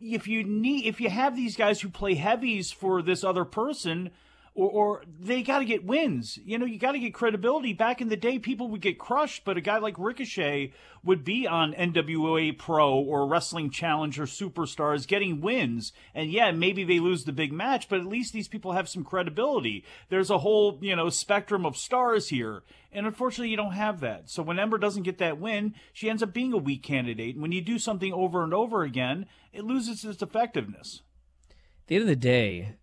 if 0.00 0.28
you 0.28 0.44
need 0.44 0.86
if 0.86 1.00
you 1.00 1.10
have 1.10 1.34
these 1.34 1.56
guys 1.56 1.80
who 1.80 1.88
play 1.88 2.14
heavies 2.14 2.70
for 2.70 3.02
this 3.02 3.24
other 3.24 3.44
person 3.44 4.10
or, 4.58 4.70
or 4.70 5.02
they 5.20 5.44
got 5.44 5.60
to 5.60 5.64
get 5.64 5.84
wins. 5.84 6.36
You 6.44 6.58
know, 6.58 6.66
you 6.66 6.80
got 6.80 6.92
to 6.92 6.98
get 6.98 7.14
credibility. 7.14 7.72
Back 7.72 8.00
in 8.00 8.08
the 8.08 8.16
day, 8.16 8.40
people 8.40 8.68
would 8.70 8.80
get 8.80 8.98
crushed, 8.98 9.44
but 9.44 9.56
a 9.56 9.60
guy 9.60 9.78
like 9.78 9.94
Ricochet 9.96 10.72
would 11.04 11.22
be 11.22 11.46
on 11.46 11.74
NWA 11.74 12.58
Pro 12.58 12.98
or 12.98 13.28
Wrestling 13.28 13.70
Challenge 13.70 14.18
or 14.18 14.24
Superstars 14.24 15.06
getting 15.06 15.40
wins. 15.40 15.92
And 16.12 16.32
yeah, 16.32 16.50
maybe 16.50 16.82
they 16.82 16.98
lose 16.98 17.22
the 17.22 17.32
big 17.32 17.52
match, 17.52 17.88
but 17.88 18.00
at 18.00 18.06
least 18.06 18.32
these 18.32 18.48
people 18.48 18.72
have 18.72 18.88
some 18.88 19.04
credibility. 19.04 19.84
There's 20.08 20.30
a 20.30 20.38
whole, 20.38 20.80
you 20.82 20.96
know, 20.96 21.08
spectrum 21.08 21.64
of 21.64 21.76
stars 21.76 22.28
here. 22.28 22.64
And 22.90 23.06
unfortunately, 23.06 23.50
you 23.50 23.56
don't 23.56 23.72
have 23.72 24.00
that. 24.00 24.28
So 24.28 24.42
when 24.42 24.58
Ember 24.58 24.78
doesn't 24.78 25.04
get 25.04 25.18
that 25.18 25.38
win, 25.38 25.74
she 25.92 26.10
ends 26.10 26.22
up 26.22 26.34
being 26.34 26.52
a 26.52 26.58
weak 26.58 26.82
candidate. 26.82 27.36
And 27.36 27.42
when 27.42 27.52
you 27.52 27.60
do 27.60 27.78
something 27.78 28.12
over 28.12 28.42
and 28.42 28.52
over 28.52 28.82
again, 28.82 29.26
it 29.52 29.62
loses 29.62 30.04
its 30.04 30.20
effectiveness. 30.20 31.02
At 31.48 31.86
the 31.86 31.94
end 31.94 32.02
of 32.02 32.08
the 32.08 32.16
day, 32.16 32.74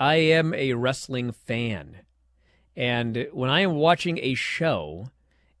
I 0.00 0.14
am 0.14 0.54
a 0.54 0.72
wrestling 0.72 1.30
fan. 1.30 1.98
And 2.74 3.28
when 3.32 3.50
I 3.50 3.60
am 3.60 3.74
watching 3.74 4.18
a 4.22 4.32
show, 4.32 5.10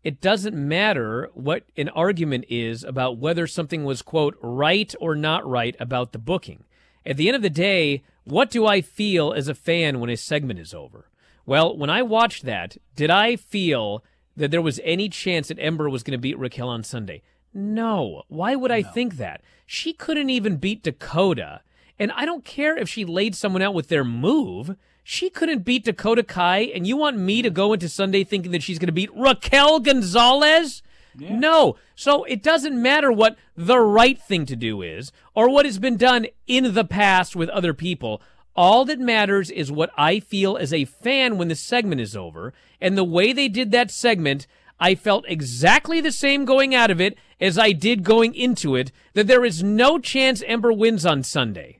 it 0.02 0.22
doesn't 0.22 0.56
matter 0.56 1.28
what 1.34 1.64
an 1.76 1.90
argument 1.90 2.46
is 2.48 2.82
about 2.82 3.18
whether 3.18 3.46
something 3.46 3.84
was, 3.84 4.00
quote, 4.00 4.38
right 4.40 4.94
or 4.98 5.14
not 5.14 5.46
right 5.46 5.76
about 5.78 6.12
the 6.12 6.18
booking. 6.18 6.64
At 7.04 7.18
the 7.18 7.28
end 7.28 7.36
of 7.36 7.42
the 7.42 7.50
day, 7.50 8.02
what 8.24 8.50
do 8.50 8.64
I 8.64 8.80
feel 8.80 9.34
as 9.34 9.46
a 9.46 9.54
fan 9.54 10.00
when 10.00 10.08
a 10.08 10.16
segment 10.16 10.58
is 10.58 10.72
over? 10.72 11.10
Well, 11.44 11.76
when 11.76 11.90
I 11.90 12.00
watched 12.00 12.46
that, 12.46 12.78
did 12.96 13.10
I 13.10 13.36
feel 13.36 14.02
that 14.38 14.50
there 14.50 14.62
was 14.62 14.80
any 14.84 15.10
chance 15.10 15.48
that 15.48 15.58
Ember 15.58 15.90
was 15.90 16.02
going 16.02 16.16
to 16.16 16.18
beat 16.18 16.38
Raquel 16.38 16.68
on 16.70 16.82
Sunday? 16.82 17.20
No. 17.52 18.22
Why 18.28 18.56
would 18.56 18.70
I 18.70 18.82
think 18.82 19.18
that? 19.18 19.42
She 19.66 19.92
couldn't 19.92 20.30
even 20.30 20.56
beat 20.56 20.82
Dakota. 20.82 21.60
And 22.00 22.10
I 22.12 22.24
don't 22.24 22.46
care 22.46 22.78
if 22.78 22.88
she 22.88 23.04
laid 23.04 23.34
someone 23.34 23.60
out 23.60 23.74
with 23.74 23.88
their 23.88 24.04
move. 24.04 24.74
She 25.04 25.28
couldn't 25.28 25.66
beat 25.66 25.84
Dakota 25.84 26.22
Kai, 26.22 26.60
and 26.74 26.86
you 26.86 26.96
want 26.96 27.18
me 27.18 27.42
to 27.42 27.50
go 27.50 27.74
into 27.74 27.90
Sunday 27.90 28.24
thinking 28.24 28.52
that 28.52 28.62
she's 28.62 28.78
going 28.78 28.86
to 28.86 28.92
beat 28.92 29.14
Raquel 29.14 29.80
Gonzalez? 29.80 30.82
Yeah. 31.18 31.36
No. 31.36 31.76
So 31.94 32.24
it 32.24 32.42
doesn't 32.42 32.80
matter 32.80 33.12
what 33.12 33.36
the 33.54 33.78
right 33.78 34.18
thing 34.18 34.46
to 34.46 34.56
do 34.56 34.80
is 34.80 35.12
or 35.34 35.50
what 35.50 35.66
has 35.66 35.78
been 35.78 35.98
done 35.98 36.26
in 36.46 36.72
the 36.72 36.86
past 36.86 37.36
with 37.36 37.50
other 37.50 37.74
people. 37.74 38.22
All 38.56 38.86
that 38.86 38.98
matters 38.98 39.50
is 39.50 39.70
what 39.70 39.90
I 39.98 40.20
feel 40.20 40.56
as 40.56 40.72
a 40.72 40.86
fan 40.86 41.36
when 41.36 41.48
the 41.48 41.54
segment 41.54 42.00
is 42.00 42.16
over. 42.16 42.54
And 42.80 42.96
the 42.96 43.04
way 43.04 43.34
they 43.34 43.48
did 43.48 43.72
that 43.72 43.90
segment, 43.90 44.46
I 44.78 44.94
felt 44.94 45.26
exactly 45.28 46.00
the 46.00 46.12
same 46.12 46.46
going 46.46 46.74
out 46.74 46.90
of 46.90 46.98
it 46.98 47.18
as 47.38 47.58
I 47.58 47.72
did 47.72 48.04
going 48.04 48.34
into 48.34 48.74
it, 48.74 48.90
that 49.12 49.26
there 49.26 49.44
is 49.44 49.62
no 49.62 49.98
chance 49.98 50.42
Ember 50.46 50.72
wins 50.72 51.04
on 51.04 51.22
Sunday. 51.22 51.79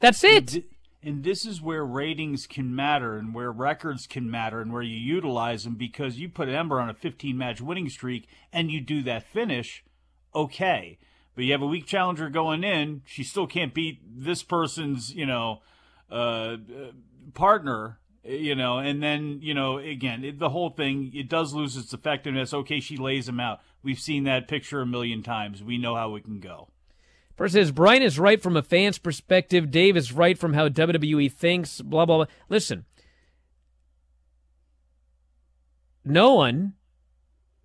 That's 0.00 0.24
it. 0.24 0.64
And 1.02 1.22
this 1.22 1.44
is 1.44 1.60
where 1.60 1.84
ratings 1.84 2.46
can 2.46 2.74
matter 2.74 3.16
and 3.16 3.34
where 3.34 3.52
records 3.52 4.06
can 4.06 4.30
matter 4.30 4.60
and 4.60 4.72
where 4.72 4.82
you 4.82 4.96
utilize 4.96 5.64
them 5.64 5.74
because 5.74 6.18
you 6.18 6.30
put 6.30 6.48
Ember 6.48 6.80
on 6.80 6.88
a 6.88 6.94
15 6.94 7.36
match 7.36 7.60
winning 7.60 7.90
streak 7.90 8.26
and 8.52 8.70
you 8.70 8.80
do 8.80 9.02
that 9.02 9.22
finish, 9.22 9.84
okay. 10.34 10.98
But 11.34 11.44
you 11.44 11.52
have 11.52 11.62
a 11.62 11.66
weak 11.66 11.86
challenger 11.86 12.30
going 12.30 12.64
in, 12.64 13.02
she 13.04 13.22
still 13.22 13.46
can't 13.46 13.74
beat 13.74 14.00
this 14.04 14.42
person's, 14.42 15.12
you 15.12 15.26
know, 15.26 15.60
uh, 16.10 16.56
partner, 17.34 17.98
you 18.24 18.54
know, 18.54 18.78
and 18.78 19.02
then, 19.02 19.40
you 19.42 19.52
know, 19.52 19.78
again, 19.78 20.24
it, 20.24 20.38
the 20.38 20.48
whole 20.48 20.70
thing, 20.70 21.12
it 21.14 21.28
does 21.28 21.52
lose 21.52 21.76
its 21.76 21.92
effectiveness. 21.92 22.54
Okay, 22.54 22.80
she 22.80 22.96
lays 22.96 23.28
him 23.28 23.40
out. 23.40 23.60
We've 23.82 23.98
seen 23.98 24.24
that 24.24 24.48
picture 24.48 24.80
a 24.80 24.86
million 24.86 25.22
times. 25.22 25.62
We 25.62 25.76
know 25.76 25.96
how 25.96 26.14
it 26.14 26.24
can 26.24 26.40
go. 26.40 26.68
First 27.36 27.54
says 27.54 27.72
Bryan 27.72 28.02
is 28.02 28.18
right 28.18 28.40
from 28.40 28.56
a 28.56 28.62
fan's 28.62 28.98
perspective. 28.98 29.70
Dave 29.70 29.96
is 29.96 30.12
right 30.12 30.38
from 30.38 30.52
how 30.52 30.68
WWE 30.68 31.30
thinks. 31.32 31.80
Blah 31.80 32.06
blah 32.06 32.18
blah. 32.18 32.26
Listen, 32.48 32.84
no 36.04 36.34
one 36.34 36.74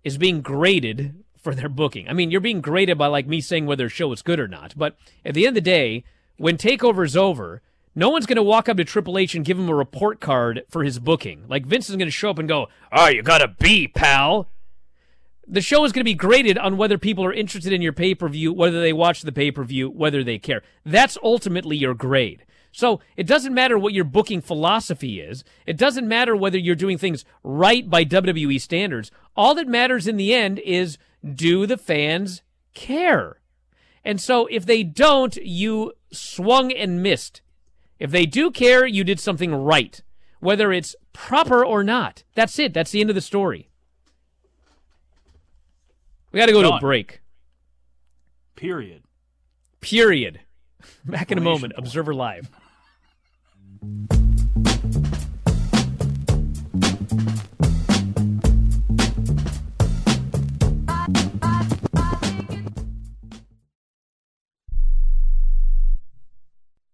is 0.02 0.18
being 0.18 0.40
graded 0.40 1.22
for 1.40 1.54
their 1.54 1.68
booking. 1.68 2.08
I 2.08 2.12
mean, 2.12 2.30
you're 2.30 2.40
being 2.40 2.60
graded 2.60 2.98
by 2.98 3.06
like 3.06 3.26
me 3.26 3.40
saying 3.40 3.66
whether 3.66 3.86
a 3.86 3.90
show 3.90 4.12
is 4.12 4.22
good 4.22 4.40
or 4.40 4.48
not. 4.48 4.74
But 4.76 4.96
at 5.24 5.34
the 5.34 5.46
end 5.46 5.56
of 5.56 5.62
the 5.62 5.70
day, 5.70 6.04
when 6.36 6.56
Takeover 6.56 7.04
is 7.04 7.16
over, 7.16 7.62
no 7.94 8.08
one's 8.10 8.26
going 8.26 8.36
to 8.36 8.42
walk 8.42 8.68
up 8.68 8.76
to 8.76 8.84
Triple 8.84 9.18
H 9.18 9.34
and 9.34 9.44
give 9.44 9.58
him 9.58 9.68
a 9.68 9.74
report 9.74 10.20
card 10.20 10.64
for 10.68 10.84
his 10.84 10.98
booking. 10.98 11.44
Like 11.48 11.66
Vince 11.66 11.88
is 11.90 11.96
going 11.96 12.08
to 12.08 12.12
show 12.12 12.30
up 12.30 12.38
and 12.38 12.48
go, 12.48 12.68
"Oh, 12.92 13.08
you 13.08 13.22
got 13.22 13.42
a 13.42 13.48
B, 13.48 13.88
pal." 13.88 14.48
The 15.50 15.60
show 15.60 15.84
is 15.84 15.92
going 15.92 16.00
to 16.00 16.10
be 16.10 16.14
graded 16.14 16.56
on 16.56 16.76
whether 16.76 16.96
people 16.96 17.24
are 17.24 17.32
interested 17.32 17.72
in 17.72 17.82
your 17.82 17.92
pay 17.92 18.14
per 18.14 18.28
view, 18.28 18.52
whether 18.52 18.80
they 18.80 18.92
watch 18.92 19.22
the 19.22 19.32
pay 19.32 19.50
per 19.50 19.64
view, 19.64 19.90
whether 19.90 20.22
they 20.22 20.38
care. 20.38 20.62
That's 20.84 21.18
ultimately 21.22 21.76
your 21.76 21.94
grade. 21.94 22.44
So 22.72 23.00
it 23.16 23.26
doesn't 23.26 23.52
matter 23.52 23.76
what 23.76 23.92
your 23.92 24.04
booking 24.04 24.40
philosophy 24.40 25.20
is. 25.20 25.42
It 25.66 25.76
doesn't 25.76 26.06
matter 26.06 26.36
whether 26.36 26.56
you're 26.56 26.76
doing 26.76 26.98
things 26.98 27.24
right 27.42 27.88
by 27.90 28.04
WWE 28.04 28.60
standards. 28.60 29.10
All 29.36 29.56
that 29.56 29.66
matters 29.66 30.06
in 30.06 30.16
the 30.16 30.32
end 30.32 30.60
is 30.60 30.96
do 31.34 31.66
the 31.66 31.76
fans 31.76 32.42
care? 32.72 33.40
And 34.04 34.20
so 34.20 34.46
if 34.46 34.64
they 34.64 34.84
don't, 34.84 35.34
you 35.36 35.92
swung 36.12 36.72
and 36.72 37.02
missed. 37.02 37.42
If 37.98 38.12
they 38.12 38.24
do 38.24 38.50
care, 38.52 38.86
you 38.86 39.02
did 39.02 39.20
something 39.20 39.52
right, 39.52 40.00
whether 40.38 40.72
it's 40.72 40.94
proper 41.12 41.64
or 41.64 41.82
not. 41.82 42.22
That's 42.34 42.58
it. 42.58 42.72
That's 42.72 42.92
the 42.92 43.00
end 43.00 43.10
of 43.10 43.16
the 43.16 43.20
story. 43.20 43.69
We 46.32 46.38
got 46.38 46.46
to 46.46 46.52
go 46.52 46.62
Done. 46.62 46.72
to 46.72 46.76
a 46.76 46.80
break. 46.80 47.22
Period. 48.54 49.02
Period. 49.80 50.40
Back 51.04 51.32
in 51.32 51.38
a 51.38 51.40
moment. 51.40 51.72
Observer 51.76 52.14
Live. 52.14 52.48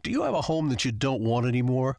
Do 0.02 0.12
you 0.12 0.22
have 0.22 0.34
a 0.34 0.42
home 0.42 0.68
that 0.68 0.84
you 0.84 0.92
don't 0.92 1.20
want 1.20 1.46
anymore? 1.46 1.98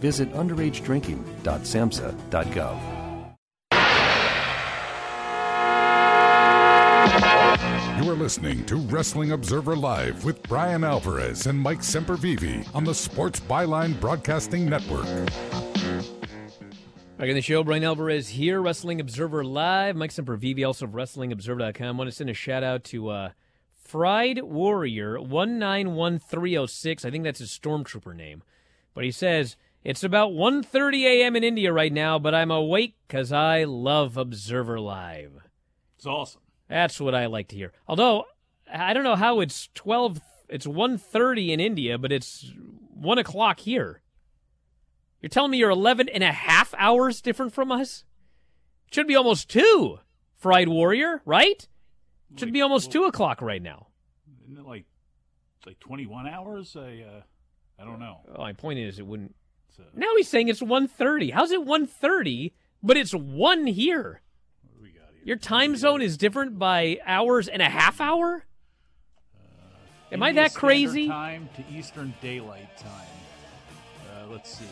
visit 0.00 0.32
underagedrinking.samhsa.gov. 0.32 2.78
You 7.98 8.08
are 8.08 8.14
listening 8.14 8.64
to 8.66 8.76
Wrestling 8.76 9.32
Observer 9.32 9.74
Live 9.74 10.24
with 10.24 10.40
Bryan 10.44 10.84
Alvarez 10.84 11.46
and 11.46 11.58
Mike 11.58 11.80
Sempervive 11.80 12.72
on 12.74 12.84
the 12.84 12.94
Sports 12.94 13.40
Byline 13.40 13.98
Broadcasting 13.98 14.66
Network. 14.66 15.06
Back 17.18 17.28
in 17.28 17.34
the 17.34 17.42
show, 17.42 17.64
Bryan 17.64 17.82
Alvarez 17.82 18.28
here, 18.28 18.62
Wrestling 18.62 19.00
Observer 19.00 19.44
Live. 19.44 19.96
Mike 19.96 20.12
Sempervive, 20.12 20.64
also 20.64 20.84
of 20.84 20.92
WrestlingObserver.com. 20.92 21.98
want 21.98 22.08
to 22.08 22.14
send 22.14 22.30
a 22.30 22.34
shout 22.34 22.62
out 22.62 22.84
to 22.84 23.08
uh, 23.08 23.30
Fried 23.74 24.44
Warrior 24.44 25.20
191306. 25.20 27.04
I 27.04 27.10
think 27.10 27.24
that's 27.24 27.40
his 27.40 27.50
stormtrooper 27.50 28.14
name. 28.14 28.44
But 28.94 29.02
he 29.02 29.10
says, 29.10 29.56
it's 29.84 30.04
about 30.04 30.32
1.30 30.32 31.04
a.m. 31.04 31.36
in 31.36 31.44
India 31.44 31.72
right 31.72 31.92
now, 31.92 32.18
but 32.18 32.34
I'm 32.34 32.50
awake 32.50 32.94
because 33.06 33.32
I 33.32 33.64
love 33.64 34.16
Observer 34.16 34.80
Live. 34.80 35.32
It's 35.96 36.06
awesome. 36.06 36.42
That's 36.68 37.00
what 37.00 37.14
I 37.14 37.26
like 37.26 37.48
to 37.48 37.56
hear. 37.56 37.72
Although, 37.86 38.24
I 38.72 38.92
don't 38.92 39.04
know 39.04 39.16
how 39.16 39.40
it's 39.40 39.68
12, 39.74 40.20
it's 40.48 40.66
1.30 40.66 41.50
in 41.50 41.60
India, 41.60 41.98
but 41.98 42.12
it's 42.12 42.52
1 42.94 43.18
o'clock 43.18 43.60
here. 43.60 44.02
You're 45.20 45.30
telling 45.30 45.50
me 45.50 45.58
you're 45.58 45.70
11 45.70 46.08
and 46.08 46.22
a 46.22 46.32
half 46.32 46.74
hours 46.78 47.20
different 47.20 47.52
from 47.52 47.72
us? 47.72 48.04
Should 48.92 49.06
be 49.08 49.16
almost 49.16 49.50
2, 49.50 49.98
Fried 50.36 50.68
Warrior, 50.68 51.22
right? 51.24 51.66
Should 52.36 52.52
be 52.52 52.60
almost 52.62 52.92
2 52.92 53.04
o'clock 53.04 53.40
right 53.40 53.62
now. 53.62 53.88
Isn't 54.44 54.58
it 54.58 54.66
like, 54.66 54.84
like 55.66 55.80
21 55.80 56.26
hours? 56.28 56.76
I, 56.76 57.04
uh, 57.08 57.22
I 57.80 57.84
don't 57.84 57.98
know. 57.98 58.20
Well, 58.28 58.38
my 58.38 58.52
point 58.52 58.78
is, 58.78 58.98
it 58.98 59.06
wouldn't. 59.06 59.34
Now 59.94 60.06
he's 60.16 60.28
saying 60.28 60.48
it's 60.48 60.60
1.30. 60.60 61.32
How's 61.32 61.50
it 61.50 61.64
1.30, 61.64 62.52
but 62.82 62.96
it's 62.96 63.12
1 63.12 63.66
here? 63.66 64.20
Your 65.24 65.36
time 65.36 65.76
zone 65.76 66.00
is 66.00 66.16
different 66.16 66.58
by 66.58 66.98
hours 67.04 67.48
and 67.48 67.60
a 67.60 67.68
half 67.68 68.00
hour? 68.00 68.44
Am 70.10 70.22
I 70.22 70.32
that 70.32 70.54
crazy? 70.54 71.08
Time 71.08 71.50
to 71.56 71.64
Eastern 71.76 72.14
Daylight 72.22 72.78
Time. 72.78 72.90
Uh, 74.10 74.26
let's 74.32 74.56
see. 74.56 74.64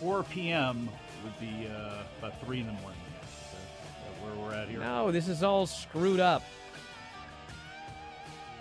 4 0.00 0.24
p.m. 0.24 0.88
would 1.22 1.38
be 1.38 1.68
uh, 1.68 2.02
about 2.18 2.44
3 2.44 2.60
in 2.60 2.66
the 2.66 2.72
morning. 2.72 2.98
That 3.52 4.24
where 4.24 4.34
we're 4.44 4.54
at 4.54 4.68
here? 4.68 4.80
No, 4.80 5.12
this 5.12 5.28
is 5.28 5.44
all 5.44 5.66
screwed 5.66 6.18
up. 6.18 6.42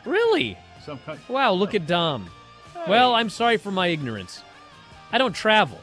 Really? 0.06 0.58
Some 0.86 1.00
kind- 1.00 1.20
Wow, 1.28 1.54
look 1.54 1.74
at 1.74 1.88
Dom. 1.88 2.30
Well, 2.88 3.16
I'm 3.16 3.30
sorry 3.30 3.58
for 3.58 3.72
my 3.72 3.88
ignorance. 3.88 4.44
I 5.12 5.18
don't 5.18 5.34
travel. 5.34 5.80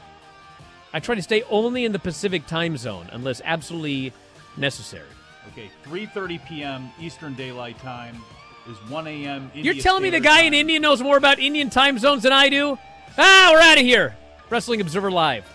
I 0.93 0.99
try 0.99 1.15
to 1.15 1.21
stay 1.21 1.43
only 1.49 1.85
in 1.85 1.91
the 1.91 1.99
Pacific 1.99 2.47
time 2.47 2.77
zone 2.77 3.09
unless 3.11 3.41
absolutely 3.43 4.13
necessary. 4.55 5.07
Okay, 5.49 5.69
3:30 5.85 6.45
p.m. 6.47 6.91
Eastern 6.99 7.33
Daylight 7.33 7.77
Time 7.79 8.21
is 8.69 8.77
1 8.89 9.07
a.m. 9.07 9.51
You're 9.53 9.75
telling 9.75 10.03
me 10.03 10.09
the 10.09 10.19
guy 10.19 10.37
Time. 10.37 10.47
in 10.47 10.53
India 10.53 10.79
knows 10.79 11.01
more 11.01 11.17
about 11.17 11.39
Indian 11.39 11.69
time 11.69 11.97
zones 11.99 12.23
than 12.23 12.33
I 12.33 12.49
do? 12.49 12.77
Ah, 13.17 13.49
we're 13.51 13.61
out 13.61 13.77
of 13.77 13.83
here. 13.83 14.15
Wrestling 14.49 14.81
Observer 14.81 15.11
Live. 15.11 15.45